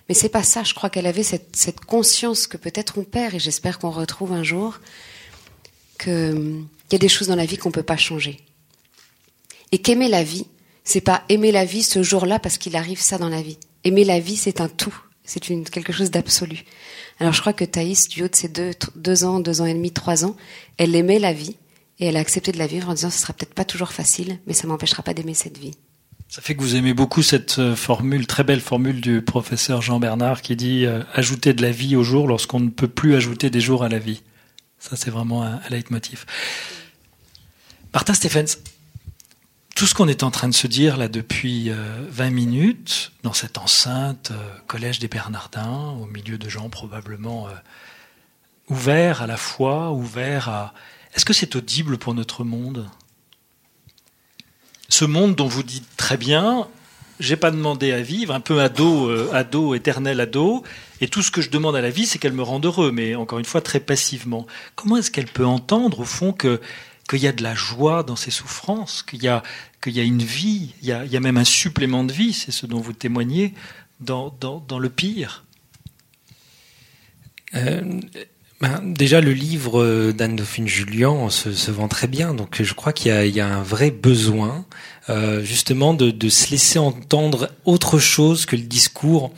Mais 0.08 0.16
c'est 0.16 0.30
pas 0.30 0.44
ça. 0.44 0.64
Je 0.64 0.74
crois 0.74 0.90
qu'elle 0.90 1.08
avait 1.08 1.24
cette, 1.24 1.80
conscience 1.86 2.48
que 2.48 2.58
peut-être 2.58 2.98
on 2.98 3.04
perd, 3.04 3.36
et 3.36 3.40
j'espère 3.40 3.80
qu'on 3.80 3.92
retrouve 3.92 4.32
un 4.32 4.44
jour, 4.44 4.80
qu'il 6.00 6.66
y 6.92 6.96
a 6.96 7.00
des 7.00 7.10
choses 7.10 7.28
dans 7.28 7.36
la 7.36 7.46
vie 7.46 7.58
qu'on 7.58 7.72
peut 7.72 7.84
pas 7.84 7.98
changer. 7.98 8.40
Et 9.72 9.80
qu'aimer 9.80 10.08
la 10.08 10.24
vie, 10.24 10.46
c'est 10.84 11.02
pas 11.02 11.24
aimer 11.28 11.52
la 11.52 11.66
vie 11.66 11.84
ce 11.84 12.02
jour-là 12.02 12.40
parce 12.40 12.58
qu'il 12.58 12.76
arrive 12.76 13.02
ça 13.02 13.18
dans 13.18 13.30
la 13.30 13.42
vie. 13.42 13.58
Aimer 13.84 14.06
la 14.06 14.20
vie, 14.20 14.38
c'est 14.38 14.62
un 14.62 14.70
tout. 14.70 14.98
C'est 15.26 15.42
quelque 15.42 15.92
chose 15.92 16.10
d'absolu. 16.10 16.64
Alors 17.20 17.34
je 17.34 17.42
crois 17.42 17.52
que 17.52 17.66
Thaïs, 17.66 18.08
du 18.08 18.24
haut 18.24 18.30
de 18.30 18.36
ses 18.36 18.48
deux, 18.48 18.72
deux 18.96 19.26
ans, 19.26 19.42
deux 19.42 19.60
ans 19.60 19.66
et 19.66 19.74
demi, 19.74 19.92
trois 19.92 20.24
ans, 20.24 20.38
elle 20.78 20.96
aimait 20.96 21.20
la 21.20 21.34
vie 21.34 21.58
et 22.00 22.06
elle 22.06 22.16
a 22.16 22.22
accepté 22.22 22.54
de 22.54 22.58
la 22.58 22.68
vivre 22.68 22.88
en 22.90 22.94
disant 22.94 23.10
ce 23.10 23.20
sera 23.20 23.34
peut-être 23.34 23.54
pas 23.54 23.66
toujours 23.66 23.92
facile, 23.92 24.40
mais 24.48 24.54
ça 24.54 24.68
m'empêchera 24.68 25.04
pas 25.04 25.14
d'aimer 25.14 25.34
cette 25.34 25.58
vie. 25.58 25.74
Ça 26.30 26.42
fait 26.42 26.56
que 26.56 26.62
vous 26.62 26.76
aimez 26.76 26.94
beaucoup 26.94 27.24
cette 27.24 27.58
euh, 27.60 27.76
formule, 27.76 28.28
très 28.28 28.44
belle 28.44 28.60
formule 28.60 29.00
du 29.00 29.22
professeur 29.22 29.82
Jean 29.82 30.00
Bernard 30.00 30.42
qui 30.42 30.58
dit 30.58 30.86
euh, 30.86 31.02
ajouter 31.14 31.54
de 31.54 31.62
la 31.62 31.72
vie 31.72 31.96
au 31.96 32.04
jour 32.04 32.28
lorsqu'on 32.28 32.60
ne 32.60 32.70
peut 32.70 32.90
plus 32.90 33.16
ajouter 33.16 33.50
des 33.50 33.62
jours 33.62 33.84
à 33.84 33.90
la 33.90 33.98
vie. 33.98 34.22
Ça, 34.80 34.96
c'est 34.96 35.10
vraiment 35.10 35.44
un, 35.44 35.60
leitmotiv. 35.70 36.26
Martin 37.94 38.14
Stephens, 38.14 38.58
tout 39.76 39.88
ce 39.88 39.94
qu'on 39.94 40.08
est 40.10 40.24
en 40.24 40.32
train 40.32 40.50
de 40.50 40.54
se 40.54 40.68
dire 40.68 40.98
là 40.98 41.08
depuis 41.08 41.70
20 41.70 41.76
euh, 41.76 42.30
minutes, 42.30 43.14
dans 43.24 43.34
cette 43.34 43.58
enceinte, 43.58 44.32
euh, 44.32 44.58
collège 44.68 45.00
des 45.00 45.08
Bernardins, 45.08 45.96
au 46.02 46.06
milieu 46.06 46.38
de 46.38 46.50
gens 46.50 46.70
probablement 46.70 47.48
ouverts 48.70 49.22
à 49.22 49.28
la 49.28 49.38
foi, 49.38 49.92
ouverts 49.92 50.50
à... 50.50 50.74
Est-ce 51.16 51.26
que 51.26 51.34
c'est 51.34 51.56
audible 51.56 51.98
pour 51.98 52.14
notre 52.14 52.44
monde? 52.44 52.90
Ce 54.90 55.06
monde 55.06 55.36
dont 55.36 55.48
vous 55.48 55.64
dites 55.64 55.88
très 55.98 56.18
bien, 56.18 56.68
j'ai 57.20 57.36
pas 57.36 57.52
demandé 57.52 57.92
à 57.92 58.02
vivre, 58.02 58.34
un 58.34 58.40
peu 58.40 58.62
ado, 58.62 59.10
euh, 59.10 59.30
ado, 59.34 59.76
éternel 59.76 60.20
ado, 60.20 60.64
et 61.02 61.08
tout 61.08 61.22
ce 61.22 61.32
que 61.32 61.42
je 61.42 61.50
demande 61.50 61.76
à 61.76 61.82
la 61.82 61.90
vie, 61.90 62.06
c'est 62.06 62.20
qu'elle 62.20 62.34
me 62.34 62.44
rende 62.44 62.66
heureux, 62.66 62.92
mais 62.92 63.16
encore 63.16 63.40
une 63.40 63.46
fois 63.46 63.62
très 63.62 63.80
passivement. 63.80 64.46
Comment 64.76 64.98
est-ce 64.98 65.12
qu'elle 65.12 65.28
peut 65.28 65.46
entendre 65.46 66.00
au 66.00 66.06
fond 66.06 66.32
que 66.34 66.62
qu'il 67.10 67.20
y 67.20 67.28
a 67.28 67.32
de 67.32 67.42
la 67.42 67.56
joie 67.56 68.04
dans 68.04 68.18
ses 68.18 68.32
souffrances, 68.32 69.02
qu'il 69.02 69.24
y 69.24 69.28
a 69.28 69.42
qu'il 69.82 69.94
y 69.94 70.00
a 70.00 70.04
une 70.04 70.22
vie, 70.22 70.74
il 70.82 70.88
y 70.88 70.92
a, 70.92 71.20
même 71.20 71.38
un 71.38 71.44
supplément 71.44 72.04
de 72.04 72.12
vie, 72.12 72.34
c'est 72.34 72.52
ce 72.52 72.66
dont 72.66 72.80
vous 72.80 72.94
témoignez 72.94 73.54
dans, 74.00 74.36
dans, 74.42 74.60
dans 74.60 74.80
le 74.80 74.90
pire? 74.90 75.46
Euh, 77.56 78.02
ben, 78.62 78.82
déjà, 78.84 79.22
le 79.22 79.34
livre 79.34 80.12
d'Anne-Dauphine 80.12 80.68
Julien 80.68 81.30
se, 81.30 81.54
se, 81.54 81.70
vend 81.70 81.88
très 81.88 82.08
bien, 82.08 82.34
donc 82.34 82.62
je 82.62 82.74
crois 82.74 82.92
qu'il 82.92 83.12
y, 83.28 83.40
a 83.40 83.48
un 83.48 83.62
vrai 83.62 83.92
besoin, 83.92 84.66
euh, 85.10 85.44
justement, 85.44 85.94
de, 85.94 86.30
se 86.30 86.50
laisser 86.50 86.80
entendre 86.80 87.50
autre 87.66 88.00
chose 88.00 88.46
que 88.46 88.56
le 88.56 88.64
discours 88.64 89.32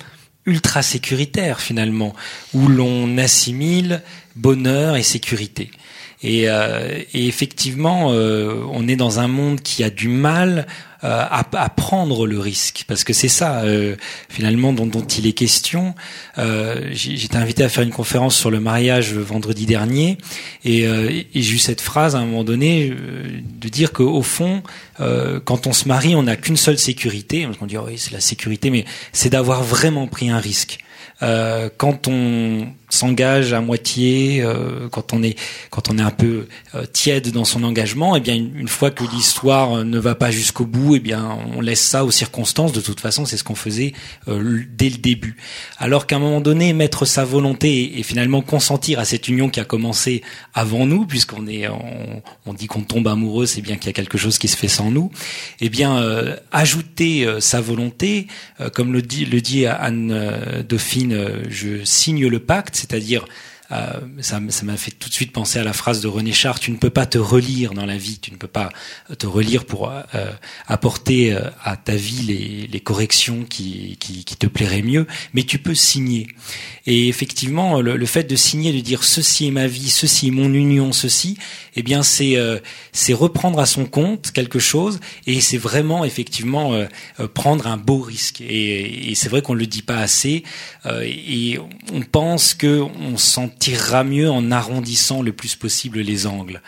ultra 0.45 0.81
sécuritaire, 0.81 1.59
finalement, 1.59 2.15
où 2.53 2.67
l'on 2.67 3.17
assimile 3.17 4.01
bonheur 4.35 4.95
et 4.95 5.03
sécurité. 5.03 5.69
Et, 6.21 6.49
euh, 6.49 7.01
effectivement, 7.13 8.11
euh, 8.11 8.63
on 8.71 8.87
est 8.87 8.95
dans 8.95 9.19
un 9.19 9.27
monde 9.27 9.61
qui 9.61 9.83
a 9.83 9.89
du 9.89 10.09
mal 10.09 10.59
euh, 10.59 10.67
à, 11.01 11.45
à, 11.53 11.69
prendre 11.69 12.27
le 12.27 12.39
risque, 12.39 12.85
parce 12.87 13.03
que 13.03 13.13
c'est 13.13 13.27
ça 13.29 13.61
euh, 13.61 13.95
finalement 14.27 14.73
dont, 14.73 14.85
dont, 14.85 15.05
il 15.05 15.27
est 15.27 15.33
question. 15.33 15.95
Euh, 16.37 16.89
J'étais 16.91 17.37
invité 17.37 17.63
à 17.63 17.69
faire 17.69 17.83
une 17.83 17.91
conférence 17.91 18.35
sur 18.35 18.51
le 18.51 18.59
mariage 18.59 19.13
vendredi 19.13 19.65
dernier, 19.65 20.17
et, 20.65 20.83
et 20.83 21.27
j'ai 21.41 21.55
eu 21.55 21.57
cette 21.57 21.81
phrase 21.81 22.15
à 22.15 22.19
un 22.19 22.25
moment 22.25 22.43
donné 22.43 22.89
de 22.89 23.69
dire 23.69 23.93
qu'au 23.93 24.21
fond, 24.21 24.61
quand 24.97 25.67
on 25.67 25.73
se 25.73 25.87
marie, 25.87 26.15
on 26.15 26.23
n'a 26.23 26.35
qu'une 26.35 26.57
seule 26.57 26.77
sécurité. 26.77 27.47
On 27.61 27.65
dit 27.65 27.77
oh 27.77 27.85
oui, 27.87 27.97
c'est 27.97 28.11
la 28.11 28.19
sécurité, 28.19 28.69
mais 28.69 28.85
c'est 29.13 29.29
d'avoir 29.29 29.63
vraiment 29.63 30.07
pris 30.07 30.29
un 30.29 30.39
risque. 30.39 30.79
Euh, 31.21 31.69
quand 31.77 32.07
on 32.07 32.67
s'engage 32.89 33.53
à 33.53 33.61
moitié, 33.61 34.41
euh, 34.41 34.89
quand 34.89 35.13
on 35.13 35.23
est 35.23 35.37
quand 35.69 35.89
on 35.89 35.97
est 35.97 36.01
un 36.01 36.11
peu 36.11 36.47
euh, 36.75 36.85
tiède 36.85 37.31
dans 37.31 37.45
son 37.45 37.63
engagement, 37.63 38.15
et 38.15 38.19
eh 38.19 38.21
bien 38.21 38.35
une, 38.35 38.67
fois 38.67 38.91
que 38.91 39.03
l'histoire 39.03 39.83
ne 39.85 39.99
va 39.99 40.15
pas 40.15 40.31
jusqu'au 40.31 40.65
bout, 40.65 40.95
et 40.95 40.97
eh 40.97 40.99
bien 40.99 41.37
on 41.55 41.61
laisse 41.61 41.81
ça 41.81 42.03
aux 42.03 42.11
circonstances. 42.11 42.71
De 42.71 42.81
toute 42.81 42.99
façon, 42.99 43.25
c'est 43.25 43.37
ce 43.37 43.43
qu'on 43.43 43.55
faisait 43.55 43.93
euh, 44.27 44.63
dès 44.75 44.89
le 44.89 44.97
début. 44.97 45.37
Alors 45.77 46.07
qu'à 46.07 46.17
un 46.17 46.19
moment 46.19 46.41
donné, 46.41 46.73
mettre 46.73 47.05
sa 47.05 47.23
volonté 47.23 47.99
et, 47.99 48.03
finalement 48.03 48.41
consentir 48.41 48.99
à 48.99 49.05
cette 49.05 49.27
union 49.27 49.49
qui 49.49 49.59
a 49.59 49.65
commencé 49.65 50.23
avant 50.53 50.85
nous, 50.85 51.05
puisqu'on 51.05 51.47
est 51.47 51.67
on, 51.67 52.53
dit 52.53 52.67
qu'on 52.67 52.81
tombe 52.81 53.07
amoureux, 53.07 53.45
c'est 53.45 53.61
bien 53.61 53.75
qu'il 53.75 53.87
y 53.87 53.89
a 53.89 53.93
quelque 53.93 54.17
chose 54.17 54.39
qui 54.39 54.47
se 54.47 54.57
fait 54.57 54.67
sans 54.67 54.89
nous. 54.89 55.11
Et 55.61 55.65
eh 55.65 55.69
bien 55.69 56.03
ajouter 56.51 57.27
sa 57.39 57.61
volonté, 57.61 58.27
comme 58.73 58.91
le 58.91 59.01
dit 59.01 59.25
le 59.25 59.41
dit 59.41 59.67
Anne 59.67 60.63
Dauphine 60.67 61.43
je 61.49 61.83
signe 61.83 62.27
le 62.27 62.39
pacte, 62.39 62.78
c'est-à-dire 62.79 63.25
euh, 63.71 63.99
ça, 64.21 64.39
m'a 64.39 64.77
fait 64.77 64.91
tout 64.91 65.09
de 65.09 65.13
suite 65.13 65.31
penser 65.31 65.59
à 65.59 65.63
la 65.63 65.73
phrase 65.73 66.01
de 66.01 66.07
René 66.07 66.31
Char 66.31 66.59
tu 66.59 66.71
ne 66.71 66.77
peux 66.77 66.89
pas 66.89 67.05
te 67.05 67.19
relire 67.19 67.73
dans 67.73 67.85
la 67.85 67.97
vie, 67.97 68.17
tu 68.19 68.31
ne 68.31 68.37
peux 68.37 68.47
pas 68.47 68.69
te 69.17 69.27
relire 69.27 69.65
pour 69.65 69.91
euh, 69.91 70.31
apporter 70.67 71.33
euh, 71.33 71.49
à 71.63 71.77
ta 71.77 71.95
vie 71.95 72.23
les, 72.23 72.67
les 72.67 72.79
corrections 72.79 73.43
qui, 73.43 73.97
qui, 73.99 74.23
qui, 74.23 74.35
te 74.35 74.47
plairaient 74.47 74.81
mieux, 74.81 75.05
mais 75.33 75.43
tu 75.43 75.59
peux 75.59 75.75
signer. 75.75 76.27
Et 76.87 77.07
effectivement, 77.09 77.81
le, 77.81 77.95
le, 77.95 78.05
fait 78.05 78.23
de 78.23 78.35
signer, 78.35 78.73
de 78.73 78.79
dire 78.79 79.03
ceci 79.03 79.47
est 79.47 79.51
ma 79.51 79.67
vie, 79.67 79.89
ceci 79.89 80.29
est 80.29 80.31
mon 80.31 80.53
union, 80.53 80.91
ceci, 80.91 81.37
eh 81.75 81.83
bien 81.83 82.01
c'est 82.01 82.37
euh, 82.37 82.59
reprendre 83.11 83.59
à 83.59 83.65
son 83.65 83.85
compte 83.85 84.31
quelque 84.31 84.59
chose, 84.59 84.99
et 85.27 85.41
c'est 85.41 85.57
vraiment 85.57 86.05
effectivement 86.05 86.73
euh, 86.73 86.87
prendre 87.33 87.67
un 87.67 87.77
beau 87.77 87.99
risque. 87.99 88.41
Et, 88.41 89.11
et 89.11 89.15
c'est 89.15 89.29
vrai 89.29 89.41
qu'on 89.41 89.53
le 89.53 89.67
dit 89.67 89.81
pas 89.81 89.97
assez, 89.97 90.43
et 91.03 91.59
on 91.93 92.01
pense 92.01 92.53
que 92.53 92.81
on 93.01 93.17
s'en 93.17 93.49
tirera 93.59 94.03
mieux 94.03 94.29
en 94.29 94.51
arrondissant 94.51 95.21
le 95.21 95.33
plus 95.33 95.55
possible 95.55 95.99
les 95.99 96.25
angles. 96.27 96.61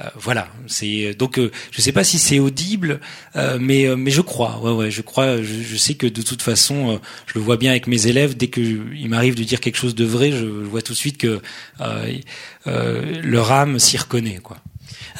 Euh, 0.00 0.04
voilà, 0.14 0.48
c'est 0.66 1.14
donc 1.14 1.38
euh, 1.38 1.50
je 1.70 1.80
sais 1.82 1.92
pas 1.92 2.04
si 2.04 2.18
c'est 2.18 2.38
audible, 2.38 3.00
euh, 3.36 3.58
mais 3.60 3.86
euh, 3.86 3.96
mais 3.96 4.10
je 4.10 4.20
crois, 4.20 4.58
ouais 4.60 4.72
ouais, 4.72 4.90
je 4.90 5.02
crois, 5.02 5.42
je, 5.42 5.76
sais 5.76 5.94
que 5.94 6.06
de 6.06 6.22
toute 6.22 6.42
façon, 6.42 6.92
euh, 6.92 6.98
je 7.26 7.38
le 7.38 7.44
vois 7.44 7.56
bien 7.56 7.70
avec 7.70 7.86
mes 7.86 8.06
élèves. 8.06 8.36
Dès 8.36 8.46
que 8.46 8.60
il 8.60 9.08
m'arrive 9.08 9.34
de 9.34 9.44
dire 9.44 9.60
quelque 9.60 9.76
chose 9.76 9.94
de 9.94 10.04
vrai, 10.04 10.30
je, 10.30 10.38
je 10.38 10.44
vois 10.44 10.80
tout 10.80 10.92
de 10.92 10.98
suite 10.98 11.18
que 11.18 11.40
leur 13.22 13.52
âme 13.52 13.78
s'y 13.78 13.98
reconnaît, 13.98 14.38
quoi. 14.42 14.58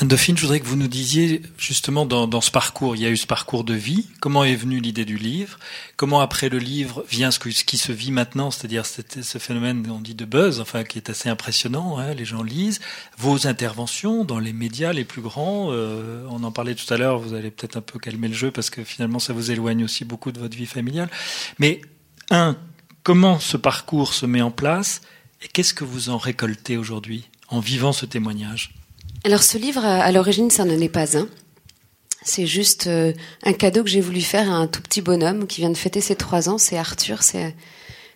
Anne-Dauphine, 0.00 0.36
je 0.36 0.42
voudrais 0.42 0.60
que 0.60 0.66
vous 0.66 0.76
nous 0.76 0.88
disiez 0.88 1.42
justement 1.58 2.06
dans, 2.06 2.40
ce 2.40 2.50
parcours, 2.50 2.96
il 2.96 3.02
y 3.02 3.06
a 3.06 3.10
eu 3.10 3.16
ce 3.16 3.26
parcours 3.26 3.64
de 3.64 3.74
vie, 3.74 4.06
comment 4.20 4.44
est 4.44 4.54
venue 4.54 4.80
l'idée 4.80 5.04
du 5.04 5.18
livre, 5.18 5.58
comment 5.96 6.20
après 6.20 6.48
le 6.48 6.58
livre 6.58 7.04
vient 7.10 7.30
ce 7.30 7.38
qui 7.38 7.76
se 7.76 7.92
vit 7.92 8.10
maintenant, 8.10 8.50
c'est-à-dire 8.50 8.86
ce 8.86 9.38
phénomène 9.38 9.86
on 9.90 10.00
dit 10.00 10.14
de 10.14 10.24
buzz, 10.24 10.60
enfin 10.60 10.84
qui 10.84 10.98
est 10.98 11.10
assez 11.10 11.28
impressionnant, 11.28 11.98
hein, 11.98 12.14
les 12.14 12.24
gens 12.24 12.42
lisent, 12.42 12.80
vos 13.18 13.46
interventions 13.46 14.24
dans 14.24 14.38
les 14.38 14.52
médias 14.52 14.92
les 14.92 15.04
plus 15.04 15.22
grands, 15.22 15.68
euh, 15.70 16.24
on 16.30 16.44
en 16.44 16.52
parlait 16.52 16.74
tout 16.74 16.92
à 16.92 16.96
l'heure, 16.96 17.18
vous 17.18 17.34
allez 17.34 17.50
peut-être 17.50 17.76
un 17.76 17.82
peu 17.82 17.98
calmer 17.98 18.28
le 18.28 18.34
jeu 18.34 18.50
parce 18.50 18.70
que 18.70 18.84
finalement 18.84 19.18
ça 19.18 19.32
vous 19.32 19.50
éloigne 19.50 19.84
aussi 19.84 20.04
beaucoup 20.04 20.32
de 20.32 20.38
votre 20.38 20.56
vie 20.56 20.66
familiale, 20.66 21.10
mais 21.58 21.82
un, 22.30 22.56
comment 23.02 23.38
ce 23.38 23.56
parcours 23.56 24.14
se 24.14 24.24
met 24.24 24.40
en 24.40 24.50
place 24.50 25.02
et 25.42 25.48
qu'est-ce 25.48 25.74
que 25.74 25.84
vous 25.84 26.10
en 26.10 26.18
récoltez 26.18 26.76
aujourd'hui 26.76 27.28
en 27.48 27.60
vivant 27.60 27.92
ce 27.92 28.06
témoignage? 28.06 28.79
Alors 29.24 29.42
ce 29.42 29.58
livre, 29.58 29.84
à 29.84 30.10
l'origine, 30.12 30.50
ça 30.50 30.64
n'en 30.64 30.78
est 30.78 30.88
pas 30.88 31.16
un. 31.16 31.28
C'est 32.22 32.46
juste 32.46 32.86
euh, 32.86 33.12
un 33.44 33.52
cadeau 33.52 33.82
que 33.82 33.88
j'ai 33.88 34.00
voulu 34.00 34.20
faire 34.20 34.50
à 34.50 34.54
un 34.54 34.66
tout 34.66 34.82
petit 34.82 35.00
bonhomme 35.00 35.46
qui 35.46 35.60
vient 35.60 35.70
de 35.70 35.76
fêter 35.76 36.00
ses 36.00 36.16
trois 36.16 36.48
ans. 36.48 36.58
C'est 36.58 36.76
Arthur, 36.76 37.22
c'est 37.22 37.54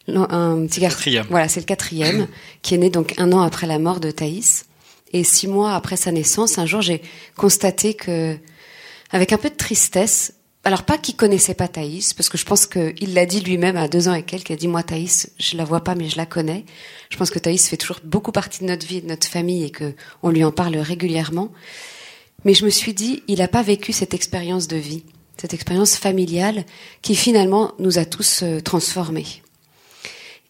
un 0.08 0.66
petit 0.66 0.80
garçon. 0.80 1.10
Voilà, 1.30 1.48
c'est 1.48 1.60
le 1.60 1.66
quatrième, 1.66 2.26
qui 2.62 2.74
est 2.74 2.78
né 2.78 2.90
donc 2.90 3.14
un 3.18 3.32
an 3.32 3.40
après 3.40 3.66
la 3.66 3.78
mort 3.78 4.00
de 4.00 4.10
Thaïs. 4.10 4.66
Et 5.12 5.24
six 5.24 5.46
mois 5.46 5.74
après 5.74 5.96
sa 5.96 6.10
naissance, 6.10 6.58
un 6.58 6.66
jour, 6.66 6.82
j'ai 6.82 7.00
constaté 7.36 7.94
que, 7.94 8.36
avec 9.10 9.32
un 9.32 9.38
peu 9.38 9.48
de 9.48 9.54
tristesse, 9.54 10.34
alors 10.64 10.85
pas 10.85 10.96
qu'il 10.96 11.14
connaissait 11.14 11.55
pas 11.55 11.68
Thaïs, 11.68 12.14
parce 12.14 12.29
que 12.29 12.38
je 12.38 12.44
pense 12.46 12.66
qu'il 12.66 13.12
l'a 13.12 13.27
dit 13.27 13.40
lui-même 13.40 13.77
à 13.77 13.87
deux 13.87 14.09
ans 14.09 14.14
et 14.14 14.22
quelques, 14.22 14.48
il 14.48 14.55
a 14.55 14.57
dit 14.57 14.68
moi 14.68 14.83
Thaïs, 14.83 15.31
je 15.38 15.57
la 15.57 15.64
vois 15.64 15.85
pas 15.85 15.94
mais 15.94 16.09
je 16.09 16.16
la 16.16 16.27
connais. 16.27 16.64
Je 17.11 17.18
pense 17.18 17.31
que 17.31 17.38
Thaïs 17.38 17.68
fait 17.68 17.77
toujours 17.77 18.00
beaucoup 18.03 18.33
partie 18.33 18.61
de 18.61 18.68
notre 18.68 18.87
vie, 18.87 19.03
de 19.03 19.07
notre 19.07 19.29
famille 19.29 19.64
et 19.64 19.70
que 19.70 19.94
on 20.22 20.31
lui 20.31 20.42
en 20.42 20.53
parle 20.53 20.77
régulièrement. 20.77 21.53
Mais 22.44 22.55
je 22.55 22.64
me 22.64 22.70
suis 22.70 22.94
dit, 22.94 23.22
il 23.29 23.38
n'a 23.38 23.48
pas 23.48 23.62
vécu 23.62 23.92
cette 23.92 24.14
expérience 24.14 24.66
de 24.66 24.77
vie, 24.77 25.05
cette 25.37 25.55
expérience 25.55 25.96
familiale 25.96 26.64
qui 27.03 27.14
finalement 27.14 27.72
nous 27.79 27.98
a 27.98 28.05
tous 28.05 28.42
euh, 28.42 28.61
transformés. 28.61 29.42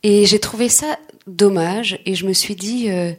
Et 0.05 0.27
j'ai 0.27 0.39
trouvé 0.39 0.69
ça 0.69 0.99
dommage 1.27 1.99
et 2.07 2.15
je 2.15 2.27
me 2.27 2.33
suis 2.33 2.55
dit, 2.55 2.91
euh, 2.91 3.13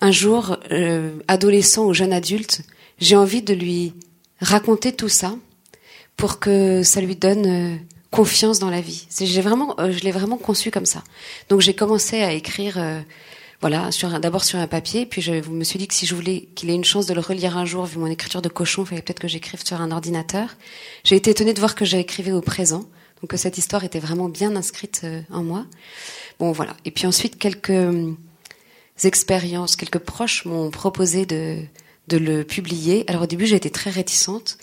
un 0.00 0.10
jour, 0.10 0.56
euh, 0.72 1.12
adolescent 1.28 1.86
ou 1.86 1.94
jeune 1.94 2.12
adulte, 2.12 2.62
j'ai 2.98 3.16
envie 3.16 3.42
de 3.42 3.54
lui 3.54 3.94
raconter 4.40 4.92
tout 4.92 5.08
ça 5.08 5.36
pour 6.16 6.38
que 6.38 6.82
ça 6.82 7.00
lui 7.00 7.16
donne 7.16 7.46
euh, 7.46 7.76
confiance 8.10 8.58
dans 8.58 8.70
la 8.70 8.80
vie. 8.80 9.06
J'ai 9.18 9.40
vraiment, 9.40 9.74
euh, 9.80 9.92
je 9.92 10.00
l'ai 10.00 10.12
vraiment 10.12 10.36
conçu 10.36 10.70
comme 10.70 10.86
ça. 10.86 11.02
Donc 11.48 11.60
j'ai 11.60 11.74
commencé 11.74 12.22
à 12.22 12.32
écrire, 12.32 12.78
euh, 12.78 13.00
voilà, 13.60 13.90
d'abord 14.20 14.44
sur 14.44 14.58
un 14.58 14.66
papier, 14.66 15.06
puis 15.06 15.22
je 15.22 15.32
me 15.48 15.64
suis 15.64 15.78
dit 15.78 15.88
que 15.88 15.94
si 15.94 16.06
je 16.06 16.14
voulais 16.14 16.48
qu'il 16.54 16.70
ait 16.70 16.74
une 16.74 16.84
chance 16.84 17.06
de 17.06 17.14
le 17.14 17.20
relire 17.20 17.56
un 17.56 17.64
jour, 17.64 17.86
vu 17.86 17.98
mon 17.98 18.06
écriture 18.06 18.42
de 18.42 18.48
cochon, 18.48 18.84
il 18.84 18.88
fallait 18.88 19.02
peut-être 19.02 19.20
que 19.20 19.28
j'écrive 19.28 19.64
sur 19.64 19.80
un 19.80 19.90
ordinateur. 19.90 20.56
J'ai 21.02 21.16
été 21.16 21.30
étonnée 21.30 21.54
de 21.54 21.60
voir 21.60 21.74
que 21.74 21.84
j'écrivais 21.84 22.32
au 22.32 22.42
présent, 22.42 22.84
donc 23.20 23.30
que 23.30 23.36
cette 23.36 23.58
histoire 23.58 23.84
était 23.84 24.00
vraiment 24.00 24.28
bien 24.28 24.54
inscrite 24.54 25.06
en 25.30 25.42
moi. 25.42 25.66
Bon 26.38 26.52
voilà. 26.52 26.76
Et 26.84 26.90
puis 26.90 27.06
ensuite 27.06 27.38
quelques 27.38 27.72
expériences, 29.02 29.76
quelques 29.76 29.98
proches 29.98 30.44
m'ont 30.44 30.70
proposé 30.70 31.26
de 31.26 31.58
de 32.08 32.18
le 32.18 32.44
publier. 32.44 33.04
Alors 33.08 33.22
au 33.22 33.26
début 33.26 33.46
j'ai 33.46 33.56
été 33.56 33.70
très 33.70 33.90
réticente 33.90 34.58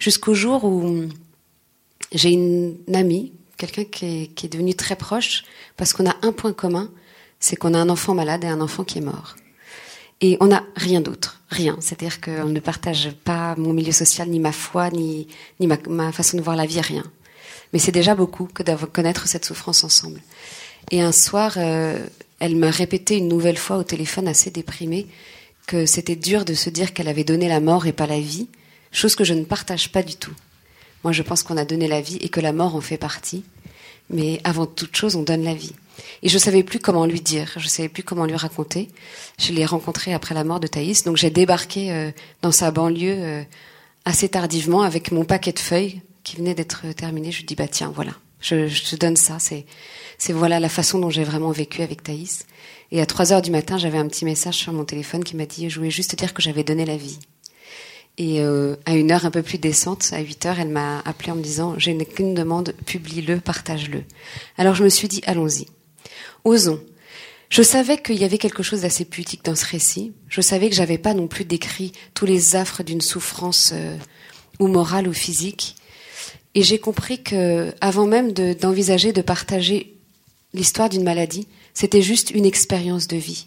jusqu'au 0.00 0.34
jour 0.34 0.64
où 0.64 1.04
j'ai 2.12 2.30
une 2.30 2.76
amie, 2.92 3.32
quelqu'un 3.56 3.84
qui 3.84 4.32
est, 4.36 4.52
devenu 4.52 4.74
très 4.74 4.96
proche, 4.96 5.44
parce 5.76 5.92
qu'on 5.92 6.08
a 6.08 6.16
un 6.22 6.32
point 6.32 6.52
commun, 6.52 6.90
c'est 7.38 7.54
qu'on 7.54 7.74
a 7.74 7.78
un 7.78 7.88
enfant 7.88 8.14
malade 8.14 8.42
et 8.42 8.48
un 8.48 8.60
enfant 8.60 8.82
qui 8.82 8.98
est 8.98 9.02
mort. 9.02 9.36
Et 10.22 10.36
on 10.40 10.46
n'a 10.46 10.64
rien 10.76 11.00
d'autre, 11.00 11.42
rien. 11.48 11.76
C'est-à-dire 11.80 12.20
qu'on 12.20 12.48
ne 12.48 12.60
partage 12.60 13.12
pas 13.24 13.54
mon 13.56 13.72
milieu 13.72 13.92
social, 13.92 14.28
ni 14.28 14.40
ma 14.40 14.52
foi, 14.52 14.90
ni, 14.90 15.28
ma, 15.60 16.12
façon 16.12 16.36
de 16.36 16.42
voir 16.42 16.56
la 16.56 16.66
vie, 16.66 16.80
rien. 16.80 17.04
Mais 17.72 17.78
c'est 17.78 17.92
déjà 17.92 18.14
beaucoup 18.14 18.46
que 18.46 18.62
de 18.62 18.74
connaître 18.74 19.28
cette 19.28 19.44
souffrance 19.44 19.84
ensemble. 19.84 20.20
Et 20.90 21.00
un 21.00 21.12
soir, 21.12 21.54
euh, 21.56 22.04
elle 22.38 22.56
m'a 22.56 22.70
répété 22.70 23.16
une 23.16 23.28
nouvelle 23.28 23.56
fois 23.56 23.76
au 23.76 23.84
téléphone, 23.84 24.28
assez 24.28 24.50
déprimée, 24.50 25.06
que 25.66 25.86
c'était 25.86 26.16
dur 26.16 26.44
de 26.44 26.54
se 26.54 26.68
dire 26.68 26.92
qu'elle 26.92 27.08
avait 27.08 27.24
donné 27.24 27.48
la 27.48 27.60
mort 27.60 27.86
et 27.86 27.92
pas 27.92 28.06
la 28.06 28.20
vie, 28.20 28.48
chose 28.92 29.14
que 29.14 29.24
je 29.24 29.34
ne 29.34 29.44
partage 29.44 29.92
pas 29.92 30.02
du 30.02 30.16
tout. 30.16 30.34
Moi, 31.04 31.12
je 31.12 31.22
pense 31.22 31.42
qu'on 31.42 31.56
a 31.56 31.64
donné 31.64 31.88
la 31.88 32.00
vie 32.00 32.16
et 32.16 32.28
que 32.28 32.40
la 32.40 32.52
mort 32.52 32.74
en 32.74 32.80
fait 32.80 32.98
partie. 32.98 33.44
Mais 34.10 34.40
avant 34.44 34.66
toute 34.66 34.96
chose, 34.96 35.16
on 35.16 35.22
donne 35.22 35.44
la 35.44 35.54
vie. 35.54 35.72
Et 36.22 36.28
je 36.28 36.38
savais 36.38 36.62
plus 36.62 36.78
comment 36.78 37.06
lui 37.06 37.20
dire, 37.20 37.52
je 37.56 37.68
savais 37.68 37.88
plus 37.88 38.02
comment 38.02 38.24
lui 38.24 38.34
raconter. 38.34 38.88
Je 39.38 39.52
l'ai 39.52 39.64
rencontré 39.64 40.12
après 40.12 40.34
la 40.34 40.44
mort 40.44 40.60
de 40.60 40.66
Thaïs, 40.66 41.04
donc 41.04 41.16
j'ai 41.16 41.30
débarqué 41.30 41.92
euh, 41.92 42.10
dans 42.42 42.52
sa 42.52 42.70
banlieue 42.70 43.16
euh, 43.18 43.42
assez 44.04 44.28
tardivement 44.28 44.82
avec 44.82 45.12
mon 45.12 45.24
paquet 45.24 45.52
de 45.52 45.58
feuilles 45.58 46.00
qui 46.24 46.36
venait 46.36 46.54
d'être 46.54 46.84
terminé, 46.94 47.32
je 47.32 47.38
lui 47.38 47.46
dis 47.46 47.54
bah 47.54 47.68
tiens 47.68 47.92
voilà, 47.94 48.12
je, 48.40 48.68
je 48.68 48.82
te 48.84 48.96
donne 48.96 49.16
ça. 49.16 49.38
C'est 49.38 49.66
c'est 50.18 50.32
voilà 50.32 50.60
la 50.60 50.68
façon 50.68 50.98
dont 50.98 51.10
j'ai 51.10 51.24
vraiment 51.24 51.50
vécu 51.50 51.82
avec 51.82 52.02
Thaïs. 52.02 52.46
Et 52.92 53.00
à 53.00 53.06
3 53.06 53.32
heures 53.32 53.42
du 53.42 53.50
matin, 53.50 53.78
j'avais 53.78 53.98
un 53.98 54.08
petit 54.08 54.24
message 54.24 54.54
sur 54.54 54.72
mon 54.72 54.84
téléphone 54.84 55.24
qui 55.24 55.36
m'a 55.36 55.46
dit 55.46 55.70
je 55.70 55.76
voulais 55.76 55.90
juste 55.90 56.14
dire 56.16 56.34
que 56.34 56.42
j'avais 56.42 56.64
donné 56.64 56.84
la 56.84 56.96
vie. 56.96 57.18
Et 58.22 58.42
euh, 58.42 58.76
à 58.84 58.96
une 58.96 59.12
heure 59.12 59.24
un 59.24 59.30
peu 59.30 59.42
plus 59.42 59.56
décente, 59.56 60.10
à 60.12 60.20
8 60.20 60.44
heures, 60.44 60.60
elle 60.60 60.68
m'a 60.68 61.00
appelé 61.06 61.32
en 61.32 61.36
me 61.36 61.42
disant 61.42 61.78
j'ai 61.78 61.96
qu'une 62.04 62.34
demande, 62.34 62.74
publie-le, 62.84 63.40
partage-le. 63.40 64.02
Alors 64.58 64.74
je 64.74 64.84
me 64.84 64.90
suis 64.90 65.08
dit 65.08 65.22
allons-y, 65.24 65.66
osons. 66.44 66.84
Je 67.48 67.62
savais 67.62 67.96
qu'il 67.96 68.18
y 68.18 68.24
avait 68.24 68.36
quelque 68.36 68.62
chose 68.62 68.82
d'assez 68.82 69.06
pudique 69.06 69.42
dans 69.42 69.56
ce 69.56 69.64
récit. 69.64 70.12
Je 70.28 70.42
savais 70.42 70.68
que 70.68 70.76
j'avais 70.76 70.98
pas 70.98 71.14
non 71.14 71.28
plus 71.28 71.46
décrit 71.46 71.92
tous 72.12 72.26
les 72.26 72.56
affres 72.56 72.82
d'une 72.82 73.00
souffrance 73.00 73.70
euh, 73.72 73.96
ou 74.58 74.66
morale 74.66 75.08
ou 75.08 75.14
physique. 75.14 75.76
Et 76.54 76.62
j'ai 76.62 76.78
compris 76.78 77.22
que, 77.22 77.72
avant 77.80 78.06
même 78.06 78.32
d'envisager 78.32 79.14
de, 79.14 79.22
partager 79.22 79.96
l'histoire 80.52 80.90
d'une 80.90 81.04
maladie, 81.04 81.48
c'était 81.72 82.02
juste 82.02 82.32
une 82.32 82.44
expérience 82.44 83.08
de 83.08 83.16
vie. 83.16 83.46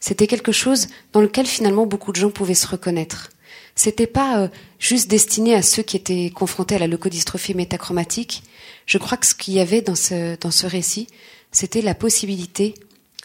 C'était 0.00 0.26
quelque 0.26 0.52
chose 0.52 0.88
dans 1.14 1.22
lequel 1.22 1.46
finalement 1.46 1.86
beaucoup 1.86 2.12
de 2.12 2.16
gens 2.16 2.30
pouvaient 2.30 2.52
se 2.52 2.66
reconnaître. 2.66 3.30
C'était 3.76 4.06
pas 4.06 4.40
euh, 4.40 4.48
juste 4.78 5.08
destiné 5.08 5.54
à 5.54 5.62
ceux 5.62 5.82
qui 5.82 5.96
étaient 5.96 6.30
confrontés 6.30 6.74
à 6.74 6.78
la 6.78 6.86
leucodystrophie 6.86 7.54
métachromatique. 7.54 8.42
Je 8.86 8.98
crois 8.98 9.18
que 9.18 9.26
ce 9.26 9.34
qu'il 9.34 9.54
y 9.54 9.60
avait 9.60 9.82
dans 9.82 9.94
ce, 9.94 10.36
dans 10.38 10.50
ce 10.50 10.66
récit, 10.66 11.06
c'était 11.52 11.82
la 11.82 11.94
possibilité 11.94 12.74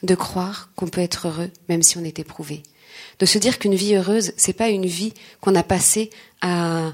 de 0.03 0.13
croire 0.13 0.69
qu'on 0.75 0.87
peut 0.87 1.01
être 1.01 1.27
heureux 1.27 1.49
même 1.69 1.81
si 1.81 1.97
on 1.97 2.03
est 2.03 2.19
éprouvé. 2.19 2.63
De 3.19 3.25
se 3.25 3.37
dire 3.37 3.59
qu'une 3.59 3.75
vie 3.75 3.95
heureuse, 3.95 4.33
c'est 4.35 4.53
pas 4.53 4.69
une 4.69 4.85
vie 4.85 5.13
qu'on 5.39 5.55
a 5.55 5.63
passée 5.63 6.09
à 6.41 6.91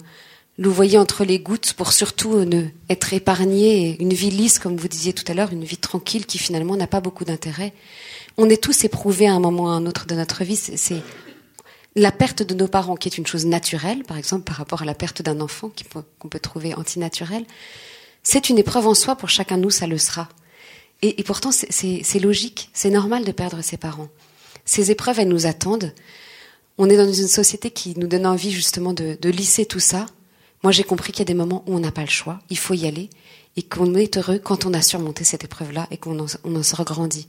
voyez 0.59 0.97
entre 0.97 1.23
les 1.23 1.39
gouttes 1.39 1.73
pour 1.73 1.93
surtout 1.93 2.45
ne 2.45 2.65
être 2.89 3.13
épargné, 3.13 3.97
une 3.99 4.13
vie 4.13 4.31
lisse, 4.31 4.59
comme 4.59 4.75
vous 4.75 4.87
disiez 4.87 5.13
tout 5.13 5.23
à 5.27 5.33
l'heure, 5.33 5.51
une 5.51 5.63
vie 5.63 5.77
tranquille 5.77 6.25
qui 6.25 6.37
finalement 6.37 6.75
n'a 6.75 6.87
pas 6.87 6.99
beaucoup 6.99 7.25
d'intérêt. 7.25 7.73
On 8.37 8.49
est 8.49 8.61
tous 8.61 8.83
éprouvés 8.83 9.27
à 9.27 9.33
un 9.33 9.39
moment 9.39 9.63
ou 9.63 9.67
à 9.67 9.71
un 9.71 9.85
autre 9.85 10.07
de 10.07 10.15
notre 10.15 10.43
vie. 10.43 10.55
C'est 10.55 11.01
la 11.97 12.11
perte 12.11 12.43
de 12.43 12.53
nos 12.53 12.67
parents, 12.67 12.95
qui 12.95 13.09
est 13.09 13.17
une 13.17 13.25
chose 13.25 13.45
naturelle, 13.45 14.03
par 14.03 14.17
exemple 14.17 14.43
par 14.43 14.55
rapport 14.55 14.83
à 14.83 14.85
la 14.85 14.93
perte 14.93 15.23
d'un 15.23 15.41
enfant 15.41 15.71
qu'on 16.19 16.29
peut 16.29 16.39
trouver 16.39 16.75
antinaturelle. 16.75 17.45
C'est 18.21 18.49
une 18.49 18.59
épreuve 18.59 18.87
en 18.87 18.93
soi, 18.93 19.15
pour 19.15 19.29
chacun 19.29 19.57
de 19.57 19.63
nous, 19.63 19.71
ça 19.71 19.87
le 19.87 19.97
sera. 19.97 20.29
Et, 21.01 21.23
pourtant, 21.23 21.51
c'est 21.51 22.19
logique, 22.19 22.69
c'est 22.73 22.89
normal 22.89 23.23
de 23.23 23.31
perdre 23.31 23.61
ses 23.61 23.77
parents. 23.77 24.09
Ces 24.65 24.91
épreuves, 24.91 25.19
elles 25.19 25.27
nous 25.27 25.45
attendent. 25.45 25.93
On 26.77 26.89
est 26.89 26.97
dans 26.97 27.11
une 27.11 27.27
société 27.27 27.71
qui 27.71 27.93
nous 27.97 28.07
donne 28.07 28.25
envie 28.25 28.51
justement 28.51 28.93
de, 28.93 29.17
lisser 29.29 29.65
tout 29.65 29.79
ça 29.79 30.05
moi, 30.63 30.71
j'ai 30.71 30.83
compris 30.83 31.11
qu'il 31.11 31.19
y 31.19 31.21
a 31.21 31.25
des 31.25 31.35
moments 31.35 31.63
où 31.67 31.75
on 31.75 31.79
n'a 31.79 31.91
pas 31.91 32.01
le 32.01 32.09
choix, 32.09 32.39
il 32.49 32.57
faut 32.57 32.73
y 32.73 32.87
aller, 32.87 33.11
et 33.57 33.61
qu'on 33.61 33.93
est 33.93 34.17
heureux 34.17 34.39
quand 34.39 34.65
on 34.65 34.73
a 34.73 34.81
surmonté 34.81 35.23
cette 35.23 35.43
épreuve-là 35.43 35.87
et 35.91 35.97
qu'on 35.97 36.19
en, 36.19 36.25
en 36.25 36.63
se 36.63 36.75
regrandit. 36.75 37.27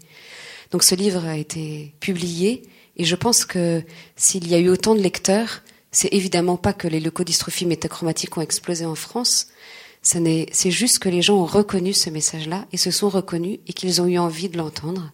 Donc 0.70 0.82
ce 0.82 0.94
livre 0.94 1.26
a 1.26 1.36
été 1.36 1.92
publié, 2.00 2.62
et 2.98 3.04
je 3.04 3.16
pense 3.16 3.44
que 3.44 3.82
s'il 4.16 4.48
y 4.48 4.54
a 4.54 4.58
eu 4.58 4.68
autant 4.68 4.94
de 4.94 5.00
lecteurs, 5.00 5.62
c'est 5.90 6.12
évidemment 6.12 6.56
pas 6.56 6.72
que 6.72 6.88
les 6.88 7.00
leucodystrophies 7.00 7.66
métachromatiques 7.66 8.36
ont 8.36 8.42
explosé 8.42 8.84
en 8.84 8.94
France, 8.94 9.48
c'est 10.02 10.70
juste 10.70 10.98
que 10.98 11.08
les 11.08 11.22
gens 11.22 11.36
ont 11.36 11.46
reconnu 11.46 11.92
ce 11.92 12.10
message-là 12.10 12.66
et 12.72 12.76
se 12.76 12.90
sont 12.90 13.08
reconnus 13.08 13.58
et 13.66 13.72
qu'ils 13.72 14.00
ont 14.00 14.06
eu 14.06 14.18
envie 14.18 14.48
de 14.48 14.56
l'entendre. 14.56 15.12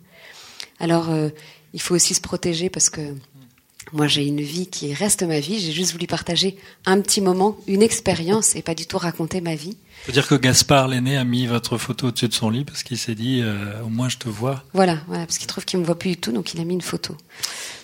Alors, 0.78 1.10
euh, 1.10 1.30
il 1.72 1.80
faut 1.80 1.94
aussi 1.94 2.14
se 2.14 2.20
protéger 2.20 2.70
parce 2.70 2.90
que 2.90 3.14
moi, 3.92 4.06
j'ai 4.06 4.26
une 4.26 4.40
vie 4.40 4.66
qui 4.66 4.92
reste 4.94 5.22
ma 5.22 5.40
vie. 5.40 5.60
J'ai 5.60 5.72
juste 5.72 5.92
voulu 5.92 6.06
partager 6.06 6.56
un 6.86 7.00
petit 7.00 7.20
moment, 7.20 7.56
une 7.66 7.82
expérience, 7.82 8.56
et 8.56 8.62
pas 8.62 8.74
du 8.74 8.86
tout 8.86 8.98
raconter 8.98 9.40
ma 9.40 9.54
vie. 9.54 9.76
Faut 10.04 10.12
dire 10.12 10.26
que 10.26 10.34
Gaspard 10.34 10.88
l'aîné 10.88 11.16
a 11.16 11.24
mis 11.24 11.46
votre 11.46 11.78
photo 11.78 12.08
au-dessus 12.08 12.28
de 12.28 12.34
son 12.34 12.50
lit 12.50 12.64
parce 12.64 12.82
qu'il 12.82 12.98
s'est 12.98 13.14
dit 13.14 13.40
euh, 13.42 13.80
au 13.84 13.88
moins 13.88 14.08
je 14.08 14.18
te 14.18 14.28
vois. 14.28 14.62
Voilà, 14.74 14.98
voilà, 15.06 15.24
parce 15.26 15.38
qu'il 15.38 15.46
trouve 15.46 15.64
qu'il 15.64 15.78
me 15.78 15.84
voit 15.84 15.98
plus 15.98 16.10
du 16.10 16.16
tout, 16.16 16.32
donc 16.32 16.52
il 16.52 16.60
a 16.60 16.64
mis 16.64 16.74
une 16.74 16.82
photo. 16.82 17.16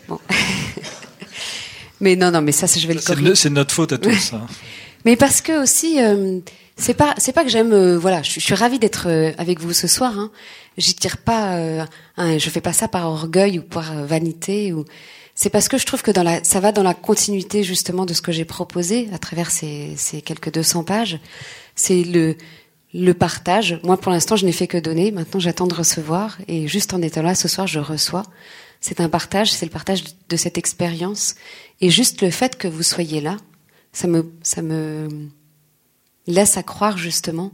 Bon. 0.08 0.18
mais 2.00 2.16
non, 2.16 2.30
non, 2.30 2.42
mais 2.42 2.52
ça, 2.52 2.66
je 2.66 2.86
vais 2.86 2.94
le 2.94 3.34
C'est 3.34 3.50
notre 3.50 3.72
faute 3.72 3.92
à 3.92 3.98
tous. 3.98 4.32
Hein. 4.32 4.46
mais 5.04 5.16
parce 5.16 5.40
que 5.40 5.62
aussi, 5.62 6.02
euh, 6.02 6.40
c'est 6.76 6.94
pas, 6.94 7.14
c'est 7.16 7.32
pas 7.32 7.44
que 7.44 7.50
j'aime. 7.50 7.72
Euh, 7.72 7.98
voilà, 7.98 8.22
je, 8.22 8.38
suis 8.38 8.54
ravie 8.54 8.78
d'être 8.78 9.08
avec 9.38 9.60
vous 9.60 9.72
ce 9.72 9.86
soir. 9.86 10.18
Hein. 10.18 10.30
J'y 10.76 10.94
tire 10.94 11.18
pas. 11.18 11.56
Hein, 12.16 12.38
je 12.38 12.50
fais 12.50 12.60
pas 12.60 12.72
ça 12.72 12.88
par 12.88 13.06
orgueil 13.06 13.58
ou 13.58 13.62
par 13.62 14.04
vanité 14.04 14.72
ou 14.72 14.84
c'est 15.42 15.48
parce 15.48 15.68
que 15.68 15.78
je 15.78 15.86
trouve 15.86 16.02
que 16.02 16.10
dans 16.10 16.22
la, 16.22 16.44
ça 16.44 16.60
va 16.60 16.70
dans 16.70 16.82
la 16.82 16.92
continuité 16.92 17.64
justement 17.64 18.04
de 18.04 18.12
ce 18.12 18.20
que 18.20 18.30
j'ai 18.30 18.44
proposé 18.44 19.08
à 19.14 19.18
travers 19.18 19.50
ces, 19.50 19.94
ces 19.96 20.20
quelques 20.20 20.52
200 20.52 20.84
pages. 20.84 21.18
C'est 21.74 22.04
le, 22.04 22.36
le 22.92 23.14
partage. 23.14 23.80
Moi, 23.82 23.96
pour 23.96 24.12
l'instant, 24.12 24.36
je 24.36 24.44
n'ai 24.44 24.52
fait 24.52 24.66
que 24.66 24.76
donner. 24.76 25.12
Maintenant, 25.12 25.40
j'attends 25.40 25.66
de 25.66 25.72
recevoir. 25.72 26.36
Et 26.46 26.68
juste 26.68 26.92
en 26.92 27.00
étant 27.00 27.22
là, 27.22 27.34
ce 27.34 27.48
soir, 27.48 27.66
je 27.66 27.78
reçois. 27.78 28.24
C'est 28.82 29.00
un 29.00 29.08
partage, 29.08 29.50
c'est 29.50 29.64
le 29.64 29.70
partage 29.70 30.04
de 30.28 30.36
cette 30.36 30.58
expérience. 30.58 31.36
Et 31.80 31.88
juste 31.88 32.20
le 32.20 32.30
fait 32.30 32.58
que 32.58 32.68
vous 32.68 32.82
soyez 32.82 33.22
là, 33.22 33.38
ça 33.94 34.08
me, 34.08 34.30
ça 34.42 34.60
me 34.60 35.08
laisse 36.26 36.58
à 36.58 36.62
croire 36.62 36.98
justement 36.98 37.50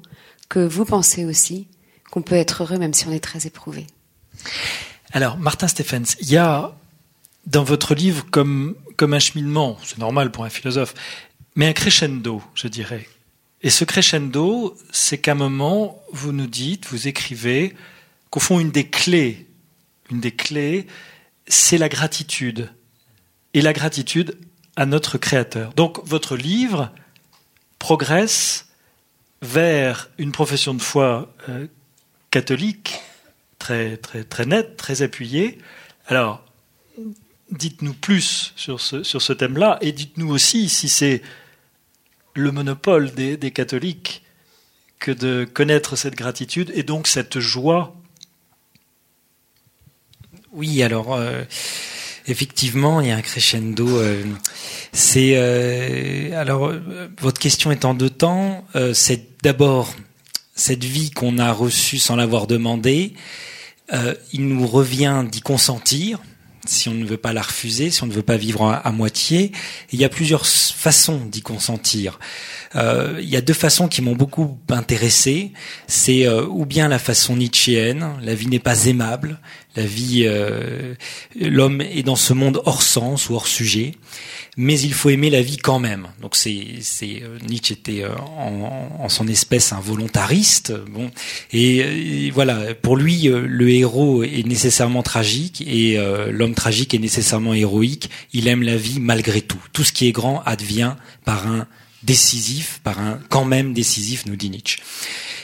que 0.49 0.59
vous 0.59 0.87
pensez 0.87 1.25
aussi 1.25 1.69
qu'on 2.11 2.23
peut 2.23 2.35
être 2.35 2.65
heureux 2.65 2.79
même 2.79 2.95
si 2.95 3.07
on 3.07 3.13
est 3.13 3.23
très 3.23 3.47
éprouvé. 3.47 3.87
Alors, 5.13 5.39
Martin 5.39 5.69
Stephens, 5.69 6.17
il 6.21 6.31
y 6.31 6.37
a 6.37 6.75
dans 7.47 7.65
votre 7.65 7.95
livre 7.95 8.27
comme, 8.31 8.77
comme 8.97 9.15
un 9.15 9.19
cheminement, 9.19 9.79
c'est 9.83 9.99
normal 9.99 10.31
pour 10.31 10.45
un 10.45 10.51
philosophe, 10.51 10.95
mais 11.55 11.67
un 11.67 11.73
crescendo, 11.73 12.43
je 12.55 12.69
dirais. 12.69 13.09
Et 13.63 13.71
ce 13.71 13.85
crescendo, 13.85 14.77
c'est 14.93 15.19
qu'à 15.19 15.33
un 15.33 15.37
moment, 15.37 16.03
vous 16.13 16.33
nous 16.33 16.47
dites, 16.47 16.87
vous 16.87 17.09
écrivez, 17.09 17.75
qu'au 18.31 18.41
fond, 18.41 18.61
une 18.61 18.71
des 18.71 18.89
clés, 18.89 19.47
une 20.11 20.21
des 20.21 20.33
clés, 20.33 20.87
c'est 21.47 21.79
la 21.79 21.89
gratitude. 21.89 22.71
Et 23.55 23.63
la 23.63 23.73
gratitude 23.73 24.37
à 24.77 24.85
notre 24.85 25.17
Créateur. 25.17 25.73
Donc, 25.75 26.05
votre 26.05 26.37
livre 26.37 26.93
progresse 27.79 28.69
vers 29.41 30.11
une 30.19 30.33
profession 30.33 30.75
de 30.75 30.83
foi 30.83 31.33
euh, 31.49 31.67
catholique 32.31 33.01
très, 33.59 33.97
très, 33.97 34.25
très 34.25 34.45
nette, 34.45 34.77
très 34.77 35.03
appuyée. 35.03 35.59
Alors, 36.07 36.45
dites-nous 37.51 37.95
plus 37.95 38.53
sur 38.57 38.81
ce, 38.81 39.33
thème-là 39.33 39.79
et 39.81 39.93
dites-nous 39.93 40.29
aussi 40.29 40.69
si 40.69 40.89
c'est 40.89 41.23
le 42.35 42.53
monopole 42.53 43.13
des, 43.13 43.51
catholiques 43.51 44.23
que 44.99 45.11
de 45.11 45.45
connaître 45.45 45.97
cette 45.97 46.15
gratitude 46.15 46.73
et 46.75 46.83
donc 46.83 47.07
cette 47.07 47.39
joie. 47.39 47.95
Oui, 50.53 50.83
alors 50.83 51.15
euh, 51.15 51.45
effectivement, 52.27 53.01
il 53.01 53.09
y 53.09 53.11
a 53.11 53.17
un 53.17 53.23
crescendo. 53.23 53.87
Euh, 53.89 54.23
c'est 54.93 55.35
euh, 55.37 56.39
alors 56.41 56.73
votre 57.21 57.41
question 57.41 57.71
est 57.71 57.85
en 57.85 57.95
deux 57.95 58.11
temps. 58.11 58.65
c'est 58.93 59.43
d'abord 59.43 59.95
cette 60.55 60.85
vie 60.85 61.11
qu'on 61.11 61.39
a 61.39 61.53
reçue 61.53 61.99
sans 61.99 62.17
l'avoir 62.17 62.47
demandé. 62.47 63.15
il 64.33 64.49
nous 64.49 64.67
revient 64.67 65.25
d'y 65.31 65.43
consentir 65.43 66.21
si 66.69 66.89
on 66.89 66.95
ne 66.95 67.05
veut 67.05 67.17
pas 67.17 67.33
la 67.33 67.43
refuser, 67.43 67.91
si 67.91 68.03
on 68.03 68.07
ne 68.07 68.13
veut 68.13 68.23
pas 68.23 68.37
vivre 68.37 68.65
à, 68.65 68.91
moitié. 68.93 69.53
il 69.93 70.01
y 70.01 70.05
a 70.05 70.09
plusieurs 70.09 70.47
façons 70.47 71.21
d'y 71.27 71.43
consentir. 71.43 72.19
Euh, 72.75 73.19
il 73.23 73.29
y 73.29 73.37
a 73.37 73.41
deux 73.41 73.55
façons 73.55 73.89
qui 73.89 74.03
m'ont 74.03 74.17
beaucoup 74.17 74.59
intéressé. 74.71 75.53
C'est 75.87 76.27
euh, 76.27 76.47
ou 76.47 76.67
bien 76.67 76.89
la 76.89 76.99
façon 76.99 77.37
nietzschéenne, 77.37 78.07
la 78.23 78.35
vie 78.35 78.49
n'est 78.49 78.59
pas 78.59 78.87
aimable, 78.87 79.39
la 79.77 79.85
vie, 79.85 80.25
euh, 80.27 80.95
l'homme 81.39 81.81
est 81.81 82.03
dans 82.03 82.17
ce 82.17 82.33
monde 82.33 82.63
hors 82.65 82.83
sens 82.83 83.29
ou 83.29 83.35
hors 83.35 83.47
sujet, 83.47 83.93
mais 84.57 84.81
il 84.81 84.95
faut 84.95 85.11
aimer 85.11 85.29
la 85.29 85.43
vie 85.43 85.59
quand 85.59 85.79
même. 85.79 86.09
Donc 86.23 86.35
c'est, 86.35 86.65
c'est 86.81 87.23
euh, 87.23 87.39
Nietzsche 87.49 87.75
était 87.75 88.03
euh, 88.03 88.15
en, 88.39 88.91
en, 88.99 89.09
son 89.09 89.29
espèce 89.29 89.73
un 89.73 89.81
volontariste. 89.81 90.73
Bon, 90.91 91.11
et, 91.53 92.31
voilà, 92.31 92.75
pour 92.75 92.97
lui, 92.97 93.29
le 93.29 93.71
héros 93.71 94.23
est 94.25 94.47
nécessairement 94.47 95.03
tragique 95.03 95.63
et 95.67 95.99
l'homme 96.31 96.55
tragique 96.55 96.95
est 96.95 96.99
nécessairement 96.99 97.55
héroïque. 97.55 98.11
Il 98.33 98.49
aime 98.49 98.63
la 98.63 98.77
vie 98.77 99.01
malgré 99.01 99.43
tout. 99.43 99.61
Tout 99.73 99.85
ce 99.85 99.93
qui 99.93 100.07
est 100.07 100.13
grand 100.13 100.43
advient 100.45 100.97
par 101.25 101.47
un 101.47 101.67
décisif, 102.03 102.81
par 102.83 103.01
un 103.01 103.19
quand 103.29 103.45
même 103.45 103.73
décisif, 103.75 104.27
nous 104.27 104.37
dit 104.37 104.51
Nietzsche. 104.51 104.79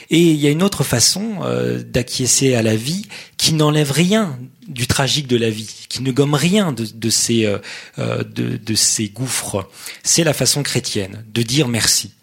Et 0.09 0.19
il 0.19 0.37
y 0.39 0.47
a 0.47 0.49
une 0.49 0.63
autre 0.63 0.83
façon 0.83 1.39
euh, 1.43 1.81
d'acquiescer 1.83 2.55
à 2.55 2.61
la 2.61 2.75
vie 2.75 3.05
qui 3.37 3.53
n'enlève 3.53 3.91
rien 3.91 4.37
du 4.67 4.87
tragique 4.87 5.27
de 5.27 5.37
la 5.37 5.49
vie, 5.49 5.85
qui 5.89 6.01
ne 6.01 6.11
gomme 6.11 6.33
rien 6.33 6.71
de, 6.71 6.85
de 6.85 7.09
ces 7.09 7.45
euh, 7.45 7.57
euh, 7.99 8.23
de, 8.23 8.57
de, 8.57 8.75
ces 8.75 9.09
gouffres. 9.09 9.69
C'est 10.03 10.23
la 10.23 10.33
façon 10.33 10.63
chrétienne 10.63 11.23
de 11.33 11.41
dire 11.41 11.67
merci. 11.67 12.13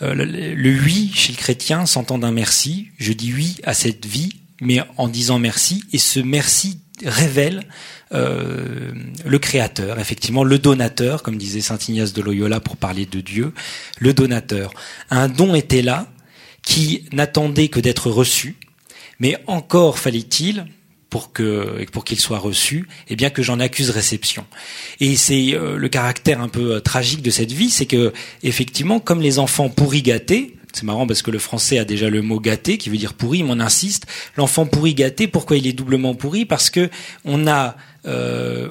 le, 0.00 0.24
le 0.24 0.80
oui 0.80 1.10
chez 1.14 1.32
le 1.32 1.38
chrétien 1.38 1.86
s'entend 1.86 2.18
d'un 2.18 2.32
merci. 2.32 2.88
Je 2.98 3.12
dis 3.12 3.32
oui 3.32 3.56
à 3.64 3.74
cette 3.74 4.06
vie, 4.06 4.34
mais 4.60 4.80
en 4.96 5.08
disant 5.08 5.38
merci. 5.38 5.84
Et 5.92 5.98
ce 5.98 6.20
merci 6.20 6.78
révèle 7.04 7.64
euh, 8.12 8.92
le 9.24 9.38
créateur, 9.38 10.00
effectivement 10.00 10.42
le 10.42 10.58
donateur, 10.58 11.22
comme 11.22 11.36
disait 11.36 11.60
saint 11.60 11.78
Ignace 11.88 12.12
de 12.12 12.22
Loyola 12.22 12.58
pour 12.58 12.76
parler 12.76 13.06
de 13.06 13.20
Dieu, 13.20 13.52
le 13.98 14.12
donateur. 14.12 14.72
Un 15.10 15.28
don 15.28 15.54
était 15.54 15.82
là 15.82 16.08
qui 16.70 17.02
n'attendait 17.10 17.66
que 17.66 17.80
d'être 17.80 18.10
reçu, 18.10 18.54
mais 19.18 19.36
encore 19.48 19.98
fallait-il 19.98 20.66
pour 21.10 21.32
que 21.32 21.84
pour 21.90 22.04
qu'il 22.04 22.20
soit 22.20 22.38
reçu, 22.38 22.86
eh 23.08 23.16
bien 23.16 23.28
que 23.28 23.42
j'en 23.42 23.58
accuse 23.58 23.90
réception. 23.90 24.46
Et 25.00 25.16
c'est 25.16 25.52
euh, 25.52 25.76
le 25.76 25.88
caractère 25.88 26.40
un 26.40 26.46
peu 26.46 26.74
euh, 26.76 26.80
tragique 26.80 27.22
de 27.22 27.30
cette 27.30 27.50
vie, 27.50 27.70
c'est 27.70 27.86
que 27.86 28.12
effectivement, 28.44 29.00
comme 29.00 29.20
les 29.20 29.40
enfants 29.40 29.68
pourris 29.68 30.02
gâtés, 30.02 30.54
c'est 30.72 30.84
marrant 30.84 31.08
parce 31.08 31.22
que 31.22 31.32
le 31.32 31.40
français 31.40 31.76
a 31.78 31.84
déjà 31.84 32.08
le 32.08 32.22
mot 32.22 32.38
gâté 32.38 32.78
qui 32.78 32.88
veut 32.88 32.98
dire 32.98 33.14
pourri, 33.14 33.42
mais 33.42 33.50
on 33.50 33.58
insiste. 33.58 34.06
L'enfant 34.36 34.64
pourri 34.64 34.94
gâté, 34.94 35.26
pourquoi 35.26 35.56
il 35.56 35.66
est 35.66 35.72
doublement 35.72 36.14
pourri? 36.14 36.44
Parce 36.44 36.70
que 36.70 36.88
on 37.24 37.48
a 37.48 37.76
euh, 38.06 38.68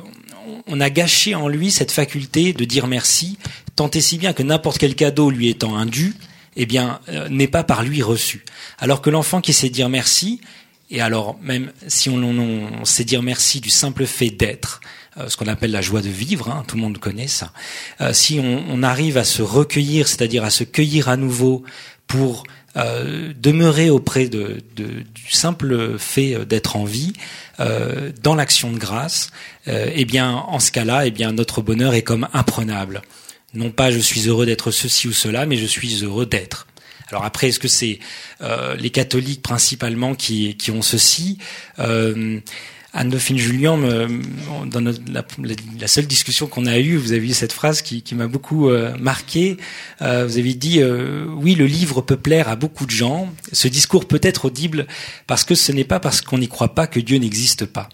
on 0.68 0.80
a 0.80 0.90
gâché 0.90 1.36
en 1.36 1.50
lui 1.50 1.70
cette 1.70 1.92
faculté 1.92 2.54
de 2.54 2.64
dire 2.64 2.88
merci, 2.88 3.38
tant 3.76 3.92
et 3.92 4.00
si 4.00 4.18
bien 4.18 4.32
que 4.32 4.42
n'importe 4.42 4.78
quel 4.78 4.96
cadeau 4.96 5.30
lui 5.30 5.50
étant 5.50 5.76
indu, 5.76 6.14
eh 6.62 6.66
bien, 6.66 7.00
n'est 7.30 7.48
pas 7.48 7.64
par 7.64 7.84
lui 7.84 8.02
reçu. 8.04 8.46
Alors 8.78 9.02
que 9.02 9.10
l'enfant 9.10 9.42
qui 9.42 9.54
sait 9.54 9.70
dire 9.70 9.90
merci, 9.90 10.42
et 10.92 11.02
alors, 11.02 11.38
même 11.42 11.72
si 11.88 12.10
on, 12.10 12.86
sait 12.86 13.04
dire 13.04 13.22
merci 13.22 13.62
du 13.62 13.70
simple 13.70 14.06
fait 14.06 14.32
d'être, 14.32 14.82
euh, 15.18 15.30
ce 15.30 15.38
qu'on 15.38 15.48
appelle 15.48 15.72
la 15.72 15.82
joie 15.82 16.02
de 16.02 16.10
vivre, 16.10 16.50
hein, 16.50 16.64
tout 16.68 16.76
le 16.78 16.82
monde 16.82 16.98
connaît 16.98 17.28
ça, 17.28 17.52
euh, 18.02 18.12
si 18.12 18.40
on, 18.40 18.82
arrive 18.82 19.18
à 19.18 19.24
se 19.24 19.42
recueillir, 19.42 20.08
c'est-à-dire 20.08 20.44
à 20.44 20.50
se 20.50 20.64
cueillir 20.64 21.08
à 21.08 21.18
nouveau 21.18 21.64
pour 22.08 22.44
euh, 22.76 23.34
demeurer 23.38 23.92
auprès 23.92 24.30
du 24.30 25.04
simple 25.30 26.00
fait 26.00 26.46
d'être 26.46 26.76
en 26.76 26.86
vie, 26.86 27.14
dans 28.24 28.36
l'action 28.36 28.72
de 28.72 28.78
grâce, 28.78 29.32
eh 29.68 30.06
bien, 30.06 30.32
en 30.32 30.60
ce 30.60 30.72
cas-là, 30.72 31.06
eh 31.06 31.12
bien, 31.12 31.34
notre 31.34 31.62
bonheur 31.62 31.94
est 31.94 32.04
comme 32.04 32.30
imprenable. 32.34 33.02
Non 33.54 33.72
pas 33.72 33.92
je 33.92 34.00
suis 34.00 34.28
heureux 34.28 34.46
d'être 34.46 34.72
ceci 34.72 35.08
ou 35.08 35.14
cela, 35.14 35.46
mais 35.46 35.58
je 35.58 35.66
suis 35.66 36.04
heureux 36.04 36.26
d'être. 36.26 36.68
Alors 37.12 37.24
après, 37.24 37.50
est-ce 37.50 37.60
que 37.60 37.68
c'est 37.68 38.00
euh, 38.42 38.76
les 38.76 38.92
catholiques 38.92 39.42
principalement 39.42 40.14
qui, 40.14 40.56
qui 40.56 40.72
ont 40.72 40.82
ceci? 40.82 41.40
Euh, 41.80 42.40
Anne-Dauphine 42.94 43.38
Julien, 43.38 43.78
dans 44.66 44.80
la, 44.82 45.88
seule 45.88 46.08
discussion 46.08 46.48
qu'on 46.48 46.66
a 46.66 46.80
eue, 46.80 46.98
vous 46.98 47.12
avez 47.12 47.28
eu 47.28 47.34
cette 47.34 47.54
phrase 47.54 47.82
qui, 47.82 48.04
m'a 48.16 48.28
beaucoup 48.28 48.70
euh, 48.70 48.96
marqué. 49.00 49.58
vous 50.00 50.06
avez 50.06 50.54
dit 50.54 50.82
oui, 50.84 51.56
le 51.56 51.66
livre 51.66 52.02
peut 52.02 52.18
plaire 52.18 52.50
à 52.50 52.56
beaucoup 52.56 52.86
de 52.86 52.92
gens. 52.92 53.32
Ce 53.54 53.68
discours 53.68 54.08
peut 54.08 54.20
être 54.24 54.46
audible 54.46 54.88
parce 55.28 55.44
que 55.44 55.54
ce 55.54 55.72
n'est 55.72 55.84
pas 55.84 56.00
parce 56.00 56.22
qu'on 56.22 56.40
n'y 56.40 56.48
croit 56.48 56.74
pas 56.74 56.88
que 56.88 57.00
Dieu 57.00 57.18
n'existe 57.18 57.66
pas. 57.66 57.90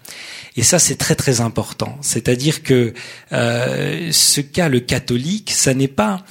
Et 0.56 0.62
ça, 0.62 0.78
c'est 0.78 0.96
très 0.96 1.14
très 1.14 1.40
important. 1.42 1.98
C'est-à-dire 2.00 2.62
que 2.62 2.94
ce 3.30 4.40
qu'a 4.40 4.68
le 4.68 4.80
catholique, 4.80 5.50
ça 5.50 5.74
n'est 5.74 5.88
pas 5.88 6.24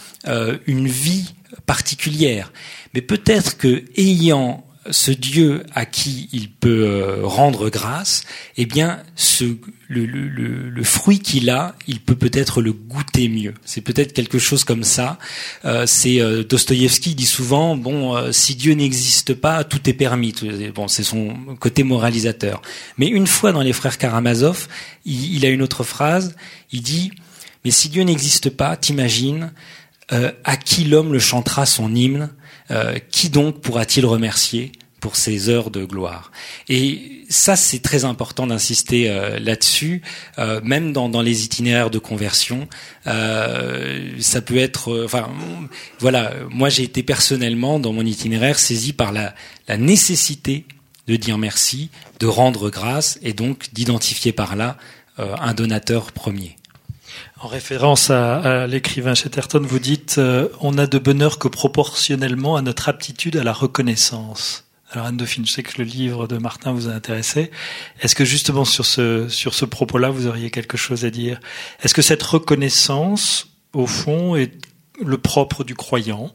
une 0.65 0.87
vie 0.87 1.35
particulière. 1.65 2.51
Mais 2.93 3.01
peut-être 3.01 3.57
que 3.57 3.83
ayant 3.97 4.65
ce 4.91 5.11
Dieu 5.11 5.63
à 5.73 5.85
qui 5.85 6.29
il 6.31 6.51
peut 6.51 6.85
euh, 6.85 7.19
rendre 7.23 7.69
grâce, 7.69 8.23
eh 8.57 8.65
bien, 8.65 9.01
ce, 9.15 9.45
le, 9.87 10.05
le, 10.05 10.69
le 10.69 10.83
fruit 10.83 11.19
qu'il 11.19 11.49
a, 11.49 11.75
il 11.87 11.99
peut 11.99 12.15
peut-être 12.15 12.61
le 12.61 12.73
goûter 12.73 13.27
mieux. 13.29 13.53
C'est 13.65 13.81
peut-être 13.81 14.13
quelque 14.13 14.39
chose 14.39 14.63
comme 14.63 14.83
ça. 14.83 15.17
Euh, 15.65 15.85
c'est 15.85 16.21
euh, 16.21 16.43
Dostoïevski 16.43 17.15
dit 17.15 17.25
souvent 17.25 17.75
bon, 17.75 18.15
euh, 18.15 18.31
si 18.31 18.55
Dieu 18.55 18.73
n'existe 18.73 19.33
pas, 19.33 19.63
tout 19.63 19.89
est 19.89 19.93
permis. 19.93 20.33
Bon, 20.73 20.87
c'est 20.87 21.03
son 21.03 21.35
côté 21.59 21.83
moralisateur. 21.83 22.61
Mais 22.97 23.07
une 23.07 23.27
fois 23.27 23.51
dans 23.51 23.61
les 23.61 23.73
frères 23.73 23.97
Karamazov, 23.97 24.67
il, 25.05 25.35
il 25.35 25.45
a 25.45 25.49
une 25.49 25.61
autre 25.61 25.83
phrase. 25.83 26.35
Il 26.71 26.81
dit 26.81 27.11
mais 27.65 27.71
si 27.71 27.89
Dieu 27.89 28.03
n'existe 28.03 28.51
pas, 28.51 28.77
t'imagines 28.77 29.51
euh, 30.11 30.31
à 30.43 30.55
qui 30.55 30.83
l'homme 30.83 31.11
le 31.11 31.19
chantera 31.19 31.65
son 31.65 31.93
hymne? 31.93 32.29
Euh, 32.71 32.97
Qui 33.11 33.29
donc 33.29 33.61
pourra-t-il 33.61 34.05
remercier 34.05 34.71
pour 34.99 35.15
ces 35.15 35.49
heures 35.49 35.71
de 35.71 35.85
gloire? 35.85 36.31
Et 36.67 37.23
ça, 37.29 37.55
c'est 37.55 37.79
très 37.79 38.05
important 38.05 38.47
d'insister 38.47 39.09
euh, 39.09 39.39
là-dessus, 39.39 40.01
même 40.63 40.93
dans, 40.93 41.21
les 41.21 41.43
itinéraires 41.43 41.89
de 41.89 41.99
conversion. 41.99 42.67
ça 43.05 44.41
peut 44.45 44.57
être, 44.57 45.03
enfin, 45.05 45.29
voilà, 45.99 46.33
moi 46.49 46.69
j'ai 46.69 46.83
été 46.83 47.03
personnellement 47.03 47.79
dans 47.79 47.93
mon 47.93 48.05
itinéraire 48.05 48.59
saisi 48.59 48.93
par 48.93 49.11
la 49.11 49.33
nécessité 49.77 50.65
de 51.07 51.15
dire 51.15 51.37
merci, 51.37 51.89
de 52.19 52.25
rendre 52.25 52.69
grâce 52.69 53.19
et 53.21 53.33
donc 53.33 53.67
d'identifier 53.73 54.31
par 54.31 54.55
là 54.55 54.77
un 55.17 55.53
donateur 55.53 56.11
premier. 56.11 56.57
En 57.45 57.47
référence 57.47 58.09
à, 58.09 58.65
l'écrivain 58.65 59.13
Chatterton, 59.13 59.63
vous 59.63 59.77
dites 59.77 60.15
euh, 60.17 60.49
on 60.61 60.79
a 60.79 60.87
de 60.87 60.97
bonheur 60.97 61.37
que 61.37 61.47
proportionnellement 61.47 62.55
à 62.55 62.63
notre 62.63 62.89
aptitude 62.89 63.37
à 63.37 63.43
la 63.43 63.53
reconnaissance. 63.53 64.65
Alors 64.89 65.05
Anne 65.05 65.17
Dauphine, 65.17 65.45
je 65.45 65.51
sais 65.51 65.61
que 65.61 65.77
le 65.77 65.83
livre 65.83 66.25
de 66.25 66.39
Martin 66.39 66.71
vous 66.71 66.89
a 66.89 66.91
intéressé. 66.91 67.51
Est-ce 68.01 68.15
que 68.15 68.25
justement 68.25 68.65
sur 68.65 68.83
ce 68.83 69.29
sur 69.29 69.53
ce 69.53 69.65
propos-là, 69.65 70.09
vous 70.09 70.25
auriez 70.25 70.49
quelque 70.49 70.75
chose 70.75 71.05
à 71.05 71.11
dire? 71.11 71.39
Est-ce 71.83 71.93
que 71.93 72.01
cette 72.01 72.23
reconnaissance, 72.23 73.47
au 73.73 73.85
fond, 73.85 74.35
est 74.35 74.51
le 74.99 75.19
propre 75.19 75.63
du 75.63 75.75
croyant 75.75 76.33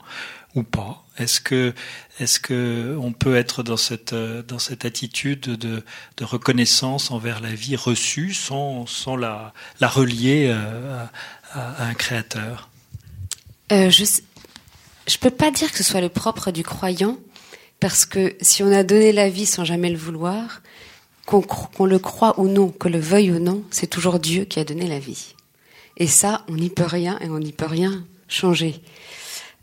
ou 0.55 0.63
pas? 0.63 1.05
Est-ce 1.21 1.41
que 1.41 1.75
est-ce 2.19 2.41
que 2.41 2.97
on 3.01 3.13
peut 3.13 3.37
être 3.37 3.63
dans 3.63 3.77
cette 3.77 4.15
dans 4.15 4.59
cette 4.59 4.85
attitude 4.85 5.41
de, 5.41 5.83
de 6.17 6.25
reconnaissance 6.25 7.11
envers 7.11 7.41
la 7.41 7.55
vie 7.55 7.77
reçue 7.77 8.35
sans 8.35 8.87
sans 8.87 9.17
la 9.17 9.53
la 9.81 9.89
relier 9.89 10.49
euh, 10.49 11.05
à, 11.53 11.61
à, 11.61 11.87
un 11.87 11.95
créateur? 11.95 12.71
Euh, 13.73 13.91
Je 13.91 14.05
je 15.07 15.19
peux 15.19 15.31
pas 15.31 15.51
dire 15.51 15.71
que 15.71 15.79
ce 15.79 15.85
soit 15.85 16.01
le 16.01 16.09
propre 16.09 16.51
du 16.51 16.63
croyant 16.63 17.19
parce 17.81 18.05
que 18.05 18.37
si 18.41 18.63
on 18.63 18.71
a 18.73 18.83
donné 18.83 19.13
la 19.13 19.29
vie 19.29 19.47
sans 19.47 19.65
jamais 19.65 19.91
le 19.91 19.97
vouloir, 19.97 20.61
qu'on 21.27 21.87
le 21.87 21.99
croit 21.99 22.39
ou 22.39 22.49
non, 22.49 22.69
que 22.69 22.89
le 22.89 22.99
veuille 22.99 23.31
ou 23.33 23.39
non, 23.39 23.63
c'est 23.71 23.87
toujours 23.87 24.19
Dieu 24.19 24.45
qui 24.45 24.59
a 24.59 24.65
donné 24.65 24.87
la 24.87 24.99
vie. 24.99 25.35
Et 25.97 26.07
ça, 26.07 26.45
on 26.49 26.57
n'y 26.57 26.71
peut 26.71 26.85
rien 26.85 27.19
et 27.21 27.29
on 27.29 27.39
n'y 27.39 27.53
peut 27.53 27.67
rien 27.67 28.05
changer. 28.29 28.83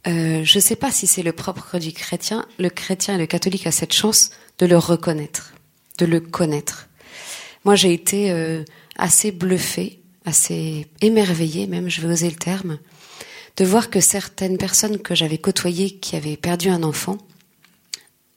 Euh, 0.08 0.44
je 0.44 0.58
ne 0.58 0.62
sais 0.62 0.76
pas 0.76 0.92
si 0.92 1.06
c'est 1.06 1.24
le 1.24 1.34
propre 1.34 1.80
du 1.80 1.92
chrétien. 1.92 2.46
Le 2.60 2.70
chrétien 2.70 3.16
et 3.16 3.18
le 3.18 3.26
catholique 3.26 3.68
a 3.68 3.72
cette 3.72 3.94
chance 3.94 4.30
de 4.60 4.66
le 4.66 4.78
reconnaître, 4.78 5.54
de 5.98 6.06
le 6.06 6.20
connaître. 6.20 6.88
Moi, 7.66 7.76
j'ai 7.76 7.94
été 7.94 8.32
euh, 8.32 8.64
assez 8.98 9.32
bluffée, 9.32 10.00
assez 10.26 10.88
émerveillée, 11.02 11.68
même, 11.68 11.90
je 11.90 12.02
vais 12.02 12.08
oser 12.08 12.30
le 12.30 12.36
terme, 12.36 12.80
de 13.58 13.66
voir 13.66 13.90
que 13.90 14.00
certaines 14.00 14.58
personnes 14.58 15.00
que 15.00 15.16
j'avais 15.16 15.40
côtoyées 15.40 15.98
qui 15.98 16.16
avaient 16.16 16.38
perdu 16.38 16.70
un 16.70 16.84
enfant 16.84 17.18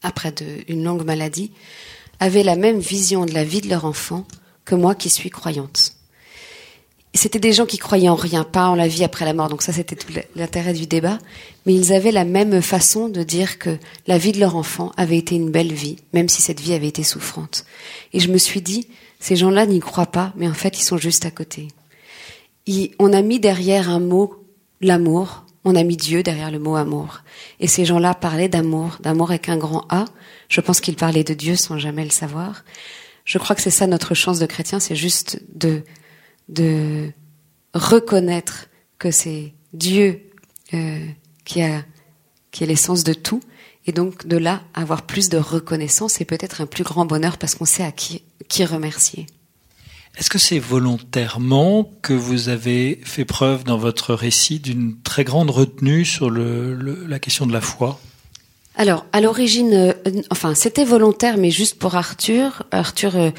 après 0.02 0.34
une 0.66 0.82
longue 0.82 1.04
maladie 1.04 1.52
avaient 2.20 2.42
la 2.42 2.56
même 2.56 2.78
vision 2.78 3.26
de 3.26 3.32
la 3.32 3.44
vie 3.44 3.60
de 3.60 3.68
leur 3.68 3.84
enfant 3.84 4.26
que 4.64 4.74
moi 4.74 4.94
qui 4.94 5.10
suis 5.10 5.30
croyante 5.30 5.99
c'était 7.14 7.40
des 7.40 7.52
gens 7.52 7.66
qui 7.66 7.78
croyaient 7.78 8.08
en 8.08 8.14
rien, 8.14 8.44
pas 8.44 8.68
en 8.68 8.74
la 8.74 8.86
vie 8.86 9.02
après 9.02 9.24
la 9.24 9.34
mort. 9.34 9.48
Donc 9.48 9.62
ça, 9.62 9.72
c'était 9.72 9.96
tout 9.96 10.12
l'intérêt 10.36 10.72
du 10.72 10.86
débat. 10.86 11.18
Mais 11.66 11.74
ils 11.74 11.92
avaient 11.92 12.12
la 12.12 12.24
même 12.24 12.62
façon 12.62 13.08
de 13.08 13.22
dire 13.22 13.58
que 13.58 13.78
la 14.06 14.16
vie 14.16 14.32
de 14.32 14.38
leur 14.38 14.54
enfant 14.54 14.92
avait 14.96 15.18
été 15.18 15.34
une 15.34 15.50
belle 15.50 15.72
vie, 15.72 15.96
même 16.12 16.28
si 16.28 16.40
cette 16.40 16.60
vie 16.60 16.72
avait 16.72 16.88
été 16.88 17.02
souffrante. 17.02 17.64
Et 18.12 18.20
je 18.20 18.30
me 18.30 18.38
suis 18.38 18.62
dit, 18.62 18.86
ces 19.18 19.36
gens-là 19.36 19.66
n'y 19.66 19.80
croient 19.80 20.06
pas, 20.06 20.32
mais 20.36 20.48
en 20.48 20.54
fait, 20.54 20.78
ils 20.78 20.84
sont 20.84 20.98
juste 20.98 21.26
à 21.26 21.30
côté. 21.30 21.68
on 22.98 23.12
a 23.12 23.22
mis 23.22 23.40
derrière 23.40 23.90
un 23.90 24.00
mot 24.00 24.46
l'amour, 24.80 25.44
on 25.64 25.74
a 25.74 25.82
mis 25.82 25.96
Dieu 25.96 26.22
derrière 26.22 26.50
le 26.50 26.58
mot 26.58 26.76
amour. 26.76 27.22
Et 27.58 27.66
ces 27.66 27.84
gens-là 27.84 28.14
parlaient 28.14 28.48
d'amour, 28.48 28.98
d'amour 29.00 29.30
avec 29.30 29.48
un 29.48 29.58
grand 29.58 29.84
A. 29.90 30.06
Je 30.48 30.60
pense 30.60 30.80
qu'ils 30.80 30.96
parlaient 30.96 31.24
de 31.24 31.34
Dieu 31.34 31.56
sans 31.56 31.76
jamais 31.76 32.04
le 32.04 32.10
savoir. 32.10 32.64
Je 33.24 33.38
crois 33.38 33.54
que 33.54 33.62
c'est 33.62 33.70
ça 33.70 33.86
notre 33.86 34.14
chance 34.14 34.38
de 34.38 34.46
chrétien, 34.46 34.80
c'est 34.80 34.96
juste 34.96 35.42
de 35.54 35.82
de 36.50 37.10
reconnaître 37.74 38.66
que 38.98 39.10
c'est 39.10 39.54
Dieu 39.72 40.20
euh, 40.74 41.06
qui 41.44 41.62
a 41.62 41.82
qui 42.50 42.64
est 42.64 42.66
l'essence 42.66 43.04
de 43.04 43.12
tout, 43.12 43.40
et 43.86 43.92
donc 43.92 44.26
de 44.26 44.36
là 44.36 44.62
avoir 44.74 45.02
plus 45.02 45.28
de 45.28 45.38
reconnaissance 45.38 46.20
et 46.20 46.24
peut-être 46.24 46.60
un 46.60 46.66
plus 46.66 46.82
grand 46.82 47.06
bonheur 47.06 47.38
parce 47.38 47.54
qu'on 47.54 47.64
sait 47.64 47.84
à 47.84 47.92
qui 47.92 48.22
qui 48.48 48.64
remercier. 48.64 49.26
Est-ce 50.18 50.28
que 50.28 50.38
c'est 50.38 50.58
volontairement 50.58 51.88
que 52.02 52.12
vous 52.12 52.48
avez 52.48 53.00
fait 53.04 53.24
preuve 53.24 53.62
dans 53.62 53.78
votre 53.78 54.12
récit 54.12 54.58
d'une 54.58 55.00
très 55.02 55.22
grande 55.22 55.50
retenue 55.50 56.04
sur 56.04 56.30
le, 56.30 56.74
la 57.06 57.18
question 57.20 57.46
de 57.46 57.52
la 57.52 57.60
foi? 57.60 58.00
Alors, 58.74 59.06
à 59.12 59.20
l'origine, 59.20 59.72
euh, 59.72 59.92
enfin, 60.30 60.54
c'était 60.54 60.84
volontaire, 60.84 61.36
mais 61.36 61.50
juste 61.50 61.78
pour 61.78 61.94
Arthur. 61.94 62.64
Arthur, 62.72 63.16
euh, 63.16 63.30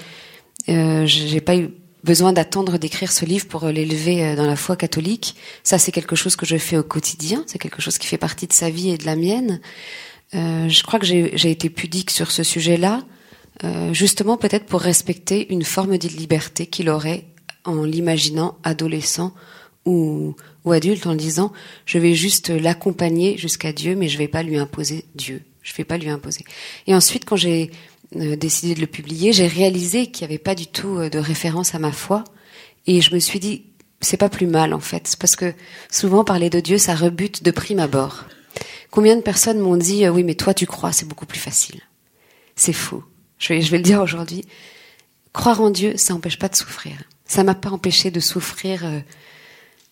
euh 0.69 1.05
j'ai 1.05 1.41
pas 1.41 1.57
eu 1.57 1.71
besoin 2.03 2.33
d'attendre 2.33 2.77
d'écrire 2.77 3.11
ce 3.11 3.25
livre 3.25 3.47
pour 3.47 3.65
l'élever 3.67 4.23
euh, 4.23 4.35
dans 4.35 4.45
la 4.45 4.55
foi 4.55 4.75
catholique. 4.75 5.35
Ça, 5.63 5.77
c'est 5.77 5.91
quelque 5.91 6.15
chose 6.15 6.35
que 6.35 6.45
je 6.45 6.57
fais 6.57 6.77
au 6.77 6.83
quotidien. 6.83 7.43
C'est 7.47 7.59
quelque 7.59 7.81
chose 7.81 7.97
qui 7.97 8.07
fait 8.07 8.17
partie 8.17 8.47
de 8.47 8.53
sa 8.53 8.69
vie 8.69 8.89
et 8.89 8.97
de 8.97 9.05
la 9.05 9.15
mienne. 9.15 9.61
Euh, 10.33 10.69
je 10.69 10.83
crois 10.83 10.99
que 10.99 11.05
j'ai 11.05 11.51
été 11.51 11.69
pudique 11.69 12.09
sur 12.09 12.31
ce 12.31 12.43
sujet-là, 12.43 13.03
euh, 13.65 13.93
justement 13.93 14.37
peut-être 14.37 14.65
pour 14.65 14.79
respecter 14.79 15.51
une 15.51 15.63
forme 15.63 15.97
de 15.97 16.07
liberté 16.07 16.67
qu'il 16.67 16.89
aurait 16.89 17.25
en 17.65 17.83
l'imaginant 17.83 18.57
adolescent 18.63 19.33
ou, 19.85 20.35
adulte 20.65 21.05
en 21.05 21.15
disant 21.15 21.51
je 21.85 21.97
vais 21.97 22.15
juste 22.15 22.49
l'accompagner 22.49 23.37
jusqu'à 23.37 23.73
Dieu, 23.73 23.95
mais 23.95 24.07
je 24.07 24.17
vais 24.17 24.29
pas 24.29 24.41
lui 24.41 24.57
imposer 24.57 25.05
Dieu. 25.15 25.43
Je 25.63 25.73
vais 25.75 25.83
pas 25.83 25.97
lui 25.97 26.09
imposer. 26.09 26.45
Et 26.87 26.95
ensuite, 26.95 27.25
quand 27.25 27.35
j'ai 27.35 27.69
décidé 28.13 28.75
de 28.75 28.81
le 28.81 28.87
publier, 28.87 29.33
j'ai 29.33 29.47
réalisé 29.47 30.07
qu'il 30.07 30.27
n'y 30.27 30.33
avait 30.33 30.43
pas 30.43 30.55
du 30.55 30.67
tout 30.67 30.97
euh, 30.97 31.09
de 31.09 31.19
référence 31.19 31.75
à 31.75 31.79
ma 31.79 31.91
foi, 31.91 32.23
et 32.87 33.01
je 33.01 33.13
me 33.13 33.19
suis 33.19 33.39
dit 33.39 33.65
c'est 34.01 34.17
pas 34.17 34.29
plus 34.29 34.47
mal 34.47 34.73
en 34.73 34.79
fait, 34.79 35.15
parce 35.19 35.35
que 35.35 35.53
souvent 35.89 36.23
parler 36.23 36.49
de 36.49 36.59
Dieu, 36.59 36.77
ça 36.77 36.95
rebute 36.95 37.43
de 37.43 37.51
prime 37.51 37.79
abord. 37.79 38.25
Combien 38.89 39.15
de 39.15 39.21
personnes 39.21 39.59
m'ont 39.59 39.77
dit 39.77 40.05
euh, 40.05 40.11
oui, 40.11 40.23
mais 40.23 40.35
toi 40.35 40.53
tu 40.53 40.65
crois, 40.65 40.91
c'est 40.91 41.07
beaucoup 41.07 41.25
plus 41.25 41.39
facile. 41.39 41.81
C'est 42.55 42.73
faux. 42.73 43.03
Je 43.37 43.53
vais, 43.53 43.61
je 43.61 43.71
vais 43.71 43.77
le 43.77 43.83
dire 43.83 44.01
aujourd'hui. 44.01 44.45
Croire 45.33 45.61
en 45.61 45.69
Dieu, 45.69 45.95
ça 45.95 46.13
n'empêche 46.13 46.37
pas 46.37 46.49
de 46.49 46.55
souffrir. 46.55 46.93
Ça 47.25 47.43
m'a 47.43 47.55
pas 47.55 47.69
empêché 47.69 48.11
de 48.11 48.19
souffrir 48.19 48.83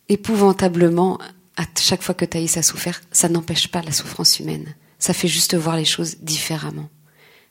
épouvantablement 0.09 1.17
à 1.59 1.65
chaque 1.77 2.01
fois 2.01 2.15
que 2.15 2.25
Thaïs 2.25 2.55
a 2.55 2.63
souffert, 2.63 3.01
ça 3.11 3.27
n'empêche 3.27 3.67
pas 3.67 3.81
la 3.81 3.91
souffrance 3.91 4.39
humaine. 4.39 4.75
Ça 4.97 5.13
fait 5.13 5.27
juste 5.27 5.55
voir 5.55 5.75
les 5.75 5.85
choses 5.85 6.17
différemment. 6.21 6.89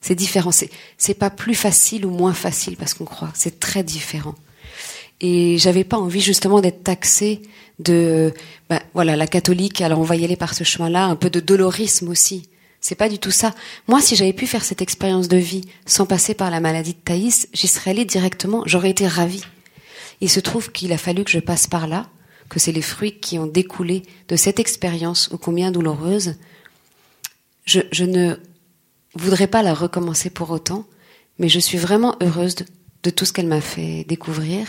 C'est 0.01 0.14
différent. 0.14 0.53
C'est, 0.53 0.70
c'est 0.96 1.14
pas 1.14 1.30
plus 1.30 1.55
facile 1.55 2.07
ou 2.07 2.11
moins 2.11 2.34
facile 2.34 2.76
parce 2.76 2.94
qu'on 2.94 3.05
croit. 3.05 3.30
C'est 3.34 3.61
très 3.61 3.82
différent. 3.82 4.34
Et 5.20 5.59
j'avais 5.59 5.84
pas 5.84 5.99
envie 5.99 6.20
justement 6.20 6.61
d'être 6.61 6.84
taxée 6.84 7.42
de, 7.80 8.32
ben, 8.70 8.80
voilà, 8.94 9.16
la 9.16 9.26
catholique. 9.26 9.80
Alors 9.80 9.99
on 9.99 10.05
va 10.05 10.16
y 10.16 10.24
aller 10.24 10.36
par 10.36 10.55
ce 10.55 10.64
chemin-là, 10.64 11.07
un 11.07 11.16
peu 11.16 11.30
de 11.30 11.40
dolorisme 11.40 12.09
aussi. 12.09 12.49
C'est 12.80 12.94
pas 12.94 13.09
du 13.09 13.18
tout 13.18 13.32
ça. 13.32 13.55
Moi, 13.88 14.01
si 14.01 14.14
j'avais 14.14 14.32
pu 14.32 14.46
faire 14.46 14.64
cette 14.64 14.82
expérience 14.82 15.26
de 15.26 15.36
vie 15.36 15.62
sans 15.84 16.07
passer 16.07 16.34
par 16.34 16.51
la 16.51 16.61
maladie 16.61 16.94
de 16.94 17.01
Thaïs, 17.05 17.49
j'y 17.53 17.66
serais 17.66 17.90
allée 17.90 18.05
directement. 18.05 18.62
J'aurais 18.66 18.90
été 18.90 19.07
ravie. 19.07 19.42
Il 20.20 20.30
se 20.30 20.40
trouve 20.40 20.70
qu'il 20.70 20.92
a 20.92 20.99
fallu 20.99 21.24
que 21.24 21.30
je 21.30 21.40
passe 21.40 21.66
par 21.66 21.88
là 21.88 22.07
que 22.49 22.59
c'est 22.59 22.72
les 22.72 22.82
fruits 22.82 23.18
qui 23.18 23.38
ont 23.38 23.46
découlé 23.46 24.03
de 24.28 24.36
cette 24.36 24.59
expérience 24.59 25.30
ô 25.32 25.38
combien 25.38 25.70
douloureuse, 25.70 26.36
je, 27.66 27.80
je, 27.92 28.05
ne 28.05 28.36
voudrais 29.19 29.47
pas 29.47 29.62
la 29.62 29.75
recommencer 29.75 30.31
pour 30.31 30.51
autant, 30.51 30.87
mais 31.39 31.49
je 31.49 31.59
suis 31.59 31.79
vraiment 31.79 32.16
heureuse 32.21 32.55
de, 33.03 33.11
tout 33.11 33.25
ce 33.25 33.33
qu'elle 33.33 33.47
m'a 33.47 33.61
fait 33.61 34.05
découvrir, 34.05 34.66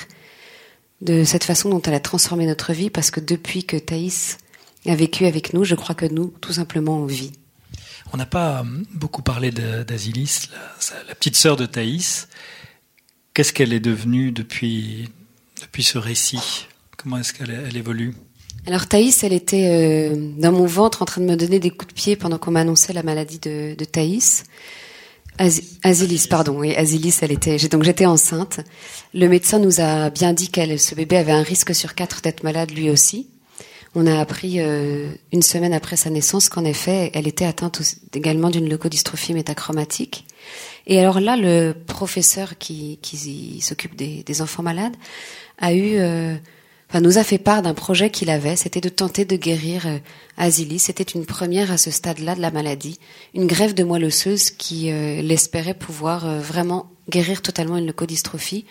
de 1.01 1.23
cette 1.23 1.43
façon 1.43 1.69
dont 1.69 1.81
elle 1.81 1.93
a 1.93 1.99
transformé 1.99 2.45
notre 2.45 2.73
vie, 2.73 2.89
parce 2.89 3.11
que 3.11 3.19
depuis 3.19 3.63
que 3.63 3.77
Thaïs 3.77 4.37
a 4.85 4.95
vécu 4.95 5.25
avec 5.25 5.53
nous, 5.53 5.63
je 5.63 5.75
crois 5.75 5.95
que 5.95 6.05
nous, 6.05 6.33
tout 6.41 6.53
simplement, 6.53 6.97
on 6.97 7.05
vit. 7.05 7.31
On 8.13 8.17
n'a 8.17 8.25
pas 8.25 8.65
beaucoup 8.93 9.21
parlé 9.21 9.51
d'Asilis, 9.51 10.49
la, 11.07 11.15
petite 11.15 11.35
sœur 11.35 11.55
de 11.57 11.65
Thaïs. 11.65 12.27
Qu'est-ce 13.33 13.53
qu'elle 13.53 13.73
est 13.73 13.79
devenue 13.79 14.31
depuis, 14.31 15.09
depuis 15.61 15.83
ce 15.83 15.97
récit? 15.97 16.67
Comment 16.97 17.17
est-ce 17.17 17.33
qu'elle 17.33 17.75
évolue? 17.75 18.15
Alors 18.67 18.87
Thaïs, 18.87 19.23
elle 19.23 19.33
était 19.33 19.69
euh, 19.69 20.31
dans 20.37 20.51
mon 20.51 20.65
ventre 20.65 21.01
en 21.01 21.05
train 21.05 21.21
de 21.21 21.25
me 21.25 21.35
donner 21.35 21.59
des 21.59 21.71
coups 21.71 21.87
de 21.87 21.93
pied 21.93 22.15
pendant 22.15 22.37
qu'on 22.37 22.51
m'annonçait 22.51 22.93
la 22.93 23.03
maladie 23.03 23.39
de, 23.39 23.75
de 23.75 23.85
Thaïs. 23.85 24.43
Asilis, 25.83 26.27
pardon, 26.29 26.59
oui, 26.59 26.75
Asilis, 26.75 27.17
elle 27.21 27.31
était. 27.31 27.57
Donc 27.69 27.83
j'étais 27.83 28.05
enceinte. 28.05 28.59
Le 29.13 29.27
médecin 29.27 29.57
nous 29.59 29.79
a 29.79 30.09
bien 30.09 30.33
dit 30.33 30.49
qu'elle, 30.49 30.77
ce 30.77 30.95
bébé 30.95 31.15
avait 31.15 31.31
un 31.31 31.43
risque 31.43 31.73
sur 31.73 31.95
quatre 31.95 32.21
d'être 32.21 32.43
malade 32.43 32.71
lui 32.71 32.89
aussi. 32.89 33.27
On 33.95 34.05
a 34.05 34.19
appris 34.19 34.59
euh, 34.59 35.09
une 35.31 35.41
semaine 35.41 35.73
après 35.73 35.95
sa 35.95 36.09
naissance 36.09 36.49
qu'en 36.49 36.65
effet, 36.65 37.09
elle 37.13 37.27
était 37.27 37.45
atteinte 37.45 37.81
également 38.13 38.49
d'une 38.49 38.69
leucodystrophie 38.69 39.33
métachromatique. 39.33 40.25
Et 40.85 40.99
alors 40.99 41.21
là, 41.21 41.37
le 41.37 41.73
professeur 41.73 42.57
qui, 42.57 42.99
s'occupe 43.61 43.95
des, 43.95 44.23
des, 44.23 44.41
enfants 44.41 44.63
malades 44.63 44.95
a 45.57 45.73
eu 45.73 45.95
euh, 45.97 46.35
enfin, 46.89 47.01
nous 47.01 47.17
a 47.17 47.23
fait 47.23 47.37
part 47.37 47.61
d'un 47.61 47.73
projet 47.73 48.09
qu'il 48.09 48.29
avait, 48.29 48.55
c'était 48.55 48.81
de 48.81 48.89
tenter 48.89 49.25
de 49.25 49.35
guérir 49.35 49.87
euh, 49.87 49.99
Azilis. 50.37 50.79
C'était 50.79 51.03
une 51.03 51.25
première 51.25 51.71
à 51.71 51.77
ce 51.77 51.91
stade-là 51.91 52.35
de 52.35 52.41
la 52.41 52.51
maladie, 52.51 52.99
une 53.33 53.47
grève 53.47 53.73
de 53.73 53.83
moelle 53.83 54.05
osseuse 54.05 54.49
qui 54.49 54.91
euh, 54.91 55.21
l'espérait 55.21 55.73
pouvoir 55.73 56.25
euh, 56.25 56.39
vraiment 56.39 56.91
guérir 57.09 57.41
totalement 57.41 57.77
une 57.77 57.87
leucodystrophie 57.87 58.65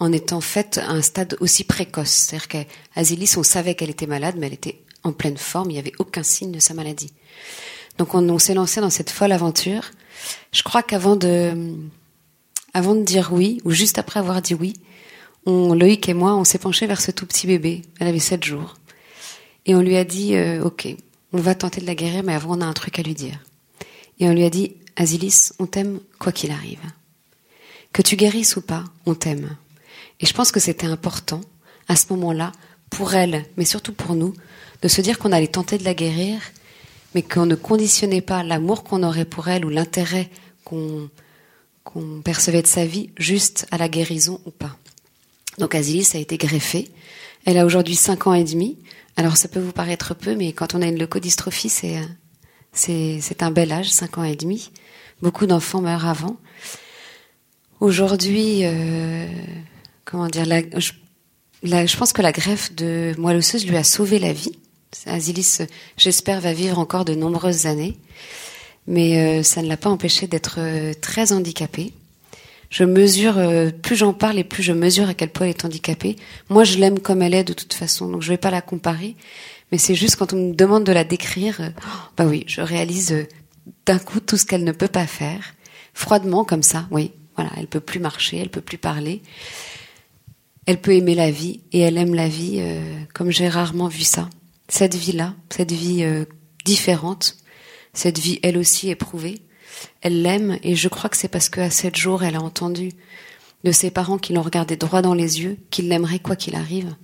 en 0.00 0.12
étant 0.12 0.40
faite 0.40 0.78
à 0.78 0.90
un 0.90 1.02
stade 1.02 1.36
aussi 1.40 1.64
précoce. 1.64 2.10
C'est-à-dire 2.10 2.48
qu'Azilis, 2.48 3.34
on 3.36 3.42
savait 3.42 3.74
qu'elle 3.74 3.90
était 3.90 4.06
malade, 4.06 4.34
mais 4.38 4.48
elle 4.48 4.54
était 4.54 4.82
en 5.04 5.12
pleine 5.12 5.36
forme, 5.36 5.70
il 5.70 5.74
n'y 5.74 5.78
avait 5.78 5.92
aucun 5.98 6.22
signe 6.22 6.52
de 6.52 6.60
sa 6.60 6.74
maladie. 6.74 7.12
Donc 7.98 8.14
on, 8.14 8.28
on 8.28 8.38
s'est 8.38 8.54
lancé 8.54 8.80
dans 8.80 8.90
cette 8.90 9.10
folle 9.10 9.32
aventure. 9.32 9.90
Je 10.52 10.62
crois 10.62 10.82
qu'avant 10.82 11.16
de, 11.16 11.74
avant 12.74 12.94
de 12.94 13.02
dire 13.02 13.30
oui, 13.32 13.60
ou 13.64 13.70
juste 13.70 13.98
après 13.98 14.20
avoir 14.20 14.42
dit 14.42 14.54
oui, 14.54 14.74
on, 15.46 15.74
Loïc 15.74 16.08
et 16.08 16.14
moi, 16.14 16.34
on 16.36 16.44
s'est 16.44 16.58
penché 16.58 16.86
vers 16.86 17.00
ce 17.00 17.10
tout 17.10 17.26
petit 17.26 17.46
bébé. 17.46 17.82
Elle 17.98 18.08
avait 18.08 18.18
sept 18.18 18.44
jours. 18.44 18.74
Et 19.66 19.74
on 19.74 19.80
lui 19.80 19.96
a 19.96 20.04
dit, 20.04 20.34
euh, 20.34 20.62
ok, 20.64 20.88
on 21.32 21.38
va 21.38 21.54
tenter 21.54 21.80
de 21.80 21.86
la 21.86 21.94
guérir, 21.94 22.22
mais 22.22 22.34
avant 22.34 22.58
on 22.58 22.60
a 22.60 22.66
un 22.66 22.72
truc 22.72 22.98
à 22.98 23.02
lui 23.02 23.14
dire. 23.14 23.38
Et 24.18 24.28
on 24.28 24.32
lui 24.32 24.44
a 24.44 24.50
dit, 24.50 24.76
Asilis, 24.96 25.52
on 25.58 25.66
t'aime 25.66 26.00
quoi 26.18 26.32
qu'il 26.32 26.50
arrive. 26.50 26.82
Que 27.92 28.02
tu 28.02 28.16
guérisses 28.16 28.56
ou 28.56 28.62
pas, 28.62 28.84
on 29.06 29.14
t'aime. 29.14 29.56
Et 30.20 30.26
je 30.26 30.34
pense 30.34 30.52
que 30.52 30.60
c'était 30.60 30.86
important, 30.86 31.40
à 31.88 31.96
ce 31.96 32.06
moment-là, 32.10 32.52
pour 32.90 33.14
elle, 33.14 33.44
mais 33.56 33.64
surtout 33.64 33.92
pour 33.92 34.14
nous, 34.14 34.34
de 34.82 34.88
se 34.88 35.00
dire 35.00 35.18
qu'on 35.18 35.32
allait 35.32 35.46
tenter 35.46 35.78
de 35.78 35.84
la 35.84 35.94
guérir, 35.94 36.40
mais 37.14 37.22
qu'on 37.22 37.46
ne 37.46 37.54
conditionnait 37.54 38.20
pas 38.20 38.42
l'amour 38.42 38.84
qu'on 38.84 39.02
aurait 39.02 39.24
pour 39.24 39.48
elle 39.48 39.64
ou 39.64 39.70
l'intérêt 39.70 40.30
qu'on 40.64 41.08
qu'on 41.84 42.22
percevait 42.22 42.62
de 42.62 42.68
sa 42.68 42.84
vie 42.84 43.10
juste 43.16 43.66
à 43.72 43.76
la 43.76 43.88
guérison 43.88 44.40
ou 44.46 44.52
pas. 44.52 44.78
Donc 45.58 45.74
Asilis 45.74 46.10
a 46.14 46.18
été 46.18 46.38
greffée. 46.38 46.88
Elle 47.44 47.58
a 47.58 47.66
aujourd'hui 47.66 47.96
5 47.96 48.26
ans 48.26 48.34
et 48.34 48.44
demi. 48.44 48.78
Alors 49.16 49.36
ça 49.36 49.48
peut 49.48 49.60
vous 49.60 49.72
paraître 49.72 50.14
peu, 50.14 50.34
mais 50.34 50.52
quand 50.52 50.74
on 50.74 50.82
a 50.82 50.86
une 50.86 50.98
leucodystrophie, 50.98 51.68
c'est 51.68 51.98
c'est 52.72 53.42
un 53.42 53.50
bel 53.50 53.70
âge, 53.70 53.90
5 53.90 54.18
ans 54.18 54.24
et 54.24 54.36
demi. 54.36 54.70
Beaucoup 55.20 55.46
d'enfants 55.46 55.82
meurent 55.82 56.06
avant. 56.06 56.36
Aujourd'hui, 57.80 58.60
euh, 58.62 59.26
comment 60.04 60.28
dire, 60.28 60.44
je, 60.44 61.96
pense 61.96 62.12
que 62.12 62.22
la 62.22 62.32
greffe 62.32 62.74
de 62.74 63.14
moelle 63.18 63.36
osseuse 63.36 63.66
lui 63.66 63.76
a 63.76 63.84
sauvé 63.84 64.18
la 64.18 64.32
vie. 64.32 64.52
Asilis, 65.06 65.58
j'espère, 65.96 66.40
va 66.40 66.52
vivre 66.52 66.78
encore 66.78 67.04
de 67.04 67.14
nombreuses 67.14 67.66
années, 67.66 67.98
mais 68.86 69.40
euh, 69.40 69.42
ça 69.42 69.62
ne 69.62 69.68
l'a 69.68 69.76
pas 69.76 69.90
empêché 69.90 70.26
d'être 70.26 70.56
euh, 70.58 70.92
très 71.00 71.32
handicapée 71.32 71.92
je 72.72 72.84
mesure, 72.84 73.36
euh, 73.36 73.70
plus 73.70 73.96
j'en 73.96 74.14
parle 74.14 74.38
et 74.38 74.44
plus 74.44 74.62
je 74.62 74.72
mesure 74.72 75.08
à 75.10 75.14
quel 75.14 75.28
point 75.28 75.46
elle 75.46 75.50
est 75.50 75.64
handicapée. 75.64 76.16
Moi, 76.48 76.64
je 76.64 76.78
l'aime 76.78 77.00
comme 77.00 77.20
elle 77.20 77.34
est 77.34 77.44
de 77.44 77.52
toute 77.52 77.74
façon, 77.74 78.08
donc 78.08 78.22
je 78.22 78.30
vais 78.30 78.38
pas 78.38 78.50
la 78.50 78.62
comparer. 78.62 79.14
Mais 79.70 79.76
c'est 79.76 79.94
juste 79.94 80.16
quand 80.16 80.32
on 80.32 80.48
me 80.48 80.54
demande 80.54 80.84
de 80.84 80.92
la 80.92 81.04
décrire, 81.04 81.60
euh, 81.60 81.68
bah 82.16 82.24
oui, 82.24 82.44
je 82.46 82.62
réalise 82.62 83.12
euh, 83.12 83.28
d'un 83.84 83.98
coup 83.98 84.20
tout 84.20 84.38
ce 84.38 84.46
qu'elle 84.46 84.64
ne 84.64 84.72
peut 84.72 84.88
pas 84.88 85.06
faire, 85.06 85.54
froidement 85.92 86.44
comme 86.44 86.62
ça. 86.62 86.88
Oui, 86.90 87.12
voilà, 87.36 87.50
elle 87.58 87.66
peut 87.66 87.78
plus 87.78 88.00
marcher, 88.00 88.38
elle 88.38 88.48
peut 88.48 88.62
plus 88.62 88.78
parler. 88.78 89.20
Elle 90.64 90.80
peut 90.80 90.94
aimer 90.94 91.14
la 91.14 91.30
vie 91.30 91.60
et 91.72 91.80
elle 91.80 91.98
aime 91.98 92.14
la 92.14 92.28
vie 92.28 92.62
comme 93.14 93.32
j'ai 93.32 93.48
rarement 93.48 93.88
vu 93.88 94.02
ça. 94.02 94.30
Cette 94.68 94.94
vie-là, 94.94 95.34
cette 95.50 95.72
vie 95.72 96.06
différente, 96.64 97.36
cette 97.94 98.20
vie 98.20 98.38
elle 98.44 98.56
aussi 98.56 98.88
éprouvée 98.88 99.42
elle 100.00 100.22
l'aime 100.22 100.58
et 100.62 100.74
je 100.74 100.88
crois 100.88 101.10
que 101.10 101.16
c'est 101.16 101.28
parce 101.28 101.48
qu'à 101.48 101.70
sept 101.70 101.96
jours, 101.96 102.24
elle 102.24 102.36
a 102.36 102.42
entendu 102.42 102.92
de 103.64 103.72
ses 103.72 103.90
parents 103.90 104.18
qui 104.18 104.32
l'ont 104.32 104.42
regardé 104.42 104.76
droit 104.76 105.02
dans 105.02 105.14
les 105.14 105.40
yeux, 105.40 105.56
qu'il 105.70 105.88
l'aimerait 105.88 106.18
quoi 106.18 106.36
qu'il 106.36 106.56
arrive, 106.56 106.94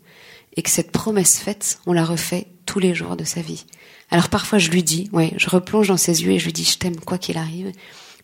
et 0.56 0.62
que 0.62 0.70
cette 0.70 0.90
promesse 0.90 1.38
faite, 1.38 1.78
on 1.86 1.92
la 1.92 2.04
refait 2.04 2.48
tous 2.66 2.78
les 2.80 2.94
jours 2.94 3.16
de 3.16 3.24
sa 3.24 3.40
vie. 3.40 3.64
Alors 4.10 4.28
parfois 4.28 4.58
je 4.58 4.70
lui 4.70 4.82
dis, 4.82 5.08
ouais, 5.12 5.32
je 5.36 5.48
replonge 5.48 5.88
dans 5.88 5.96
ses 5.96 6.22
yeux 6.24 6.32
et 6.32 6.38
je 6.38 6.46
lui 6.46 6.52
dis 6.52 6.64
je 6.64 6.78
t'aime 6.78 6.98
quoi 6.98 7.18
qu'il 7.18 7.36
arrive. 7.36 7.72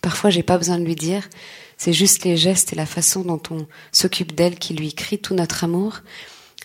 Parfois 0.01 0.31
j'ai 0.31 0.43
pas 0.43 0.59
besoin 0.59 0.79
de 0.79 0.85
lui 0.85 0.97
dire, 0.97 1.29
c'est 1.77 1.93
juste 1.93 2.25
les 2.25 2.37
gestes 2.37 2.73
et 2.73 2.77
la 2.77 2.87
façon 2.87 3.23
dont 3.23 3.43
on 3.51 3.67
s'occupe 3.93 4.35
d'elle 4.35 4.59
qui 4.59 4.75
lui 4.75 4.95
crie 4.95 5.19
tout 5.19 5.35
notre 5.35 5.65
amour. 5.65 6.01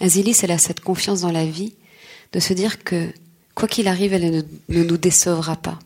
Azilis, 0.01 0.39
elle 0.43 0.51
a 0.51 0.57
cette 0.57 0.79
confiance 0.79 1.21
dans 1.21 1.31
la 1.31 1.45
vie 1.45 1.75
de 2.31 2.39
se 2.39 2.53
dire 2.53 2.83
que 2.83 3.11
quoi 3.55 3.67
qu'il 3.67 3.87
arrive, 3.87 4.13
elle 4.13 4.45
ne 4.69 4.83
nous 4.83 4.97
décevra 4.97 5.55
pas. 5.55 5.79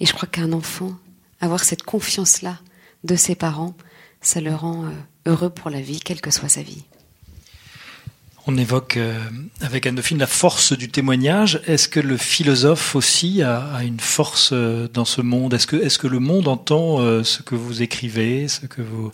Et 0.00 0.06
je 0.06 0.12
crois 0.12 0.28
qu'un 0.28 0.52
enfant, 0.52 0.92
avoir 1.40 1.64
cette 1.64 1.82
confiance-là 1.82 2.58
de 3.04 3.16
ses 3.16 3.34
parents, 3.34 3.74
ça 4.20 4.40
le 4.40 4.54
rend 4.54 4.84
euh, 4.84 4.90
heureux 5.26 5.50
pour 5.50 5.70
la 5.70 5.80
vie, 5.80 6.00
quelle 6.00 6.20
que 6.20 6.30
soit 6.30 6.48
sa 6.48 6.62
vie. 6.62 6.84
On 8.46 8.56
évoque 8.56 8.96
euh, 8.96 9.18
avec 9.60 9.86
Anne-Dauphine 9.86 10.18
la 10.18 10.26
force 10.26 10.72
du 10.72 10.88
témoignage. 10.88 11.60
Est-ce 11.66 11.88
que 11.88 12.00
le 12.00 12.16
philosophe 12.16 12.96
aussi 12.96 13.42
a, 13.42 13.82
une 13.84 14.00
force 14.00 14.50
euh, 14.52 14.88
dans 14.92 15.04
ce 15.04 15.20
monde? 15.20 15.54
Est-ce 15.54 15.66
que, 15.98 16.06
le 16.06 16.18
monde 16.18 16.48
entend 16.48 16.98
ce 17.22 17.42
que 17.42 17.54
vous 17.54 17.82
écrivez 17.82 18.46
vous, 18.78 19.12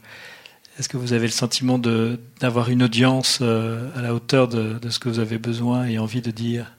Est-ce 0.78 0.88
que 0.88 0.96
vous 0.96 1.12
avez 1.12 1.26
le 1.26 1.32
sentiment 1.32 1.80
d'avoir 2.40 2.70
une 2.70 2.84
audience 2.84 3.40
à 3.40 4.00
la 4.00 4.14
hauteur 4.14 4.46
de, 4.46 4.78
ce 4.88 5.00
que 5.00 5.08
vous 5.08 5.18
avez 5.18 5.38
besoin 5.38 5.86
et 5.86 5.98
envie 5.98 6.22
de 6.22 6.30
dire? 6.30 6.72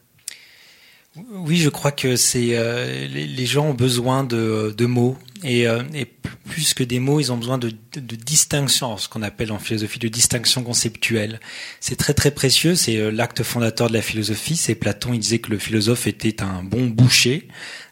Oui, 1.15 1.57
je 1.57 1.69
crois 1.69 1.91
que 1.91 2.15
c'est 2.15 2.57
euh, 2.57 3.07
les, 3.07 3.45
gens 3.45 3.67
ont 3.67 3.73
besoin 3.73 4.23
de, 4.23 4.73
de 4.77 4.85
mots 4.85 5.17
et, 5.45 5.67
euh, 5.67 5.83
et, 5.93 6.05
plus 6.05 6.73
que 6.73 6.83
des 6.83 6.99
mots, 6.99 7.19
ils 7.19 7.31
ont 7.31 7.37
besoin 7.37 7.57
de, 7.57 7.69
de, 7.69 7.99
de 7.99 8.15
distinction, 8.15 8.97
ce 8.97 9.07
qu'on 9.07 9.21
appelle 9.21 9.51
en 9.51 9.59
philosophie 9.59 9.99
de 9.99 10.07
distinction 10.07 10.63
conceptuelle. 10.63 11.39
C'est 11.79 11.95
très 11.95 12.13
très 12.13 12.31
précieux. 12.31 12.75
C'est 12.75 12.97
euh, 12.97 13.11
l'acte 13.11 13.43
fondateur 13.43 13.87
de 13.87 13.93
la 13.93 14.01
philosophie. 14.01 14.55
C'est 14.55 14.75
Platon. 14.75 15.13
Il 15.13 15.19
disait 15.19 15.39
que 15.39 15.51
le 15.51 15.59
philosophe 15.59 16.07
était 16.07 16.41
un 16.41 16.63
bon 16.63 16.87
boucher 16.87 17.47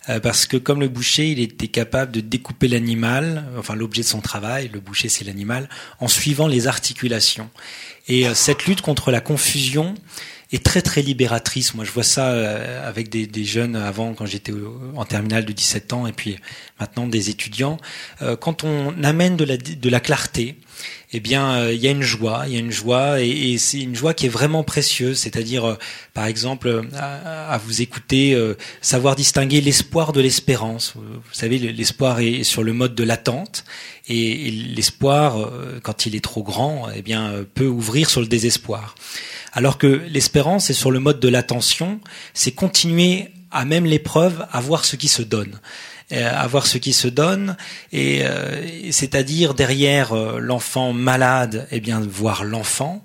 euh, 0.09 0.19
parce 0.19 0.45
que 0.45 0.57
comme 0.57 0.79
le 0.79 0.87
boucher, 0.87 1.29
il 1.29 1.39
était 1.39 1.67
capable 1.67 2.11
de 2.11 2.21
découper 2.21 2.67
l'animal, 2.67 3.45
enfin 3.57 3.75
l'objet 3.75 4.01
de 4.01 4.07
son 4.07 4.21
travail. 4.21 4.69
Le 4.73 4.79
boucher, 4.79 5.09
c'est 5.09 5.23
l'animal, 5.23 5.69
en 5.99 6.07
suivant 6.07 6.47
les 6.47 6.67
articulations. 6.67 7.49
Et 8.07 8.25
cette 8.33 8.65
lutte 8.65 8.81
contre 8.81 9.11
la 9.11 9.21
confusion 9.21 9.95
est 10.53 10.63
très 10.63 10.81
très 10.81 11.01
libératrice. 11.01 11.73
Moi, 11.73 11.83
je 11.83 11.91
vois 11.91 12.03
ça 12.03 12.29
euh, 12.29 12.87
avec 12.87 13.09
des, 13.09 13.25
des 13.27 13.43
jeunes 13.43 13.75
avant, 13.75 14.13
quand 14.13 14.25
j'étais 14.25 14.53
en 14.95 15.05
terminale 15.05 15.45
de 15.45 15.51
17 15.51 15.93
ans, 15.93 16.07
et 16.07 16.13
puis 16.13 16.37
maintenant 16.79 17.07
des 17.07 17.29
étudiants. 17.29 17.77
Euh, 18.21 18.35
quand 18.35 18.63
on 18.63 18.93
amène 19.03 19.35
de 19.35 19.43
la, 19.43 19.57
de 19.57 19.89
la 19.89 19.99
clarté, 19.99 20.57
eh 21.11 21.19
bien, 21.19 21.55
euh, 21.55 21.73
il 21.73 21.81
y 21.81 21.87
a 21.87 21.91
une 21.91 22.01
joie, 22.01 22.43
il 22.47 22.53
y 22.53 22.55
a 22.55 22.59
une 22.59 22.71
joie, 22.71 23.21
et, 23.21 23.57
c'est 23.57 23.81
une 23.81 23.95
joie 23.95 24.13
qui 24.13 24.25
est 24.25 24.29
vraiment 24.29 24.63
précieuse. 24.63 25.19
C'est-à-dire, 25.19 25.77
par 26.13 26.25
exemple, 26.25 26.81
à, 26.95 27.53
à 27.53 27.57
vous 27.57 27.81
écouter, 27.81 28.37
savoir 28.81 29.15
distinguer 29.15 29.61
l'espoir 29.61 30.11
de 30.13 30.21
l'espérance. 30.21 30.93
Vous 30.95 31.33
savez, 31.33 31.59
l'espoir 31.59 32.19
est 32.19 32.43
sur 32.43 32.63
le 32.63 32.73
mode 32.73 32.95
de 32.95 33.03
l'attente, 33.03 33.65
et, 34.07 34.47
et 34.47 34.51
l'espoir, 34.51 35.51
quand 35.83 36.05
il 36.05 36.15
est 36.15 36.23
trop 36.23 36.43
grand, 36.43 36.87
eh 36.95 37.01
bien, 37.01 37.45
peut 37.53 37.67
ouvrir 37.67 38.09
sur 38.09 38.21
le 38.21 38.27
désespoir. 38.27 38.95
Alors 39.53 39.77
que 39.77 39.87
l'espérance 39.87 40.69
est 40.69 40.73
sur 40.73 40.91
le 40.91 40.99
mode 40.99 41.19
de 41.19 41.29
l'attention, 41.29 41.99
c'est 42.33 42.51
continuer 42.51 43.29
à 43.51 43.65
même 43.65 43.85
l'épreuve 43.85 44.47
à 44.51 44.59
voir 44.59 44.83
ce 44.83 44.95
qui 44.95 45.07
se 45.07 45.21
donne 45.21 45.59
à 46.21 46.45
voir 46.47 46.67
ce 46.67 46.77
qui 46.77 46.93
se 46.93 47.07
donne. 47.07 47.57
Et 47.91 48.21
euh, 48.23 48.91
c'est-à-dire 48.91 49.53
derrière 49.53 50.13
euh, 50.13 50.39
l'enfant 50.39 50.93
malade 50.93 51.67
eh 51.71 51.79
bien 51.79 51.99
voir 52.01 52.43
l'enfant. 52.43 53.03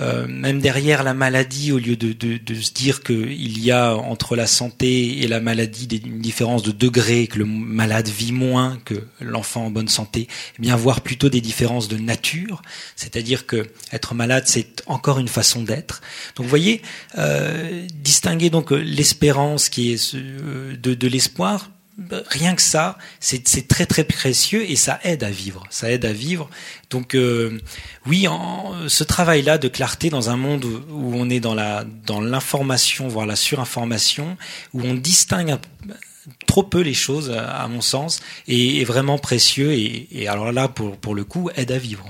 Euh, 0.00 0.26
même 0.28 0.60
derrière 0.60 1.02
la 1.02 1.14
maladie 1.14 1.72
au 1.72 1.78
lieu 1.78 1.96
de, 1.96 2.12
de, 2.12 2.36
de 2.36 2.54
se 2.54 2.72
dire 2.72 3.02
qu'il 3.02 3.58
y 3.58 3.72
a 3.72 3.96
entre 3.96 4.36
la 4.36 4.46
santé 4.46 5.22
et 5.22 5.26
la 5.26 5.40
maladie 5.40 5.88
une 6.04 6.20
différence 6.20 6.62
de 6.62 6.70
degré 6.70 7.26
que 7.26 7.38
le 7.38 7.44
malade 7.44 8.08
vit 8.08 8.30
moins 8.30 8.78
que 8.84 8.94
l'enfant 9.20 9.66
en 9.66 9.70
bonne 9.70 9.88
santé 9.88 10.28
eh 10.58 10.62
bien 10.62 10.76
voir 10.76 11.00
plutôt 11.00 11.28
des 11.28 11.40
différences 11.40 11.88
de 11.88 11.96
nature. 11.96 12.62
C'est-à-dire 12.94 13.44
que 13.46 13.66
être 13.92 14.14
malade 14.14 14.44
c'est 14.46 14.82
encore 14.86 15.18
une 15.18 15.28
façon 15.28 15.62
d'être. 15.62 16.00
Donc 16.36 16.44
vous 16.44 16.50
voyez 16.50 16.82
distinguer 17.94 18.50
donc 18.50 18.70
l'espérance 18.70 19.68
qui 19.68 19.92
est 19.92 20.14
de, 20.14 20.94
de 20.94 21.08
l'espoir 21.08 21.70
rien 22.28 22.54
que 22.54 22.62
ça, 22.62 22.96
c'est 23.20 23.68
très 23.68 23.86
très 23.86 24.04
précieux 24.04 24.68
et 24.70 24.76
ça 24.76 25.00
aide 25.02 25.24
à 25.24 25.30
vivre. 25.30 25.64
Ça 25.70 25.90
aide 25.90 26.04
à 26.04 26.12
vivre. 26.12 26.48
Donc 26.90 27.14
euh, 27.14 27.60
oui, 28.06 28.26
ce 28.86 29.04
travail-là 29.04 29.58
de 29.58 29.68
clarté 29.68 30.10
dans 30.10 30.30
un 30.30 30.36
monde 30.36 30.64
où, 30.64 31.12
on 31.14 31.28
est 31.28 31.40
dans 31.40 31.54
la 31.54 31.84
dans 32.06 32.20
l'information, 32.20 33.08
voire 33.08 33.26
la 33.26 33.36
surinformation, 33.36 34.36
où 34.74 34.82
on 34.82 34.94
distingue 34.94 35.56
trop 36.46 36.62
peu 36.62 36.80
les 36.80 36.94
choses, 36.94 37.30
à 37.30 37.66
mon 37.68 37.80
sens, 37.80 38.20
est, 38.48 38.84
vraiment 38.84 39.18
précieux 39.18 39.72
et, 39.72 40.08
et, 40.12 40.28
alors 40.28 40.52
là, 40.52 40.68
pour 40.68 40.96
pour 40.96 41.14
le 41.14 41.24
coup, 41.24 41.50
aide 41.56 41.72
à 41.72 41.78
vivre. 41.78 42.06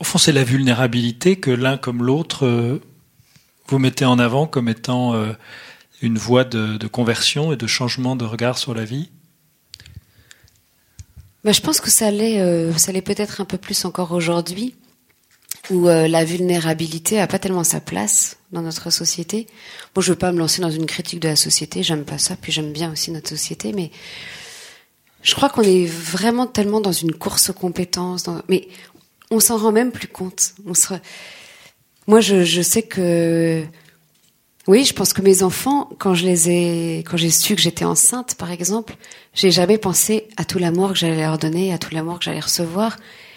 Au 0.00 0.04
fond, 0.04 0.18
c'est 0.18 0.32
la 0.32 0.44
vulnérabilité 0.44 1.36
que 1.36 1.50
l'un 1.50 1.76
comme 1.76 2.02
l'autre 2.02 2.46
euh, 2.46 2.80
vous 3.68 3.78
mettez 3.78 4.04
en 4.04 4.18
avant 4.18 4.46
comme 4.46 4.68
étant 4.68 5.14
euh, 5.14 5.32
une 6.04 6.18
voie 6.18 6.44
de, 6.44 6.86
conversion 6.86 7.52
et 7.52 7.56
de 7.56 7.66
changement 7.66 8.14
de 8.14 8.24
regard 8.24 8.58
sur 8.58 8.74
la 8.74 8.84
vie 8.84 9.10
bah, 11.42 11.52
Je 11.52 11.60
pense 11.60 11.80
que 11.80 11.90
ça 11.90 12.10
l'est, 12.10 12.40
euh, 12.40 12.72
ça 12.76 12.92
l'est 12.92 13.02
peut-être 13.02 13.40
un 13.40 13.44
peu 13.44 13.58
plus 13.58 13.84
encore 13.84 14.12
aujourd'hui, 14.12 14.74
où 15.70 15.88
euh, 15.88 16.06
la 16.06 16.24
vulnérabilité 16.24 17.20
a 17.20 17.26
pas 17.26 17.38
tellement 17.38 17.64
sa 17.64 17.80
place 17.80 18.36
dans 18.52 18.62
notre 18.62 18.90
société. 18.90 19.46
Bon, 19.94 20.02
je 20.02 20.12
veux 20.12 20.18
pas 20.18 20.30
me 20.30 20.38
lancer 20.38 20.60
dans 20.60 20.70
une 20.70 20.86
critique 20.86 21.20
de 21.20 21.28
la 21.28 21.36
société, 21.36 21.82
j'aime 21.82 22.04
pas 22.04 22.18
ça, 22.18 22.36
puis 22.36 22.52
j'aime 22.52 22.72
bien 22.72 22.92
aussi 22.92 23.10
notre 23.10 23.30
société, 23.30 23.72
mais 23.72 23.90
je 25.22 25.34
crois 25.34 25.48
qu'on 25.48 25.62
est 25.62 25.86
vraiment 25.86 26.46
tellement 26.46 26.82
dans 26.82 26.92
une 26.92 27.14
course 27.14 27.48
aux 27.48 27.54
compétences, 27.54 28.26
mais 28.48 28.68
on 29.30 29.40
s'en 29.40 29.56
rend 29.56 29.72
même 29.72 29.90
plus 29.90 30.08
compte. 30.08 30.52
Moi, 32.06 32.20
je 32.20 32.62
sais 32.62 32.82
que 32.82 33.64
oui, 34.66 34.84
je 34.84 34.94
pense 34.94 35.12
que 35.12 35.20
mes 35.20 35.42
enfants, 35.42 35.90
quand 35.98 36.14
je 36.14 36.24
les 36.24 36.50
ai, 36.50 36.98
quand 37.00 37.16
j'ai 37.16 37.30
su 37.30 37.54
que 37.54 37.60
j'étais 37.60 37.84
enceinte, 37.84 38.34
par 38.36 38.50
exemple, 38.50 38.96
j'ai 39.34 39.50
jamais 39.50 39.78
pensé 39.78 40.28
à 40.36 40.44
tout 40.44 40.58
l'amour 40.58 40.92
que 40.92 40.98
j'allais 40.98 41.20
leur 41.20 41.38
donner, 41.38 41.72
à 41.72 41.78
tout 41.78 41.94
l'amour 41.94 42.18
que 42.18 42.24
j'allais 42.24 42.40
recevoir. 42.40 42.96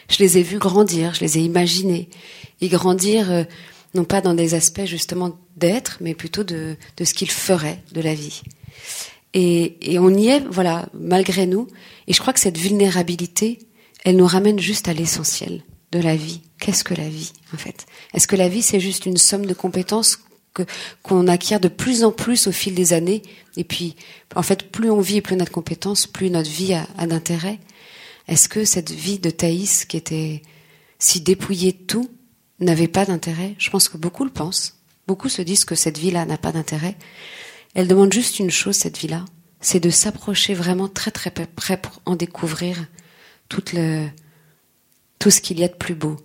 Je 0.09 0.19
les 0.19 0.37
ai 0.37 0.43
vus 0.43 0.57
grandir, 0.57 1.13
je 1.13 1.19
les 1.21 1.37
ai 1.37 1.41
imaginés 1.41 2.09
et 2.61 2.69
grandir, 2.69 3.29
euh, 3.29 3.43
non 3.93 4.05
pas 4.05 4.21
dans 4.21 4.33
des 4.33 4.53
aspects 4.53 4.85
justement 4.85 5.37
d'être, 5.57 5.97
mais 5.99 6.15
plutôt 6.15 6.43
de, 6.43 6.77
de 6.95 7.03
ce 7.03 7.13
qu'ils 7.13 7.31
feraient 7.31 7.83
de 7.91 8.01
la 8.01 8.13
vie. 8.13 8.41
Et, 9.33 9.93
et 9.93 9.99
on 9.99 10.09
y 10.09 10.27
est, 10.27 10.43
voilà, 10.49 10.87
malgré 10.93 11.45
nous. 11.45 11.67
Et 12.07 12.13
je 12.13 12.21
crois 12.21 12.31
que 12.31 12.39
cette 12.39 12.57
vulnérabilité, 12.57 13.59
elle 14.05 14.15
nous 14.15 14.25
ramène 14.25 14.59
juste 14.59 14.87
à 14.87 14.93
l'essentiel 14.93 15.63
de 15.91 15.99
la 15.99 16.15
vie. 16.15 16.41
Qu'est-ce 16.59 16.83
que 16.83 16.93
la 16.93 17.09
vie, 17.09 17.33
en 17.53 17.57
fait? 17.57 17.85
Est-ce 18.13 18.27
que 18.27 18.35
la 18.37 18.49
vie, 18.49 18.61
c'est 18.61 18.79
juste 18.79 19.05
une 19.05 19.17
somme 19.17 19.45
de 19.45 19.53
compétences 19.53 20.19
qu'on 21.03 21.27
acquiert 21.27 21.59
de 21.59 21.67
plus 21.67 22.03
en 22.03 22.11
plus 22.11 22.47
au 22.47 22.51
fil 22.51 22.75
des 22.75 22.93
années. 22.93 23.21
Et 23.55 23.63
puis, 23.63 23.95
en 24.35 24.43
fait, 24.43 24.71
plus 24.71 24.89
on 24.89 24.99
vit 24.99 25.17
et 25.17 25.21
plus 25.21 25.35
de 25.35 25.43
compétences, 25.45 26.07
plus 26.07 26.29
notre 26.29 26.49
vie 26.49 26.73
a, 26.73 26.85
d'intérêt. 27.07 27.59
Est-ce 28.27 28.49
que 28.49 28.65
cette 28.65 28.91
vie 28.91 29.19
de 29.19 29.29
Thaïs, 29.29 29.85
qui 29.85 29.97
était 29.97 30.41
si 30.99 31.21
dépouillée 31.21 31.71
de 31.71 31.83
tout, 31.85 32.09
n'avait 32.59 32.87
pas 32.87 33.05
d'intérêt? 33.05 33.55
Je 33.57 33.69
pense 33.69 33.89
que 33.89 33.97
beaucoup 33.97 34.23
le 34.25 34.31
pensent. 34.31 34.77
Beaucoup 35.07 35.29
se 35.29 35.41
disent 35.41 35.65
que 35.65 35.75
cette 35.75 35.97
vie-là 35.97 36.25
n'a 36.25 36.37
pas 36.37 36.51
d'intérêt. 36.51 36.97
Elle 37.73 37.87
demande 37.87 38.11
juste 38.11 38.39
une 38.39 38.51
chose, 38.51 38.75
cette 38.75 38.97
vie-là, 38.97 39.23
c'est 39.61 39.79
de 39.79 39.89
s'approcher 39.89 40.53
vraiment 40.53 40.87
très 40.87 41.11
très 41.11 41.31
près 41.31 41.77
pour 41.77 42.01
en 42.05 42.15
découvrir 42.15 42.85
tout 43.49 43.61
ce 43.65 45.41
qu'il 45.41 45.59
y 45.59 45.63
a 45.63 45.67
de 45.67 45.75
plus 45.75 45.95
beau. 45.95 46.17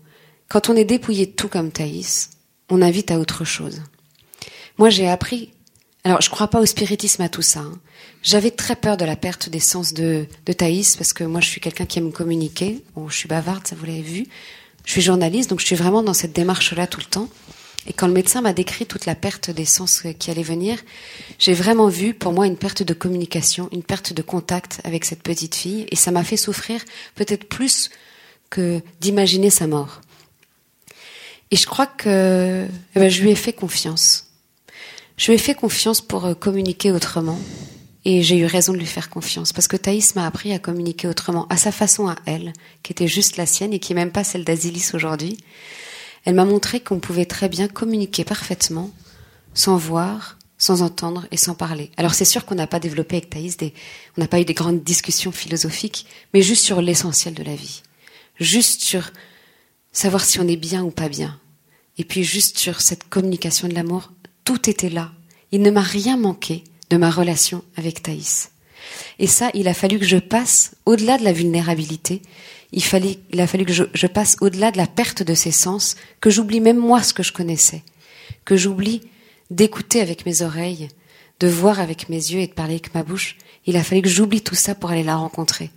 Quand 0.48 0.68
on 0.68 0.76
est 0.76 0.84
dépouillé 0.84 1.26
de 1.26 1.32
tout 1.32 1.48
comme 1.48 1.70
Thaïs, 1.70 2.30
on 2.68 2.82
invite 2.82 3.10
à 3.10 3.18
autre 3.18 3.44
chose. 3.44 3.82
Moi, 4.82 4.90
j'ai 4.90 5.08
appris. 5.08 5.52
Alors, 6.02 6.20
je 6.22 6.28
crois 6.28 6.48
pas 6.48 6.58
au 6.58 6.66
spiritisme 6.66 7.22
à 7.22 7.28
tout 7.28 7.40
ça. 7.40 7.60
Hein. 7.60 7.78
J'avais 8.24 8.50
très 8.50 8.74
peur 8.74 8.96
de 8.96 9.04
la 9.04 9.14
perte 9.14 9.48
des 9.48 9.60
sens 9.60 9.94
de, 9.94 10.26
de 10.44 10.52
Thaïs 10.52 10.96
parce 10.96 11.12
que 11.12 11.22
moi, 11.22 11.40
je 11.40 11.46
suis 11.46 11.60
quelqu'un 11.60 11.86
qui 11.86 12.00
aime 12.00 12.10
communiquer. 12.10 12.82
Je 13.06 13.14
suis 13.14 13.28
bavarde, 13.28 13.64
ça 13.64 13.76
vous 13.76 13.84
l'avez 13.84 14.02
vu. 14.02 14.26
Je 14.84 14.90
suis 14.90 15.00
journaliste, 15.00 15.50
donc 15.50 15.60
je 15.60 15.66
suis 15.66 15.76
vraiment 15.76 16.02
dans 16.02 16.14
cette 16.14 16.32
démarche-là 16.32 16.88
tout 16.88 16.98
le 16.98 17.06
temps. 17.06 17.28
Et 17.86 17.92
quand 17.92 18.08
le 18.08 18.12
médecin 18.12 18.40
m'a 18.40 18.52
décrit 18.52 18.84
toute 18.84 19.06
la 19.06 19.14
perte 19.14 19.50
des 19.50 19.66
sens 19.66 20.02
qui 20.18 20.32
allait 20.32 20.42
venir, 20.42 20.80
j'ai 21.38 21.54
vraiment 21.54 21.86
vu 21.86 22.12
pour 22.12 22.32
moi 22.32 22.48
une 22.48 22.56
perte 22.56 22.82
de 22.82 22.92
communication, 22.92 23.68
une 23.70 23.84
perte 23.84 24.12
de 24.12 24.22
contact 24.22 24.80
avec 24.82 25.04
cette 25.04 25.22
petite 25.22 25.54
fille, 25.54 25.86
et 25.92 25.94
ça 25.94 26.10
m'a 26.10 26.24
fait 26.24 26.36
souffrir 26.36 26.84
peut-être 27.14 27.48
plus 27.48 27.88
que 28.50 28.80
d'imaginer 28.98 29.50
sa 29.50 29.68
mort. 29.68 30.00
Et 31.52 31.56
je 31.56 31.66
crois 31.66 31.86
que 31.86 32.66
eh 32.96 32.98
ben, 32.98 33.08
je 33.08 33.22
lui 33.22 33.30
ai 33.30 33.36
fait 33.36 33.52
confiance. 33.52 34.26
Je 35.22 35.28
lui 35.28 35.34
ai 35.34 35.38
fait 35.38 35.54
confiance 35.54 36.00
pour 36.00 36.24
euh, 36.24 36.34
communiquer 36.34 36.90
autrement. 36.90 37.38
Et 38.04 38.24
j'ai 38.24 38.38
eu 38.38 38.44
raison 38.44 38.72
de 38.72 38.78
lui 38.78 38.86
faire 38.86 39.08
confiance 39.08 39.52
parce 39.52 39.68
que 39.68 39.76
Thaïs 39.76 40.16
m'a 40.16 40.26
appris 40.26 40.52
à 40.52 40.58
communiquer 40.58 41.06
autrement, 41.06 41.46
à 41.46 41.56
sa 41.56 41.70
façon 41.70 42.08
à 42.08 42.16
elle, 42.26 42.52
qui 42.82 42.90
était 42.90 43.06
juste 43.06 43.36
la 43.36 43.46
sienne 43.46 43.72
et 43.72 43.78
qui 43.78 43.94
n'est 43.94 44.00
même 44.00 44.10
pas 44.10 44.24
celle 44.24 44.42
d'Asilis 44.42 44.90
aujourd'hui. 44.94 45.36
Elle 46.24 46.34
m'a 46.34 46.44
montré 46.44 46.80
qu'on 46.80 46.98
pouvait 46.98 47.24
très 47.24 47.48
bien 47.48 47.68
communiquer 47.68 48.24
parfaitement, 48.24 48.90
sans 49.54 49.76
voir, 49.76 50.38
sans 50.58 50.82
entendre 50.82 51.28
et 51.30 51.36
sans 51.36 51.54
parler. 51.54 51.92
Alors 51.96 52.14
c'est 52.14 52.24
sûr 52.24 52.44
qu'on 52.44 52.56
n'a 52.56 52.66
pas 52.66 52.80
développé 52.80 53.18
avec 53.18 53.30
Thaïs 53.30 53.56
des, 53.56 53.74
on 54.18 54.22
n'a 54.22 54.26
pas 54.26 54.40
eu 54.40 54.44
des 54.44 54.54
grandes 54.54 54.82
discussions 54.82 55.30
philosophiques, 55.30 56.04
mais 56.34 56.42
juste 56.42 56.64
sur 56.64 56.82
l'essentiel 56.82 57.34
de 57.34 57.44
la 57.44 57.54
vie. 57.54 57.82
Juste 58.40 58.82
sur 58.82 59.12
savoir 59.92 60.24
si 60.24 60.40
on 60.40 60.48
est 60.48 60.56
bien 60.56 60.82
ou 60.82 60.90
pas 60.90 61.08
bien. 61.08 61.38
Et 61.96 62.02
puis 62.02 62.24
juste 62.24 62.58
sur 62.58 62.80
cette 62.80 63.08
communication 63.08 63.68
de 63.68 63.74
l'amour 63.74 64.10
tout 64.44 64.68
était 64.68 64.90
là. 64.90 65.12
Il 65.50 65.62
ne 65.62 65.70
m'a 65.70 65.82
rien 65.82 66.16
manqué 66.16 66.64
de 66.90 66.96
ma 66.96 67.10
relation 67.10 67.62
avec 67.76 68.02
Thaïs. 68.02 68.50
Et 69.18 69.26
ça, 69.26 69.50
il 69.54 69.68
a 69.68 69.74
fallu 69.74 69.98
que 69.98 70.04
je 70.04 70.16
passe 70.16 70.74
au-delà 70.86 71.18
de 71.18 71.24
la 71.24 71.32
vulnérabilité. 71.32 72.22
Il, 72.72 72.82
fallait, 72.82 73.18
il 73.32 73.40
a 73.40 73.46
fallu 73.46 73.64
que 73.64 73.72
je, 73.72 73.84
je 73.94 74.06
passe 74.06 74.36
au-delà 74.40 74.70
de 74.70 74.78
la 74.78 74.86
perte 74.86 75.22
de 75.22 75.34
ses 75.34 75.52
sens, 75.52 75.96
que 76.20 76.30
j'oublie 76.30 76.60
même 76.60 76.78
moi 76.78 77.02
ce 77.02 77.14
que 77.14 77.22
je 77.22 77.32
connaissais, 77.32 77.82
que 78.44 78.56
j'oublie 78.56 79.02
d'écouter 79.50 80.00
avec 80.00 80.26
mes 80.26 80.42
oreilles, 80.42 80.88
de 81.40 81.48
voir 81.48 81.80
avec 81.80 82.08
mes 82.08 82.16
yeux 82.16 82.40
et 82.40 82.46
de 82.46 82.52
parler 82.52 82.74
avec 82.74 82.94
ma 82.94 83.02
bouche. 83.02 83.36
Il 83.66 83.76
a 83.76 83.84
fallu 83.84 84.02
que 84.02 84.08
j'oublie 84.08 84.42
tout 84.42 84.54
ça 84.54 84.74
pour 84.74 84.90
aller 84.90 85.02
la 85.02 85.16
rencontrer. 85.16 85.70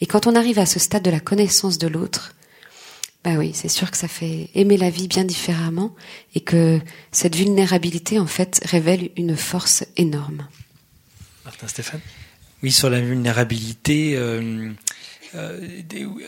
Et 0.00 0.06
quand 0.06 0.26
on 0.26 0.36
arrive 0.36 0.58
à 0.58 0.66
ce 0.66 0.78
stade 0.78 1.02
de 1.02 1.10
la 1.10 1.20
connaissance 1.20 1.78
de 1.78 1.88
l'autre, 1.88 2.34
bah 3.24 3.34
oui, 3.36 3.52
c'est 3.54 3.68
sûr 3.68 3.90
que 3.90 3.96
ça 3.96 4.08
fait 4.08 4.50
aimer 4.54 4.76
la 4.76 4.90
vie 4.90 5.06
bien 5.06 5.24
différemment 5.24 5.94
et 6.34 6.40
que 6.40 6.80
cette 7.12 7.36
vulnérabilité, 7.36 8.18
en 8.18 8.26
fait, 8.26 8.60
révèle 8.64 9.10
une 9.16 9.36
force 9.36 9.84
énorme. 9.96 10.48
Martin 11.44 11.68
Stéphane? 11.68 12.00
Oui, 12.62 12.72
sur 12.72 12.90
la 12.90 13.00
vulnérabilité. 13.00 14.14
Euh, 14.16 14.72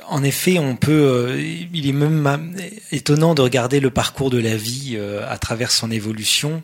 en 0.09 0.25
effet, 0.25 0.59
on 0.59 0.77
peut. 0.77 0.93
Euh, 0.93 1.67
il 1.73 1.87
est 1.87 1.93
même 1.93 2.55
étonnant 2.91 3.35
de 3.35 3.43
regarder 3.43 3.81
le 3.81 3.91
parcours 3.91 4.31
de 4.31 4.39
la 4.39 4.57
vie 4.57 4.95
euh, 4.97 5.29
à 5.29 5.37
travers 5.39 5.71
son 5.71 5.91
évolution 5.91 6.63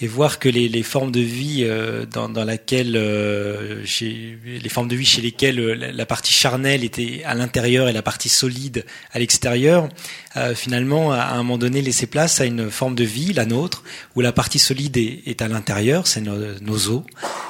et 0.00 0.06
voir 0.06 0.38
que 0.38 0.48
les, 0.48 0.82
formes 0.82 1.10
de 1.10 1.20
vie 1.20 1.64
euh, 1.64 2.06
dans, 2.06 2.28
laquelle 2.44 2.94
euh, 2.96 3.82
les 4.00 4.68
formes 4.68 4.86
de 4.86 4.94
vie 4.94 5.04
chez 5.04 5.20
lesquelles 5.20 5.58
euh, 5.58 5.74
la, 5.74 6.06
partie 6.06 6.32
charnelle 6.32 6.84
était 6.84 7.22
à 7.24 7.34
l'intérieur 7.34 7.88
et 7.88 7.92
la 7.92 8.02
partie 8.02 8.28
solide 8.28 8.84
à 9.12 9.18
l'extérieur, 9.18 9.88
finalement 10.54 11.12
à 11.12 11.32
un 11.32 11.38
moment 11.38 11.58
donné 11.58 11.82
laisser 11.82 12.06
place 12.06 12.40
à 12.40 12.44
une 12.44 12.70
forme 12.70 12.94
de 12.94 13.04
vie, 13.04 13.32
la 13.32 13.46
nôtre, 13.46 13.82
où 14.14 14.20
la 14.20 14.32
partie 14.32 14.58
solide 14.58 14.96
est, 14.96 15.42
à 15.42 15.48
l'intérieur, 15.48 16.06
c'est 16.06 16.20
nos, 16.20 16.88
os, 16.88 17.02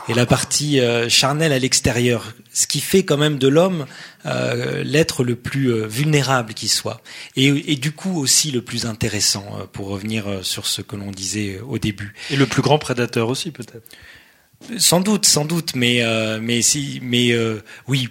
et 0.08 0.14
la 0.14 0.26
partie 0.26 0.80
charnelle 1.08 1.52
à 1.52 1.58
l'extérieur, 1.58 2.32
ce 2.52 2.66
qui 2.66 2.80
fait 2.80 3.04
quand 3.04 3.16
même 3.16 3.38
de 3.38 3.48
l'homme 3.48 3.86
euh, 4.26 4.82
l'être 4.84 5.24
le 5.24 5.36
plus 5.36 5.72
vulnérable 5.86 6.54
qui 6.54 6.68
soit, 6.68 7.00
et, 7.36 7.46
et, 7.46 7.76
du 7.76 7.92
coup 7.92 8.18
aussi 8.18 8.50
le 8.50 8.62
plus 8.62 8.86
intéressant, 8.86 9.44
pour 9.72 9.88
revenir 9.88 10.40
sur 10.42 10.66
ce 10.66 10.82
que 10.82 10.96
l'on 10.96 11.10
disait 11.10 11.60
au 11.66 11.78
début 11.78 12.14
le 12.36 12.46
plus 12.46 12.62
grand 12.62 12.78
prédateur 12.78 13.28
aussi, 13.28 13.50
peut-être. 13.50 13.84
Sans 14.76 15.00
doute, 15.00 15.24
sans 15.24 15.44
doute, 15.44 15.76
mais 15.76 16.02
euh, 16.02 16.40
mais 16.42 16.62
si, 16.62 16.98
mais 17.00 17.30
euh, 17.30 17.62
oui, 17.86 18.08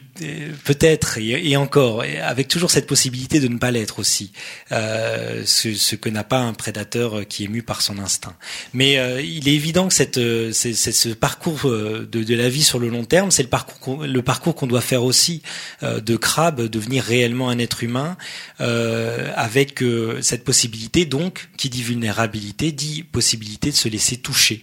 peut-être 0.64 1.18
et, 1.18 1.58
encore, 1.58 2.04
avec 2.24 2.48
toujours 2.48 2.72
cette 2.72 2.88
possibilité 2.88 3.42
de 3.42 3.50
ne 3.50 3.58
pas 3.58 3.70
l'être 3.70 4.00
aussi, 4.00 4.32
euh, 4.72 5.44
ce, 5.46 5.96
que 5.96 6.08
n'a 6.08 6.24
pas 6.24 6.40
un 6.40 6.54
prédateur 6.54 7.28
qui 7.28 7.44
est 7.44 7.48
mu 7.50 7.64
par 7.64 7.82
son 7.82 8.00
instinct. 8.00 8.36
Mais 8.74 8.94
il 9.24 9.50
est 9.50 9.54
évident 9.54 9.90
que 9.90 9.94
cette, 9.94 10.16
ce 10.16 11.10
parcours 11.10 11.70
de, 11.70 12.06
de, 12.06 12.36
la 12.36 12.48
vie 12.48 12.64
sur 12.64 12.80
le 12.80 12.88
long 12.88 13.04
terme, 13.04 13.30
c'est 13.30 13.44
le 13.44 13.50
parcours 13.50 14.06
le 14.06 14.22
parcours 14.22 14.56
qu'on 14.56 14.68
doit 14.68 14.82
faire 14.82 15.04
aussi 15.04 15.42
de 15.82 16.16
crabe, 16.16 16.62
devenir 16.62 17.04
réellement 17.04 17.50
un 17.50 17.60
être 17.60 17.84
humain, 17.84 18.18
avec 18.60 19.84
cette 20.22 20.46
possibilité 20.46 21.06
donc 21.06 21.50
qui 21.58 21.70
dit 21.70 21.84
vulnérabilité, 21.84 22.72
dit 22.72 23.04
possibilité 23.04 23.70
de 23.70 23.76
se 23.76 23.90
laisser 23.90 24.18
toucher 24.18 24.62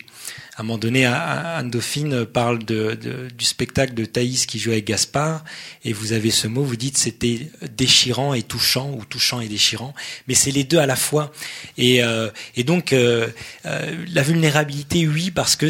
à 0.57 0.61
un 0.61 0.63
moment 0.65 0.79
donné, 0.79 1.05
Anne 1.05 1.71
Dauphine 1.71 2.25
parle 2.25 2.61
du 2.65 3.45
spectacle 3.45 3.95
de 3.95 4.05
Thaïs 4.05 4.47
qui 4.47 4.59
joue 4.59 4.71
avec 4.71 4.87
Gaspard, 4.87 5.45
et 5.85 5.93
vous 5.93 6.13
avez 6.13 6.31
ce 6.31 6.47
mot, 6.47 6.63
vous 6.63 6.77
dites 6.77 6.97
c'était 6.97 7.51
déchirant 7.77 8.35
et 8.35 8.43
touchant, 8.43 8.91
ou 8.93 9.05
touchant 9.05 9.41
et 9.41 9.49
déchirant, 9.49 9.95
mais 10.29 10.35
c'est 10.35 10.51
les 10.51 10.65
deux 10.65 10.79
à 10.79 10.87
la 10.87 10.97
fois. 10.97 11.33
Et, 11.77 12.03
euh, 12.03 12.31
donc, 12.65 12.93
euh, 12.93 13.29
euh, 13.67 14.05
la 14.13 14.23
vulnérabilité, 14.23 15.07
oui, 15.07 15.31
parce 15.31 15.57
que 15.57 15.69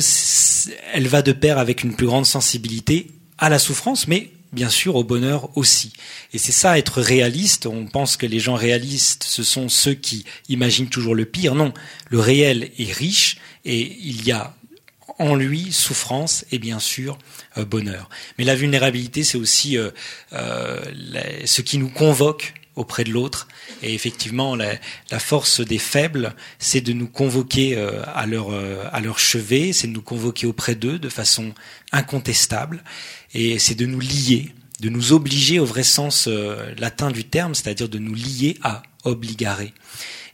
elle 0.93 1.09
va 1.09 1.23
de 1.23 1.33
pair 1.33 1.59
avec 1.59 1.83
une 1.83 1.95
plus 1.95 2.07
grande 2.07 2.27
sensibilité 2.27 3.09
à 3.39 3.49
la 3.49 3.59
souffrance, 3.59 4.07
mais 4.07 4.31
bien 4.55 4.71
sûr 4.71 4.97
au 4.97 5.05
bonheur 5.05 5.57
aussi. 5.57 5.93
Et 6.33 6.39
c'est 6.39 6.53
ça 6.53 6.79
être 6.79 7.01
réaliste. 7.01 7.67
On 7.67 7.87
pense 7.87 8.17
que 8.17 8.27
les 8.27 8.41
gens 8.41 8.55
réalistes, 8.55 9.25
ce 9.25 9.43
sont 9.43 9.69
ceux 9.69 9.95
qui 9.95 10.25
imaginent 10.49 10.89
toujours 10.89 11.15
le 11.15 11.25
pire. 11.25 11.55
Non, 11.55 11.75
le 12.09 12.21
réel 12.21 12.71
est 12.79 12.93
riche 12.93 13.37
et 13.65 13.99
il 14.01 14.25
y 14.25 14.33
a 14.33 14.55
en 15.19 15.35
lui 15.35 15.73
souffrance 15.73 16.45
et 16.53 16.59
bien 16.59 16.79
sûr 16.79 17.19
euh, 17.59 17.65
bonheur. 17.65 18.09
Mais 18.39 18.45
la 18.45 18.55
vulnérabilité, 18.55 19.25
c'est 19.25 19.39
aussi 19.39 19.79
euh, 19.79 19.91
euh, 20.33 20.81
ce 21.45 21.63
qui 21.63 21.79
nous 21.79 21.91
convoque 21.91 22.55
auprès 22.77 23.05
de 23.05 23.11
l'autre. 23.11 23.47
Et 23.83 23.95
effectivement, 23.95 24.57
la, 24.57 24.75
la, 25.11 25.19
force 25.21 25.61
des 25.61 25.79
faibles, 25.79 26.35
c'est 26.59 26.81
de 26.81 26.93
nous 26.93 27.07
convoquer 27.07 27.77
à 27.77 28.27
leur 28.27 28.49
à 28.93 29.01
leur 29.01 29.19
chevet, 29.19 29.73
c'est 29.73 29.87
de 29.87 29.93
nous 29.93 30.03
convoquer 30.03 30.47
auprès 30.47 30.75
d'eux 30.75 30.99
de 30.99 31.09
façon 31.09 31.53
incontestable, 31.93 32.83
et 33.35 33.59
c'est 33.59 33.75
de 33.75 33.87
nous 33.87 34.01
lier, 34.01 34.53
de 34.81 34.89
nous 34.89 35.13
obliger 35.13 35.59
au 35.59 35.65
vrai 35.65 35.83
sens 35.83 36.29
latin 36.79 37.11
du 37.11 37.25
terme, 37.25 37.55
c'est-à-dire 37.55 37.89
de 37.89 37.99
nous 37.99 38.15
lier 38.15 38.57
à 38.63 38.83
obligare. 39.05 39.61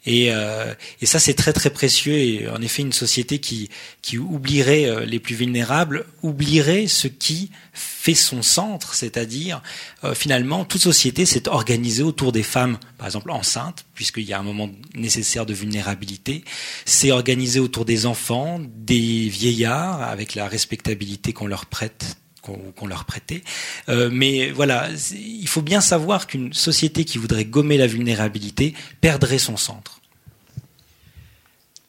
Et, 0.06 0.32
euh, 0.32 0.74
et 1.02 1.06
ça, 1.06 1.18
c'est 1.18 1.34
très 1.34 1.52
très 1.52 1.70
précieux. 1.70 2.14
Et 2.14 2.48
en 2.48 2.60
effet, 2.62 2.82
une 2.82 2.92
société 2.92 3.38
qui, 3.38 3.68
qui 4.02 4.18
oublierait 4.18 4.86
euh, 4.86 5.04
les 5.04 5.20
plus 5.20 5.34
vulnérables 5.34 6.06
oublierait 6.22 6.86
ce 6.86 7.06
qui 7.06 7.50
fait 7.72 8.14
son 8.14 8.42
centre, 8.42 8.94
c'est-à-dire 8.94 9.62
euh, 10.04 10.14
finalement 10.14 10.64
toute 10.64 10.80
société 10.80 11.26
s'est 11.26 11.48
organisée 11.48 12.02
autour 12.02 12.32
des 12.32 12.42
femmes, 12.42 12.78
par 12.96 13.06
exemple 13.06 13.30
enceintes, 13.30 13.84
puisqu'il 13.94 14.24
y 14.24 14.32
a 14.32 14.38
un 14.38 14.42
moment 14.42 14.70
nécessaire 14.94 15.44
de 15.44 15.52
vulnérabilité, 15.52 16.44
s'est 16.86 17.12
organisée 17.12 17.60
autour 17.60 17.84
des 17.84 18.06
enfants, 18.06 18.58
des 18.74 19.28
vieillards, 19.28 20.02
avec 20.02 20.34
la 20.34 20.48
respectabilité 20.48 21.32
qu'on 21.32 21.46
leur 21.46 21.66
prête 21.66 22.16
qu'on 22.42 22.86
leur 22.86 23.04
prêtait. 23.04 23.42
Euh, 23.88 24.10
mais 24.12 24.50
voilà, 24.50 24.88
il 25.12 25.48
faut 25.48 25.62
bien 25.62 25.80
savoir 25.80 26.26
qu'une 26.26 26.52
société 26.52 27.04
qui 27.04 27.18
voudrait 27.18 27.44
gommer 27.44 27.76
la 27.76 27.86
vulnérabilité 27.86 28.74
perdrait 29.00 29.38
son 29.38 29.56
centre. 29.56 30.00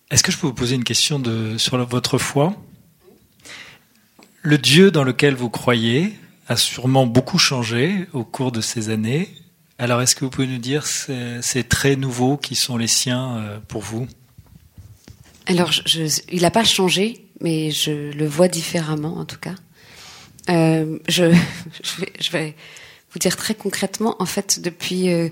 Est-ce 0.10 0.24
que 0.24 0.32
je 0.32 0.38
peux 0.38 0.48
vous 0.48 0.54
poser 0.54 0.76
une 0.76 0.84
question 0.84 1.20
de, 1.20 1.58
sur 1.58 1.78
votre 1.86 2.18
foi? 2.18 2.56
Le 4.42 4.58
Dieu 4.58 4.92
dans 4.92 5.04
lequel 5.04 5.36
vous 5.36 5.50
croyez 5.50 6.14
a 6.48 6.58
sûrement 6.58 7.06
beaucoup 7.06 7.38
changé 7.38 8.08
au 8.12 8.26
cours 8.26 8.52
de 8.52 8.60
ces 8.60 8.90
années. 8.90 9.30
Alors, 9.78 10.02
est-ce 10.02 10.16
que 10.16 10.26
vous 10.26 10.32
pouvez 10.32 10.48
nous 10.48 10.58
dire 10.58 10.86
ces, 10.86 11.42
ces 11.42 11.64
traits 11.64 11.98
nouveaux 11.98 12.38
qui 12.38 12.56
sont 12.56 12.78
les 12.78 12.88
siens 12.88 13.38
euh, 13.38 13.60
pour 13.68 13.82
vous? 13.82 14.08
Alors, 15.46 15.72
je, 15.72 16.22
il 16.32 16.42
n'a 16.42 16.52
pas 16.52 16.64
changé, 16.64 17.26
mais 17.40 17.72
je 17.72 18.12
le 18.12 18.28
vois 18.28 18.48
différemment 18.48 19.18
en 19.18 19.26
tout 19.26 19.40
cas. 19.40 19.56
Euh, 20.50 21.00
je, 21.08 21.34
je, 21.84 22.02
vais, 22.02 22.14
je, 22.20 22.32
vais, 22.32 22.56
vous 23.12 23.20
dire 23.20 23.36
très 23.36 23.56
concrètement, 23.56 24.16
en 24.20 24.26
fait, 24.26 24.60
depuis 24.60 25.10
euh, 25.10 25.30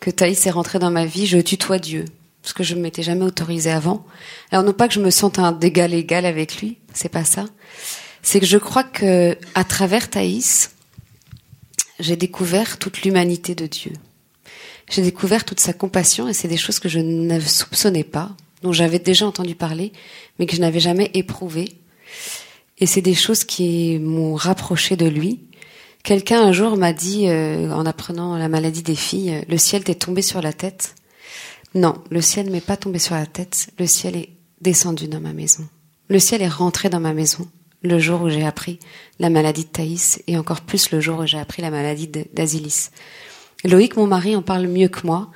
que 0.00 0.10
Thaïs 0.10 0.46
est 0.46 0.50
rentré 0.50 0.78
dans 0.78 0.90
ma 0.90 1.06
vie, 1.06 1.26
je 1.26 1.38
tutoie 1.38 1.78
Dieu, 1.78 2.04
ce 2.42 2.54
que 2.54 2.62
je 2.62 2.74
ne 2.74 2.80
m'étais 2.80 3.02
jamais 3.02 3.24
autorisé 3.24 3.70
avant. 3.70 4.06
Alors 4.50 4.64
non 4.64 4.72
pas 4.72 4.88
que 4.88 4.94
je 4.94 5.00
me 5.00 5.10
sente 5.10 5.38
un 5.38 5.52
d'égal 5.52 5.94
égal 5.94 6.24
avec 6.24 6.60
lui, 6.60 6.78
c'est 6.92 7.08
pas 7.08 7.24
ça. 7.24 7.46
C'est 8.22 8.40
que 8.40 8.46
je 8.46 8.58
crois 8.58 8.84
que 8.84 9.36
à 9.54 9.64
travers 9.64 10.10
Thaïs, 10.10 10.72
j'ai 12.00 12.16
découvert 12.16 12.78
toute 12.78 13.02
l'humanité 13.02 13.54
de 13.54 13.66
Dieu. 13.66 13.92
J'ai 14.90 15.02
découvert 15.02 15.44
toute 15.44 15.60
sa 15.60 15.72
compassion 15.72 16.28
et 16.28 16.32
c'est 16.32 16.48
des 16.48 16.56
choses 16.56 16.78
que 16.78 16.88
je 16.88 17.00
ne 17.00 17.40
soupçonnais 17.40 18.04
pas, 18.04 18.30
dont 18.62 18.72
j'avais 18.72 18.98
déjà 18.98 19.26
entendu 19.26 19.54
parler, 19.54 19.92
mais 20.38 20.46
que 20.46 20.54
je 20.54 20.60
n'avais 20.60 20.80
jamais 20.80 21.10
éprouvées 21.14 21.76
et 22.78 22.86
c'est 22.86 23.02
des 23.02 23.14
choses 23.14 23.44
qui 23.44 23.98
m'ont 23.98 24.34
rapproché 24.34 24.96
de 24.96 25.06
lui. 25.06 25.40
Quelqu'un 26.02 26.42
un 26.42 26.52
jour 26.52 26.76
m'a 26.76 26.92
dit, 26.92 27.28
euh, 27.28 27.72
en 27.72 27.86
apprenant 27.86 28.36
la 28.36 28.48
maladie 28.48 28.82
des 28.82 28.94
filles, 28.94 29.34
euh, 29.34 29.42
le 29.48 29.58
ciel 29.58 29.82
t'est 29.82 29.94
tombé 29.94 30.22
sur 30.22 30.40
la 30.40 30.52
tête. 30.52 30.94
Non, 31.74 31.94
le 32.10 32.20
ciel 32.20 32.50
m'est 32.50 32.60
pas 32.60 32.76
tombé 32.76 32.98
sur 32.98 33.14
la 33.14 33.26
tête. 33.26 33.68
Le 33.78 33.86
ciel 33.86 34.16
est 34.16 34.30
descendu 34.60 35.08
dans 35.08 35.20
ma 35.20 35.32
maison. 35.32 35.66
Le 36.08 36.18
ciel 36.18 36.42
est 36.42 36.48
rentré 36.48 36.88
dans 36.88 37.00
ma 37.00 37.12
maison 37.12 37.48
le 37.82 37.98
jour 37.98 38.22
où 38.22 38.30
j'ai 38.30 38.44
appris 38.44 38.78
la 39.18 39.30
maladie 39.30 39.64
de 39.64 39.70
Thaïs 39.70 40.22
et 40.26 40.38
encore 40.38 40.60
plus 40.60 40.90
le 40.90 41.00
jour 41.00 41.20
où 41.20 41.26
j'ai 41.26 41.38
appris 41.38 41.62
la 41.62 41.70
maladie 41.70 42.08
d'Asilis. 42.08 42.90
Loïc, 43.64 43.96
mon 43.96 44.06
mari, 44.06 44.36
en 44.36 44.42
parle 44.42 44.66
mieux 44.66 44.88
que 44.88 45.06
moi 45.06 45.30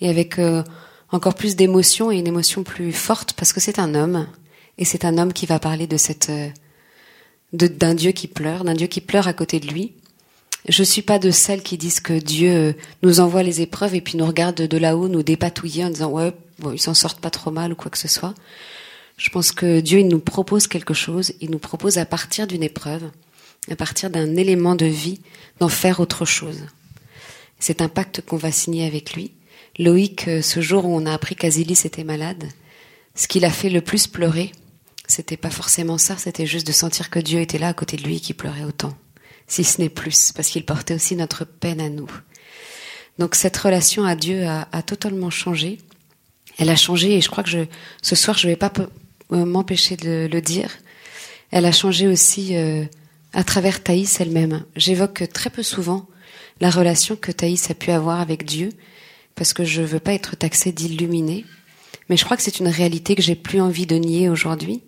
et 0.00 0.08
avec 0.08 0.38
euh, 0.38 0.62
encore 1.10 1.34
plus 1.34 1.56
d'émotion 1.56 2.10
et 2.10 2.18
une 2.18 2.26
émotion 2.26 2.62
plus 2.62 2.92
forte 2.92 3.34
parce 3.34 3.52
que 3.52 3.60
c'est 3.60 3.78
un 3.78 3.94
homme 3.94 4.26
et 4.78 4.84
c'est 4.84 5.04
un 5.04 5.18
homme 5.18 5.32
qui 5.32 5.46
va 5.46 5.58
parler 5.58 5.86
de 5.86 5.96
cette 5.96 6.30
d'un 7.52 7.94
Dieu 7.94 8.12
qui 8.12 8.28
pleure, 8.28 8.64
d'un 8.64 8.74
Dieu 8.74 8.86
qui 8.86 9.00
pleure 9.00 9.28
à 9.28 9.32
côté 9.32 9.60
de 9.60 9.68
lui. 9.68 9.92
Je 10.68 10.82
suis 10.82 11.02
pas 11.02 11.18
de 11.18 11.30
celles 11.30 11.62
qui 11.62 11.76
disent 11.76 12.00
que 12.00 12.12
Dieu 12.12 12.50
euh, 12.50 12.72
nous 13.02 13.20
envoie 13.20 13.42
les 13.42 13.60
épreuves 13.60 13.96
et 13.96 14.00
puis 14.00 14.16
nous 14.16 14.26
regarde 14.26 14.62
de 14.62 14.78
là-haut, 14.78 15.08
nous 15.08 15.24
dépatouiller 15.24 15.84
en 15.84 15.90
disant 15.90 16.10
ouais, 16.10 16.32
bon, 16.60 16.70
ils 16.72 16.80
s'en 16.80 16.94
sortent 16.94 17.20
pas 17.20 17.30
trop 17.30 17.50
mal 17.50 17.72
ou 17.72 17.74
quoi 17.74 17.90
que 17.90 17.98
ce 17.98 18.08
soit. 18.08 18.34
Je 19.16 19.28
pense 19.30 19.50
que 19.52 19.80
Dieu 19.80 19.98
il 19.98 20.08
nous 20.08 20.20
propose 20.20 20.68
quelque 20.68 20.94
chose, 20.94 21.32
il 21.40 21.50
nous 21.50 21.58
propose 21.58 21.98
à 21.98 22.06
partir 22.06 22.46
d'une 22.46 22.62
épreuve, 22.62 23.10
à 23.70 23.76
partir 23.76 24.08
d'un 24.08 24.36
élément 24.36 24.76
de 24.76 24.86
vie, 24.86 25.20
d'en 25.58 25.68
faire 25.68 25.98
autre 26.00 26.24
chose. 26.24 26.60
C'est 27.58 27.82
un 27.82 27.88
pacte 27.88 28.20
qu'on 28.20 28.36
va 28.36 28.52
signer 28.52 28.86
avec 28.86 29.14
lui. 29.14 29.32
Loïc, 29.78 30.28
euh, 30.28 30.42
ce 30.42 30.60
jour 30.60 30.84
où 30.84 30.94
on 30.94 31.06
a 31.06 31.12
appris 31.12 31.34
qu'Azilis 31.34 31.82
était 31.84 32.04
malade, 32.04 32.44
ce 33.14 33.26
qu'il 33.26 33.44
a 33.44 33.50
fait 33.50 33.70
le 33.70 33.80
plus 33.80 34.06
pleurer, 34.06 34.52
c'était 35.12 35.36
pas 35.36 35.50
forcément 35.50 35.98
ça, 35.98 36.16
c'était 36.16 36.46
juste 36.46 36.66
de 36.66 36.72
sentir 36.72 37.10
que 37.10 37.18
Dieu 37.18 37.40
était 37.40 37.58
là 37.58 37.68
à 37.68 37.74
côté 37.74 37.98
de 37.98 38.02
lui 38.02 38.16
et 38.16 38.20
qu'il 38.20 38.34
pleurait 38.34 38.64
autant. 38.64 38.96
Si 39.46 39.62
ce 39.62 39.78
n'est 39.78 39.90
plus, 39.90 40.32
parce 40.32 40.48
qu'il 40.48 40.64
portait 40.64 40.94
aussi 40.94 41.16
notre 41.16 41.44
peine 41.44 41.82
à 41.82 41.90
nous. 41.90 42.10
Donc 43.18 43.34
cette 43.34 43.58
relation 43.58 44.06
à 44.06 44.16
Dieu 44.16 44.46
a, 44.46 44.82
totalement 44.82 45.28
changé. 45.28 45.76
Elle 46.56 46.70
a 46.70 46.76
changé 46.76 47.14
et 47.14 47.20
je 47.20 47.28
crois 47.28 47.44
que 47.44 47.50
je, 47.50 47.58
ce 48.00 48.16
soir 48.16 48.38
je 48.38 48.48
vais 48.48 48.56
pas 48.56 48.72
euh, 49.32 49.44
m'empêcher 49.44 49.96
de 49.96 50.30
le 50.32 50.40
dire. 50.40 50.70
Elle 51.50 51.66
a 51.66 51.72
changé 51.72 52.08
aussi 52.08 52.56
euh, 52.56 52.86
à 53.34 53.44
travers 53.44 53.82
Thaïs 53.82 54.18
elle-même. 54.18 54.64
J'évoque 54.76 55.24
très 55.34 55.50
peu 55.50 55.62
souvent 55.62 56.08
la 56.62 56.70
relation 56.70 57.16
que 57.16 57.32
Thaïs 57.32 57.70
a 57.70 57.74
pu 57.74 57.90
avoir 57.90 58.18
avec 58.20 58.46
Dieu 58.46 58.70
parce 59.34 59.52
que 59.52 59.64
je 59.64 59.82
veux 59.82 60.00
pas 60.00 60.14
être 60.14 60.36
taxée 60.36 60.72
d'illuminée. 60.72 61.44
Mais 62.08 62.16
je 62.16 62.24
crois 62.24 62.38
que 62.38 62.42
c'est 62.42 62.60
une 62.60 62.68
réalité 62.68 63.14
que 63.14 63.22
j'ai 63.22 63.36
plus 63.36 63.60
envie 63.60 63.86
de 63.86 63.96
nier 63.96 64.30
aujourd'hui 64.30 64.82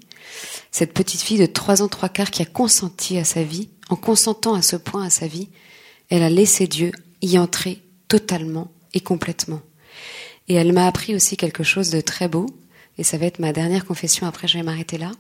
cette 0.75 0.93
petite 0.93 1.21
fille 1.21 1.39
de 1.39 1.47
trois 1.47 1.83
ans 1.83 1.89
trois 1.89 2.09
quarts 2.09 2.33
qui 2.33 2.43
a 2.43 2.47
consenti 2.47 3.17
à 3.17 3.23
sa 3.23 3.45
vie, 3.45 3.69
en 3.91 3.95
consentant 3.95 4.55
à 4.55 4.61
ce 4.61 4.75
point 4.75 5.05
à 5.05 5.09
sa 5.09 5.29
vie, 5.29 5.49
elle 6.11 6.25
a 6.25 6.29
laissé 6.29 6.67
Dieu 6.67 6.91
y 7.23 7.39
entrer 7.39 7.81
totalement 8.09 8.73
et 8.93 8.99
complètement. 8.99 9.61
Et 10.49 10.55
elle 10.55 10.73
m'a 10.73 10.89
appris 10.89 11.15
aussi 11.15 11.37
quelque 11.37 11.63
chose 11.63 11.91
de 11.91 12.01
très 12.01 12.27
beau, 12.27 12.47
et 12.99 13.05
ça 13.05 13.19
va 13.19 13.27
être 13.27 13.39
ma 13.39 13.53
dernière 13.53 13.85
confession, 13.85 14.27
après 14.27 14.49
je 14.49 14.59
vais 14.59 14.65
m'arrêter 14.65 14.99
là. 14.99 15.13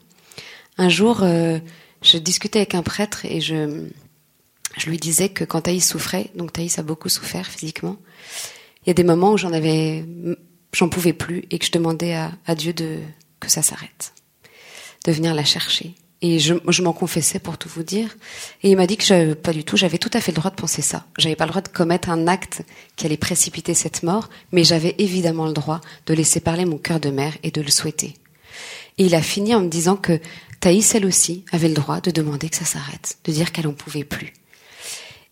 Un 0.76 0.88
jour, 0.88 1.22
euh, 1.22 1.60
je 2.02 2.18
discutais 2.18 2.58
avec 2.58 2.74
un 2.74 2.82
prêtre 2.82 3.24
et 3.24 3.40
je, 3.40 3.86
je 4.76 4.90
lui 4.90 4.96
disais 4.96 5.28
que 5.28 5.44
quand 5.44 5.60
Thaïs 5.60 5.86
souffrait, 5.86 6.32
donc 6.34 6.52
Thaïs 6.52 6.80
a 6.80 6.82
beaucoup 6.82 7.08
souffert 7.08 7.46
physiquement, 7.46 7.96
il 8.84 8.88
y 8.88 8.90
a 8.90 8.94
des 8.94 9.04
moments 9.04 9.30
où 9.30 9.36
j'en 9.36 9.52
avais, 9.52 10.04
j'en 10.72 10.88
pouvais 10.88 11.12
plus 11.12 11.44
et 11.52 11.60
que 11.60 11.64
je 11.64 11.70
demandais 11.70 12.14
à, 12.14 12.32
à 12.44 12.56
Dieu 12.56 12.72
de, 12.72 12.98
que 13.38 13.48
ça 13.48 13.62
s'arrête, 13.62 14.14
de 15.04 15.12
venir 15.12 15.34
la 15.34 15.44
chercher. 15.44 15.94
Et 16.22 16.38
je, 16.38 16.54
je 16.68 16.82
m'en 16.82 16.94
confessais 16.94 17.38
pour 17.38 17.58
tout 17.58 17.68
vous 17.68 17.82
dire. 17.82 18.16
Et 18.62 18.70
il 18.70 18.76
m'a 18.76 18.86
dit 18.86 18.96
que 18.96 19.04
je, 19.04 19.34
pas 19.34 19.52
du 19.52 19.62
tout, 19.62 19.76
j'avais 19.76 19.98
tout 19.98 20.10
à 20.14 20.20
fait 20.20 20.32
le 20.32 20.36
droit 20.36 20.50
de 20.50 20.56
penser 20.56 20.80
ça. 20.80 21.04
J'avais 21.18 21.36
pas 21.36 21.44
le 21.44 21.50
droit 21.50 21.60
de 21.60 21.68
commettre 21.68 22.08
un 22.08 22.26
acte 22.26 22.62
qui 22.96 23.04
allait 23.04 23.16
précipiter 23.16 23.74
cette 23.74 24.02
mort, 24.02 24.30
mais 24.50 24.64
j'avais 24.64 24.94
évidemment 24.98 25.46
le 25.46 25.52
droit 25.52 25.80
de 26.06 26.14
laisser 26.14 26.40
parler 26.40 26.64
mon 26.64 26.78
cœur 26.78 27.00
de 27.00 27.10
mère 27.10 27.34
et 27.42 27.50
de 27.50 27.60
le 27.60 27.70
souhaiter. 27.70 28.14
Et 28.96 29.06
il 29.06 29.14
a 29.14 29.22
fini 29.22 29.54
en 29.54 29.60
me 29.60 29.68
disant 29.68 29.96
que 29.96 30.20
Thaïs, 30.60 30.94
elle 30.94 31.04
aussi, 31.04 31.44
avait 31.52 31.68
le 31.68 31.74
droit 31.74 32.00
de 32.00 32.10
demander 32.10 32.48
que 32.48 32.56
ça 32.56 32.64
s'arrête, 32.64 33.18
de 33.24 33.32
dire 33.32 33.52
qu'elle 33.52 33.66
en 33.66 33.74
pouvait 33.74 34.04
plus. 34.04 34.32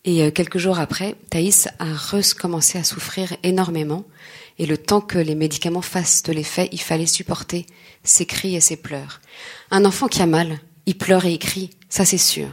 Et 0.04 0.22
euh, 0.22 0.30
quelques 0.30 0.58
jours 0.58 0.78
après, 0.78 1.14
Thaïs 1.30 1.68
a 1.78 1.86
recommencé 1.94 2.78
à 2.78 2.84
souffrir 2.84 3.36
énormément. 3.42 4.04
Et 4.58 4.66
le 4.66 4.76
temps 4.76 5.00
que 5.00 5.18
les 5.18 5.34
médicaments 5.34 5.82
fassent 5.82 6.22
de 6.22 6.32
l'effet, 6.32 6.68
il 6.72 6.80
fallait 6.80 7.06
supporter 7.06 7.66
ses 8.04 8.26
cris 8.26 8.56
et 8.56 8.60
ses 8.60 8.76
pleurs. 8.76 9.20
Un 9.72 9.86
enfant 9.86 10.06
qui 10.06 10.20
a 10.20 10.26
mal, 10.26 10.60
il 10.84 10.98
pleure 10.98 11.24
et 11.24 11.32
il 11.32 11.38
crie, 11.38 11.70
ça 11.88 12.04
c'est 12.04 12.18
sûr. 12.18 12.50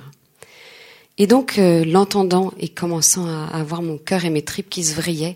Et 1.17 1.27
donc, 1.27 1.57
euh, 1.57 1.83
l'entendant 1.83 2.53
et 2.57 2.69
commençant 2.69 3.25
à, 3.25 3.47
avoir 3.47 3.81
mon 3.81 3.97
cœur 3.97 4.23
et 4.23 4.29
mes 4.29 4.41
tripes 4.41 4.69
qui 4.69 4.85
se 4.85 4.95
vrillaient, 4.95 5.35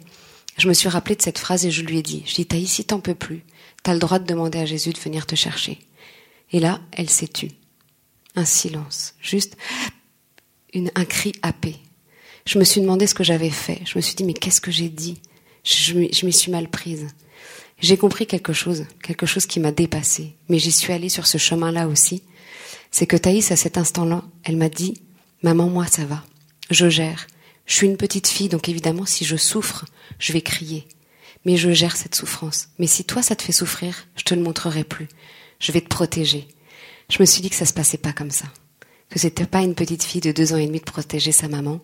je 0.58 0.70
me 0.70 0.74
suis 0.74 0.88
rappelé 0.88 1.18
de 1.18 1.22
cette 1.22 1.40
phrase 1.40 1.66
et 1.66 1.72
je 1.72 1.82
lui 1.82 1.98
ai 1.98 2.02
dit, 2.02 2.24
je 2.26 2.36
dis, 2.36 2.46
Thaïs, 2.46 2.72
si 2.72 2.86
t'en 2.86 3.02
peux 3.02 3.16
plus, 3.16 3.44
t'as 3.84 3.92
le 3.92 4.00
droit 4.00 4.18
de 4.18 4.26
demander 4.26 4.60
à 4.60 4.66
Jésus 4.66 4.94
de 4.94 5.00
venir 5.00 5.26
te 5.26 5.36
chercher. 5.36 5.78
Et 6.54 6.62
là, 6.62 6.80
elle 6.94 7.10
s'est 7.10 7.28
tue. 7.28 7.52
Un 8.38 8.46
silence, 8.46 9.16
juste 9.20 9.58
un 10.74 11.06
cri 11.06 11.34
happé. 11.42 11.76
Je 12.46 12.60
me 12.60 12.64
suis 12.64 12.80
demandé 12.80 13.08
ce 13.08 13.14
que 13.14 13.26
j'avais 13.26 13.50
fait. 13.50 13.82
Je 13.86 13.98
me 13.98 14.02
suis 14.02 14.16
dit, 14.16 14.24
mais 14.24 14.34
qu'est-ce 14.34 14.62
que 14.62 14.72
j'ai 14.72 14.90
dit? 14.90 15.22
Je, 15.66 16.08
je 16.14 16.26
m'y 16.26 16.34
suis 16.34 16.52
mal 16.52 16.70
prise. 16.70 17.08
J'ai 17.84 17.98
compris 17.98 18.26
quelque 18.26 18.54
chose, 18.54 18.86
quelque 19.04 19.28
chose 19.28 19.46
qui 19.46 19.60
m'a 19.60 19.72
dépassé. 19.72 20.36
Mais 20.50 20.58
j'y 20.58 20.72
suis 20.72 20.92
allée 20.92 21.10
sur 21.10 21.28
ce 21.28 21.38
chemin-là 21.38 21.88
aussi 21.88 22.24
c'est 22.94 23.08
que 23.08 23.18
Thaïs, 23.18 23.52
à 23.52 23.56
cet 23.56 23.80
instant-là, 23.80 24.24
elle 24.44 24.56
m'a 24.56 24.70
dit, 24.70 25.02
maman, 25.42 25.68
moi, 25.68 25.88
ça 25.88 26.06
va. 26.06 26.24
Je 26.70 26.90
gère. 26.90 27.26
Je 27.66 27.74
suis 27.74 27.88
une 27.88 27.98
petite 27.98 28.28
fille, 28.28 28.50
donc 28.50 28.70
évidemment, 28.70 29.08
si 29.08 29.26
je 29.26 29.36
souffre, 29.36 29.86
je 30.20 30.32
vais 30.32 30.42
crier. 30.42 30.88
Mais 31.44 31.58
je 31.58 31.72
gère 31.72 31.96
cette 31.96 32.14
souffrance. 32.14 32.70
Mais 32.78 32.86
si 32.86 33.04
toi, 33.04 33.24
ça 33.24 33.36
te 33.36 33.42
fait 33.42 33.52
souffrir, 33.52 34.06
je 34.16 34.24
te 34.24 34.36
le 34.36 34.44
montrerai 34.44 34.84
plus. 34.84 35.08
Je 35.60 35.72
vais 35.72 35.82
te 35.82 35.88
protéger. 35.88 36.48
Je 37.10 37.18
me 37.20 37.26
suis 37.26 37.42
dit 37.42 37.50
que 37.50 37.56
ça 37.56 37.66
se 37.66 37.74
passait 37.74 37.98
pas 37.98 38.14
comme 38.14 38.30
ça. 38.30 38.46
Que 39.10 39.18
c'était 39.18 39.48
pas 39.48 39.64
une 39.64 39.74
petite 39.74 40.04
fille 40.04 40.22
de 40.22 40.32
deux 40.32 40.54
ans 40.54 40.58
et 40.58 40.68
demi 40.68 40.80
de 40.80 40.86
protéger 40.86 41.32
sa 41.32 41.48
maman. 41.48 41.80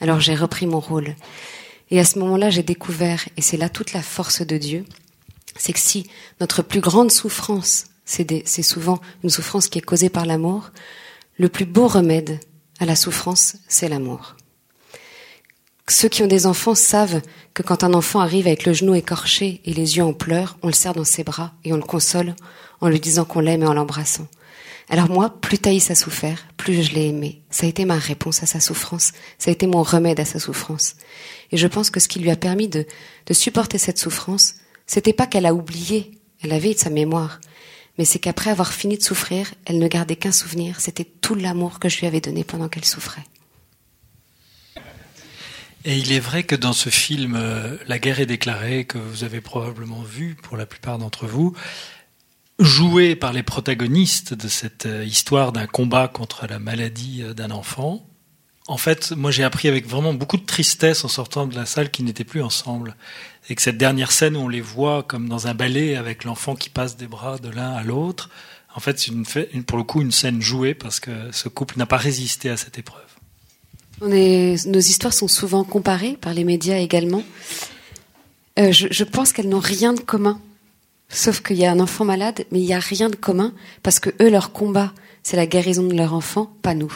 Alors 0.00 0.20
j'ai 0.20 0.36
repris 0.36 0.66
mon 0.66 0.80
rôle. 0.80 1.16
Et 1.90 1.98
à 1.98 2.04
ce 2.04 2.20
moment-là, 2.20 2.50
j'ai 2.50 2.62
découvert, 2.62 3.28
et 3.36 3.42
c'est 3.42 3.56
là 3.56 3.68
toute 3.68 3.94
la 3.94 4.02
force 4.02 4.42
de 4.42 4.58
Dieu, 4.58 4.84
c'est 5.56 5.72
que 5.72 5.80
si 5.80 6.08
notre 6.40 6.62
plus 6.62 6.80
grande 6.80 7.10
souffrance, 7.10 7.86
c'est 8.04 8.62
souvent 8.62 9.00
une 9.22 9.30
souffrance 9.30 9.68
qui 9.68 9.78
est 9.78 9.82
causée 9.82 10.10
par 10.10 10.26
l'amour. 10.26 10.70
Le 11.38 11.48
plus 11.48 11.64
beau 11.64 11.86
remède 11.86 12.40
à 12.78 12.84
la 12.84 12.96
souffrance, 12.96 13.56
c'est 13.68 13.88
l'amour. 13.88 14.36
Ceux 15.88 16.08
qui 16.08 16.22
ont 16.22 16.28
des 16.28 16.46
enfants 16.46 16.74
savent 16.74 17.20
que 17.54 17.62
quand 17.62 17.84
un 17.84 17.94
enfant 17.94 18.20
arrive 18.20 18.46
avec 18.46 18.64
le 18.64 18.72
genou 18.72 18.94
écorché 18.94 19.60
et 19.64 19.74
les 19.74 19.96
yeux 19.96 20.04
en 20.04 20.12
pleurs, 20.12 20.56
on 20.62 20.68
le 20.68 20.72
serre 20.72 20.94
dans 20.94 21.04
ses 21.04 21.24
bras 21.24 21.52
et 21.64 21.72
on 21.72 21.76
le 21.76 21.82
console 21.82 22.34
en 22.80 22.88
lui 22.88 23.00
disant 23.00 23.24
qu'on 23.24 23.40
l'aime 23.40 23.62
et 23.62 23.66
en 23.66 23.74
l'embrassant. 23.74 24.26
Alors 24.88 25.08
moi, 25.08 25.30
plus 25.40 25.58
Thaïs 25.58 25.90
a 25.90 25.94
souffert, 25.94 26.46
plus 26.56 26.82
je 26.82 26.94
l'ai 26.94 27.08
aimé. 27.08 27.42
Ça 27.50 27.66
a 27.66 27.68
été 27.68 27.84
ma 27.84 27.96
réponse 27.96 28.42
à 28.42 28.46
sa 28.46 28.60
souffrance. 28.60 29.12
Ça 29.38 29.50
a 29.50 29.52
été 29.52 29.66
mon 29.66 29.82
remède 29.82 30.20
à 30.20 30.24
sa 30.24 30.38
souffrance. 30.38 30.96
Et 31.50 31.56
je 31.56 31.66
pense 31.66 31.90
que 31.90 32.00
ce 32.00 32.08
qui 32.08 32.18
lui 32.18 32.30
a 32.30 32.36
permis 32.36 32.68
de, 32.68 32.86
de 33.26 33.34
supporter 33.34 33.78
cette 33.78 33.98
souffrance, 33.98 34.56
c'était 34.92 35.12
pas 35.12 35.26
qu'elle 35.26 35.46
a 35.46 35.54
oublié. 35.54 36.10
Elle 36.42 36.52
avait 36.52 36.74
sa 36.74 36.90
mémoire 36.90 37.40
mais 37.98 38.04
c'est 38.04 38.18
qu'après 38.18 38.50
avoir 38.50 38.72
fini 38.72 38.96
de 38.96 39.02
souffrir, 39.02 39.52
elle 39.66 39.78
ne 39.78 39.88
gardait 39.88 40.16
qu'un 40.16 40.32
souvenir, 40.32 40.80
c'était 40.80 41.04
tout 41.04 41.34
l'amour 41.34 41.78
que 41.78 41.88
je 41.88 42.00
lui 42.00 42.06
avais 42.06 42.20
donné 42.20 42.42
pendant 42.44 42.68
qu'elle 42.68 42.84
souffrait. 42.84 43.24
Et 45.84 45.98
il 45.98 46.12
est 46.12 46.20
vrai 46.20 46.44
que 46.44 46.54
dans 46.54 46.72
ce 46.72 46.90
film 46.90 47.34
euh, 47.36 47.76
La 47.88 47.98
guerre 47.98 48.20
est 48.20 48.26
déclarée, 48.26 48.84
que 48.84 48.98
vous 48.98 49.24
avez 49.24 49.40
probablement 49.40 50.02
vu 50.02 50.36
pour 50.40 50.56
la 50.56 50.64
plupart 50.64 50.98
d'entre 50.98 51.26
vous, 51.26 51.56
joué 52.60 53.16
par 53.16 53.32
les 53.32 53.42
protagonistes 53.42 54.32
de 54.32 54.46
cette 54.46 54.86
euh, 54.86 55.04
histoire 55.04 55.52
d'un 55.52 55.66
combat 55.66 56.06
contre 56.06 56.46
la 56.46 56.60
maladie 56.60 57.22
euh, 57.22 57.34
d'un 57.34 57.50
enfant, 57.50 58.06
en 58.68 58.76
fait, 58.76 59.12
moi 59.12 59.30
j'ai 59.30 59.44
appris 59.44 59.68
avec 59.68 59.86
vraiment 59.86 60.14
beaucoup 60.14 60.36
de 60.36 60.46
tristesse 60.46 61.04
en 61.04 61.08
sortant 61.08 61.46
de 61.46 61.54
la 61.54 61.66
salle 61.66 61.90
qu'ils 61.90 62.04
n'étaient 62.04 62.24
plus 62.24 62.42
ensemble 62.42 62.96
et 63.48 63.54
que 63.54 63.62
cette 63.62 63.78
dernière 63.78 64.12
scène 64.12 64.36
où 64.36 64.40
on 64.40 64.48
les 64.48 64.60
voit 64.60 65.02
comme 65.02 65.28
dans 65.28 65.46
un 65.48 65.54
ballet 65.54 65.96
avec 65.96 66.24
l'enfant 66.24 66.54
qui 66.54 66.70
passe 66.70 66.96
des 66.96 67.08
bras 67.08 67.38
de 67.38 67.48
l'un 67.48 67.72
à 67.72 67.82
l'autre, 67.82 68.30
en 68.74 68.80
fait, 68.80 68.98
c'est 68.98 69.10
une, 69.10 69.64
pour 69.64 69.78
le 69.78 69.84
coup 69.84 70.00
une 70.00 70.12
scène 70.12 70.40
jouée 70.40 70.74
parce 70.74 71.00
que 71.00 71.10
ce 71.32 71.48
couple 71.48 71.78
n'a 71.78 71.86
pas 71.86 71.96
résisté 71.96 72.48
à 72.48 72.56
cette 72.56 72.78
épreuve. 72.78 73.02
Nos 74.00 74.80
histoires 74.80 75.12
sont 75.12 75.28
souvent 75.28 75.64
comparées 75.64 76.16
par 76.20 76.34
les 76.34 76.44
médias 76.44 76.78
également. 76.78 77.22
Euh, 78.58 78.72
je, 78.72 79.04
pense 79.04 79.32
qu'elles 79.32 79.48
n'ont 79.48 79.60
rien 79.60 79.92
de 79.92 80.00
commun, 80.00 80.40
sauf 81.08 81.40
qu'il 81.40 81.56
y 81.56 81.64
a 81.64 81.70
un 81.70 81.80
enfant 81.80 82.04
malade, 82.04 82.44
mais 82.50 82.60
il 82.60 82.66
n'y 82.66 82.74
a 82.74 82.80
rien 82.80 83.08
de 83.08 83.16
commun 83.16 83.52
parce 83.82 84.00
que 84.00 84.10
eux, 84.20 84.30
leur 84.30 84.52
combat, 84.52 84.92
c'est 85.22 85.36
la 85.36 85.46
guérison 85.46 85.84
de 85.84 85.94
leur 85.94 86.14
enfant, 86.14 86.52
pas 86.62 86.74
nous. 86.74 86.92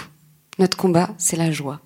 Notre 0.59 0.77
combat, 0.77 1.11
c'est 1.19 1.37
la 1.37 1.51
joie. 1.51 1.81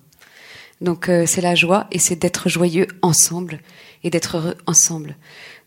Donc 0.81 1.09
euh, 1.09 1.25
c'est 1.27 1.41
la 1.41 1.55
joie 1.55 1.87
et 1.91 1.99
c'est 1.99 2.15
d'être 2.15 2.49
joyeux 2.49 2.87
ensemble 3.01 3.59
et 4.03 4.09
d'être 4.09 4.37
heureux 4.37 4.55
ensemble. 4.65 5.15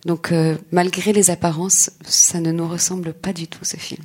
Donc 0.04 0.32
euh, 0.32 0.56
malgré 0.72 1.12
les 1.12 1.30
apparences, 1.30 1.90
ça 2.04 2.40
ne 2.40 2.50
nous 2.50 2.68
ressemble 2.68 3.14
pas 3.14 3.32
du 3.32 3.46
tout 3.46 3.64
ce 3.64 3.76
film. 3.76 4.02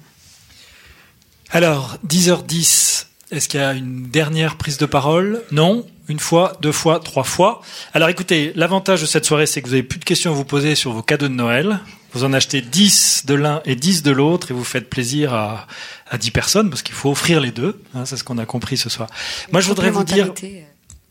Alors, 1.51 1.97
10h10, 2.07 3.07
est-ce 3.31 3.47
qu'il 3.47 3.59
y 3.59 3.63
a 3.63 3.73
une 3.73 4.03
dernière 4.03 4.55
prise 4.55 4.77
de 4.77 4.85
parole? 4.85 5.43
Non? 5.51 5.85
Une 6.07 6.19
fois, 6.19 6.57
deux 6.61 6.71
fois, 6.71 6.99
trois 6.99 7.23
fois? 7.23 7.61
Alors 7.93 8.09
écoutez, 8.09 8.53
l'avantage 8.55 9.01
de 9.01 9.07
cette 9.07 9.25
soirée, 9.25 9.47
c'est 9.47 9.61
que 9.61 9.67
vous 9.67 9.73
n'avez 9.73 9.83
plus 9.83 9.99
de 9.99 10.05
questions 10.05 10.31
à 10.31 10.35
vous 10.35 10.45
poser 10.45 10.75
sur 10.75 10.91
vos 10.91 11.01
cadeaux 11.01 11.27
de 11.27 11.33
Noël. 11.33 11.79
Vous 12.13 12.23
en 12.23 12.33
achetez 12.33 12.61
10 12.61 13.25
de 13.25 13.33
l'un 13.35 13.61
et 13.65 13.75
10 13.75 14.03
de 14.03 14.11
l'autre 14.11 14.51
et 14.51 14.53
vous 14.53 14.63
faites 14.63 14.89
plaisir 14.89 15.33
à, 15.33 15.67
à 16.09 16.17
10 16.17 16.31
personnes 16.31 16.69
parce 16.69 16.81
qu'il 16.81 16.95
faut 16.95 17.11
offrir 17.11 17.39
les 17.39 17.51
deux. 17.51 17.81
Hein, 17.95 18.05
c'est 18.05 18.17
ce 18.17 18.23
qu'on 18.23 18.37
a 18.37 18.45
compris 18.45 18.77
ce 18.77 18.89
soir. 18.89 19.09
Moi, 19.51 19.61
je 19.61 19.67
voudrais 19.67 19.91
vous 19.91 20.03
dire 20.03 20.33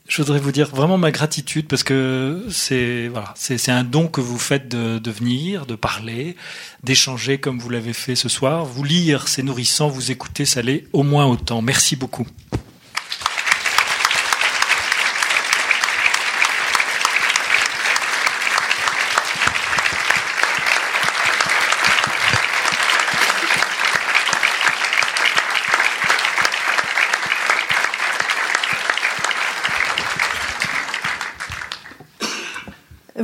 je 0.08 0.22
voudrais 0.22 0.38
vous 0.38 0.52
dire 0.52 0.68
vraiment 0.68 0.96
ma 0.96 1.10
gratitude 1.10 1.68
parce 1.68 1.82
que 1.82 2.46
c'est 2.50 3.08
voilà, 3.08 3.34
c'est 3.36 3.70
un 3.70 3.84
don 3.84 4.08
que 4.08 4.22
vous 4.22 4.38
faites 4.38 4.66
de, 4.66 4.98
de 4.98 5.10
venir, 5.10 5.66
de 5.66 5.74
parler, 5.74 6.34
d'échanger 6.82 7.38
comme 7.38 7.58
vous 7.58 7.68
l'avez 7.68 7.92
fait 7.92 8.16
ce 8.16 8.30
soir. 8.30 8.64
Vous 8.64 8.84
lire, 8.84 9.28
c'est 9.28 9.42
nourrissant. 9.42 9.88
Vous 9.88 10.10
écouter, 10.10 10.46
ça 10.46 10.62
l'est 10.62 10.86
au 10.94 11.02
moins 11.02 11.26
autant. 11.26 11.60
Merci 11.60 11.94
beaucoup. 11.94 12.26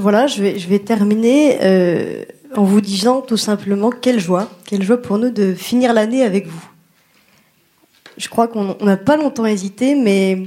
Voilà, 0.05 0.27
je 0.27 0.43
vais, 0.43 0.79
terminer 0.81 1.57
euh, 1.63 2.27
en 2.55 2.63
vous 2.63 2.83
disant 2.83 3.23
tout 3.23 3.39
simplement 3.39 3.89
quelle 3.89 4.21
joie, 4.21 4.51
quelle 4.67 4.83
joie 4.83 5.01
pour 5.01 5.17
nous 5.17 5.31
de 5.31 5.55
finir 5.55 5.95
l'année 5.95 6.23
avec 6.23 6.47
vous. 6.47 6.69
Je 8.19 8.29
crois 8.29 8.47
qu'on 8.47 8.77
n'a 8.85 8.99
pas 8.99 9.17
longtemps 9.17 9.47
hésité, 9.47 9.95
mais 9.95 10.43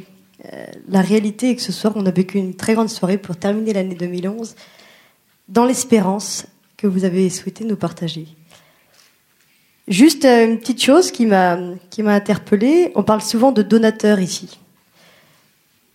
euh, 0.45 0.65
la 0.87 1.01
réalité 1.01 1.49
est 1.49 1.55
que 1.55 1.63
ce 1.63 1.71
soir, 1.71 1.93
on 1.95 2.05
a 2.05 2.11
vécu 2.11 2.37
une 2.37 2.53
très 2.53 2.75
grande 2.75 2.89
soirée 2.89 3.17
pour 3.17 3.35
terminer 3.35 3.73
l'année 3.73 3.95
2011 3.95 4.55
dans 5.49 5.65
l'espérance 5.65 6.45
que 6.77 6.85
vous 6.85 7.03
avez 7.03 7.27
souhaité 7.31 7.65
nous 7.65 7.77
partager. 7.77 8.27
Juste 9.87 10.25
euh, 10.25 10.45
une 10.45 10.59
petite 10.59 10.83
chose 10.83 11.09
qui 11.09 11.25
m'a 11.25 11.57
qui 11.89 12.03
m'a 12.03 12.13
interpellée. 12.13 12.91
On 12.93 13.01
parle 13.01 13.21
souvent 13.21 13.51
de 13.51 13.63
donateurs 13.63 14.19
ici, 14.19 14.59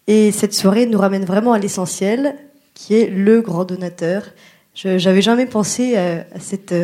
et 0.08 0.32
cette 0.32 0.52
soirée 0.52 0.86
nous 0.86 0.98
ramène 0.98 1.24
vraiment 1.24 1.52
à 1.52 1.60
l'essentiel 1.60 2.36
qui 2.74 2.94
est 2.94 3.08
le 3.08 3.40
grand 3.40 3.64
donateur. 3.64 4.24
Je 4.74 4.88
n'avais 5.04 5.22
jamais 5.22 5.46
pensé 5.46 5.96
à, 5.96 6.24
cette, 6.40 6.74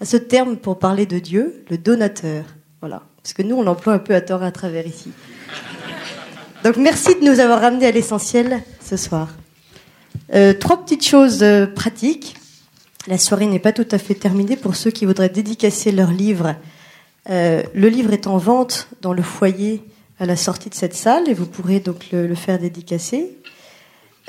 à 0.00 0.04
ce 0.04 0.16
terme 0.16 0.56
pour 0.56 0.78
parler 0.78 1.06
de 1.06 1.18
Dieu, 1.18 1.64
le 1.70 1.78
donateur. 1.78 2.44
Voilà. 2.80 3.02
parce 3.22 3.32
que 3.32 3.42
nous, 3.42 3.56
on 3.56 3.62
l'emploie 3.62 3.94
un 3.94 3.98
peu 3.98 4.14
à 4.14 4.20
tort 4.20 4.42
et 4.42 4.46
à 4.46 4.52
travers 4.52 4.86
ici. 4.86 5.10
Donc 6.64 6.76
merci 6.76 7.14
de 7.14 7.24
nous 7.24 7.40
avoir 7.40 7.60
ramenés 7.60 7.86
à 7.86 7.90
l'essentiel 7.90 8.60
ce 8.80 8.96
soir. 8.96 9.28
Euh, 10.34 10.52
trois 10.52 10.82
petites 10.82 11.06
choses 11.06 11.42
euh, 11.42 11.66
pratiques. 11.66 12.36
La 13.06 13.18
soirée 13.18 13.46
n'est 13.46 13.60
pas 13.60 13.72
tout 13.72 13.86
à 13.92 13.98
fait 13.98 14.14
terminée 14.14 14.56
pour 14.56 14.74
ceux 14.74 14.90
qui 14.90 15.06
voudraient 15.06 15.28
dédicacer 15.28 15.92
leur 15.92 16.10
livre. 16.10 16.56
Euh, 17.30 17.62
le 17.74 17.88
livre 17.88 18.12
est 18.12 18.26
en 18.26 18.38
vente 18.38 18.88
dans 19.00 19.12
le 19.12 19.22
foyer 19.22 19.84
à 20.18 20.26
la 20.26 20.34
sortie 20.34 20.70
de 20.70 20.74
cette 20.74 20.94
salle 20.94 21.28
et 21.28 21.34
vous 21.34 21.46
pourrez 21.46 21.78
donc 21.78 22.06
le 22.10 22.34
faire 22.34 22.58
dédicacer. 22.58 23.36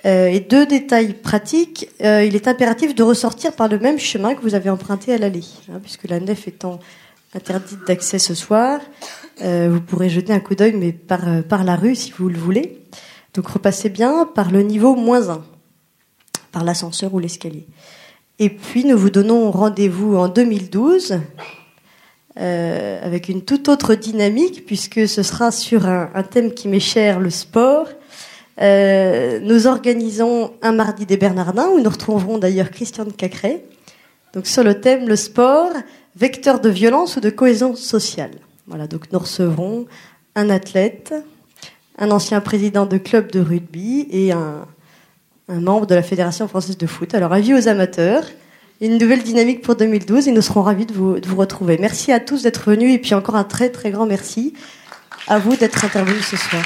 Euh, 0.05 0.27
et 0.27 0.39
deux 0.39 0.65
détails 0.65 1.13
pratiques. 1.13 1.89
Euh, 2.01 2.23
il 2.23 2.35
est 2.35 2.47
impératif 2.47 2.93
de 2.93 3.03
ressortir 3.03 3.53
par 3.53 3.67
le 3.67 3.79
même 3.79 3.97
chemin 3.97 4.35
que 4.35 4.41
vous 4.41 4.53
avez 4.53 4.69
emprunté 4.69 5.13
à 5.13 5.17
l'aller, 5.17 5.43
hein, 5.71 5.79
puisque 5.81 6.07
la 6.07 6.19
nef 6.19 6.47
étant 6.47 6.79
interdite 7.33 7.79
d'accès 7.87 8.19
ce 8.19 8.35
soir, 8.35 8.79
euh, 9.43 9.69
vous 9.71 9.81
pourrez 9.81 10.09
jeter 10.09 10.33
un 10.33 10.39
coup 10.39 10.55
d'œil, 10.55 10.73
mais 10.73 10.91
par, 10.91 11.63
la 11.63 11.75
rue 11.75 11.95
si 11.95 12.11
vous 12.11 12.29
le 12.29 12.37
voulez. 12.37 12.79
Donc 13.33 13.47
repassez 13.47 13.89
bien 13.89 14.25
par 14.25 14.51
le 14.51 14.61
niveau 14.61 14.95
moins 14.95 15.29
1, 15.29 15.43
par 16.51 16.63
l'ascenseur 16.63 17.13
ou 17.13 17.19
l'escalier. 17.19 17.67
Et 18.39 18.49
puis 18.49 18.85
nous 18.85 18.97
vous 18.97 19.09
donnons 19.09 19.49
rendez-vous 19.49 20.15
en 20.15 20.27
2012 20.27 21.19
euh, 22.39 23.05
avec 23.05 23.29
une 23.29 23.43
toute 23.43 23.67
autre 23.67 23.95
dynamique, 23.95 24.65
puisque 24.67 25.07
ce 25.07 25.23
sera 25.23 25.51
sur 25.51 25.87
un 25.87 26.23
thème 26.23 26.53
qui 26.53 26.67
m'est 26.67 26.79
cher, 26.79 27.19
le 27.19 27.31
sport. 27.31 27.87
Euh, 28.59 29.39
nous 29.41 29.67
organisons 29.67 30.53
un 30.61 30.71
mardi 30.71 31.05
des 31.05 31.17
Bernardins, 31.17 31.69
où 31.69 31.79
nous 31.79 31.89
retrouverons 31.89 32.37
d'ailleurs 32.37 32.71
Christiane 32.71 33.13
Cacré, 33.13 33.63
donc 34.33 34.47
sur 34.47 34.63
le 34.63 34.79
thème 34.79 35.07
le 35.07 35.15
sport, 35.15 35.71
vecteur 36.15 36.59
de 36.59 36.69
violence 36.69 37.17
ou 37.17 37.19
de 37.19 37.29
cohésion 37.29 37.75
sociale. 37.75 38.31
Voilà, 38.67 38.87
donc 38.87 39.11
nous 39.11 39.19
recevrons 39.19 39.85
un 40.35 40.49
athlète, 40.49 41.13
un 41.97 42.11
ancien 42.11 42.41
président 42.41 42.85
de 42.85 42.97
club 42.97 43.31
de 43.31 43.39
rugby 43.39 44.07
et 44.11 44.31
un, 44.31 44.65
un 45.49 45.59
membre 45.59 45.85
de 45.85 45.95
la 45.95 46.03
Fédération 46.03 46.47
française 46.47 46.77
de 46.77 46.87
foot. 46.87 47.13
Alors, 47.13 47.33
avis 47.33 47.53
aux 47.53 47.67
amateurs, 47.67 48.23
une 48.81 48.97
nouvelle 48.97 49.23
dynamique 49.23 49.61
pour 49.61 49.75
2012 49.75 50.27
et 50.27 50.31
nous 50.31 50.41
serons 50.41 50.61
ravis 50.61 50.85
de 50.85 50.93
vous, 50.93 51.19
de 51.19 51.27
vous 51.27 51.37
retrouver. 51.37 51.77
Merci 51.79 52.11
à 52.11 52.19
tous 52.19 52.43
d'être 52.43 52.69
venus 52.69 52.93
et 52.93 52.99
puis 52.99 53.15
encore 53.15 53.35
un 53.35 53.43
très 53.43 53.69
très 53.69 53.91
grand 53.91 54.05
merci 54.05 54.53
à 55.27 55.39
vous 55.39 55.55
d'être 55.55 55.83
intervenus 55.83 56.25
ce 56.25 56.37
soir. 56.37 56.63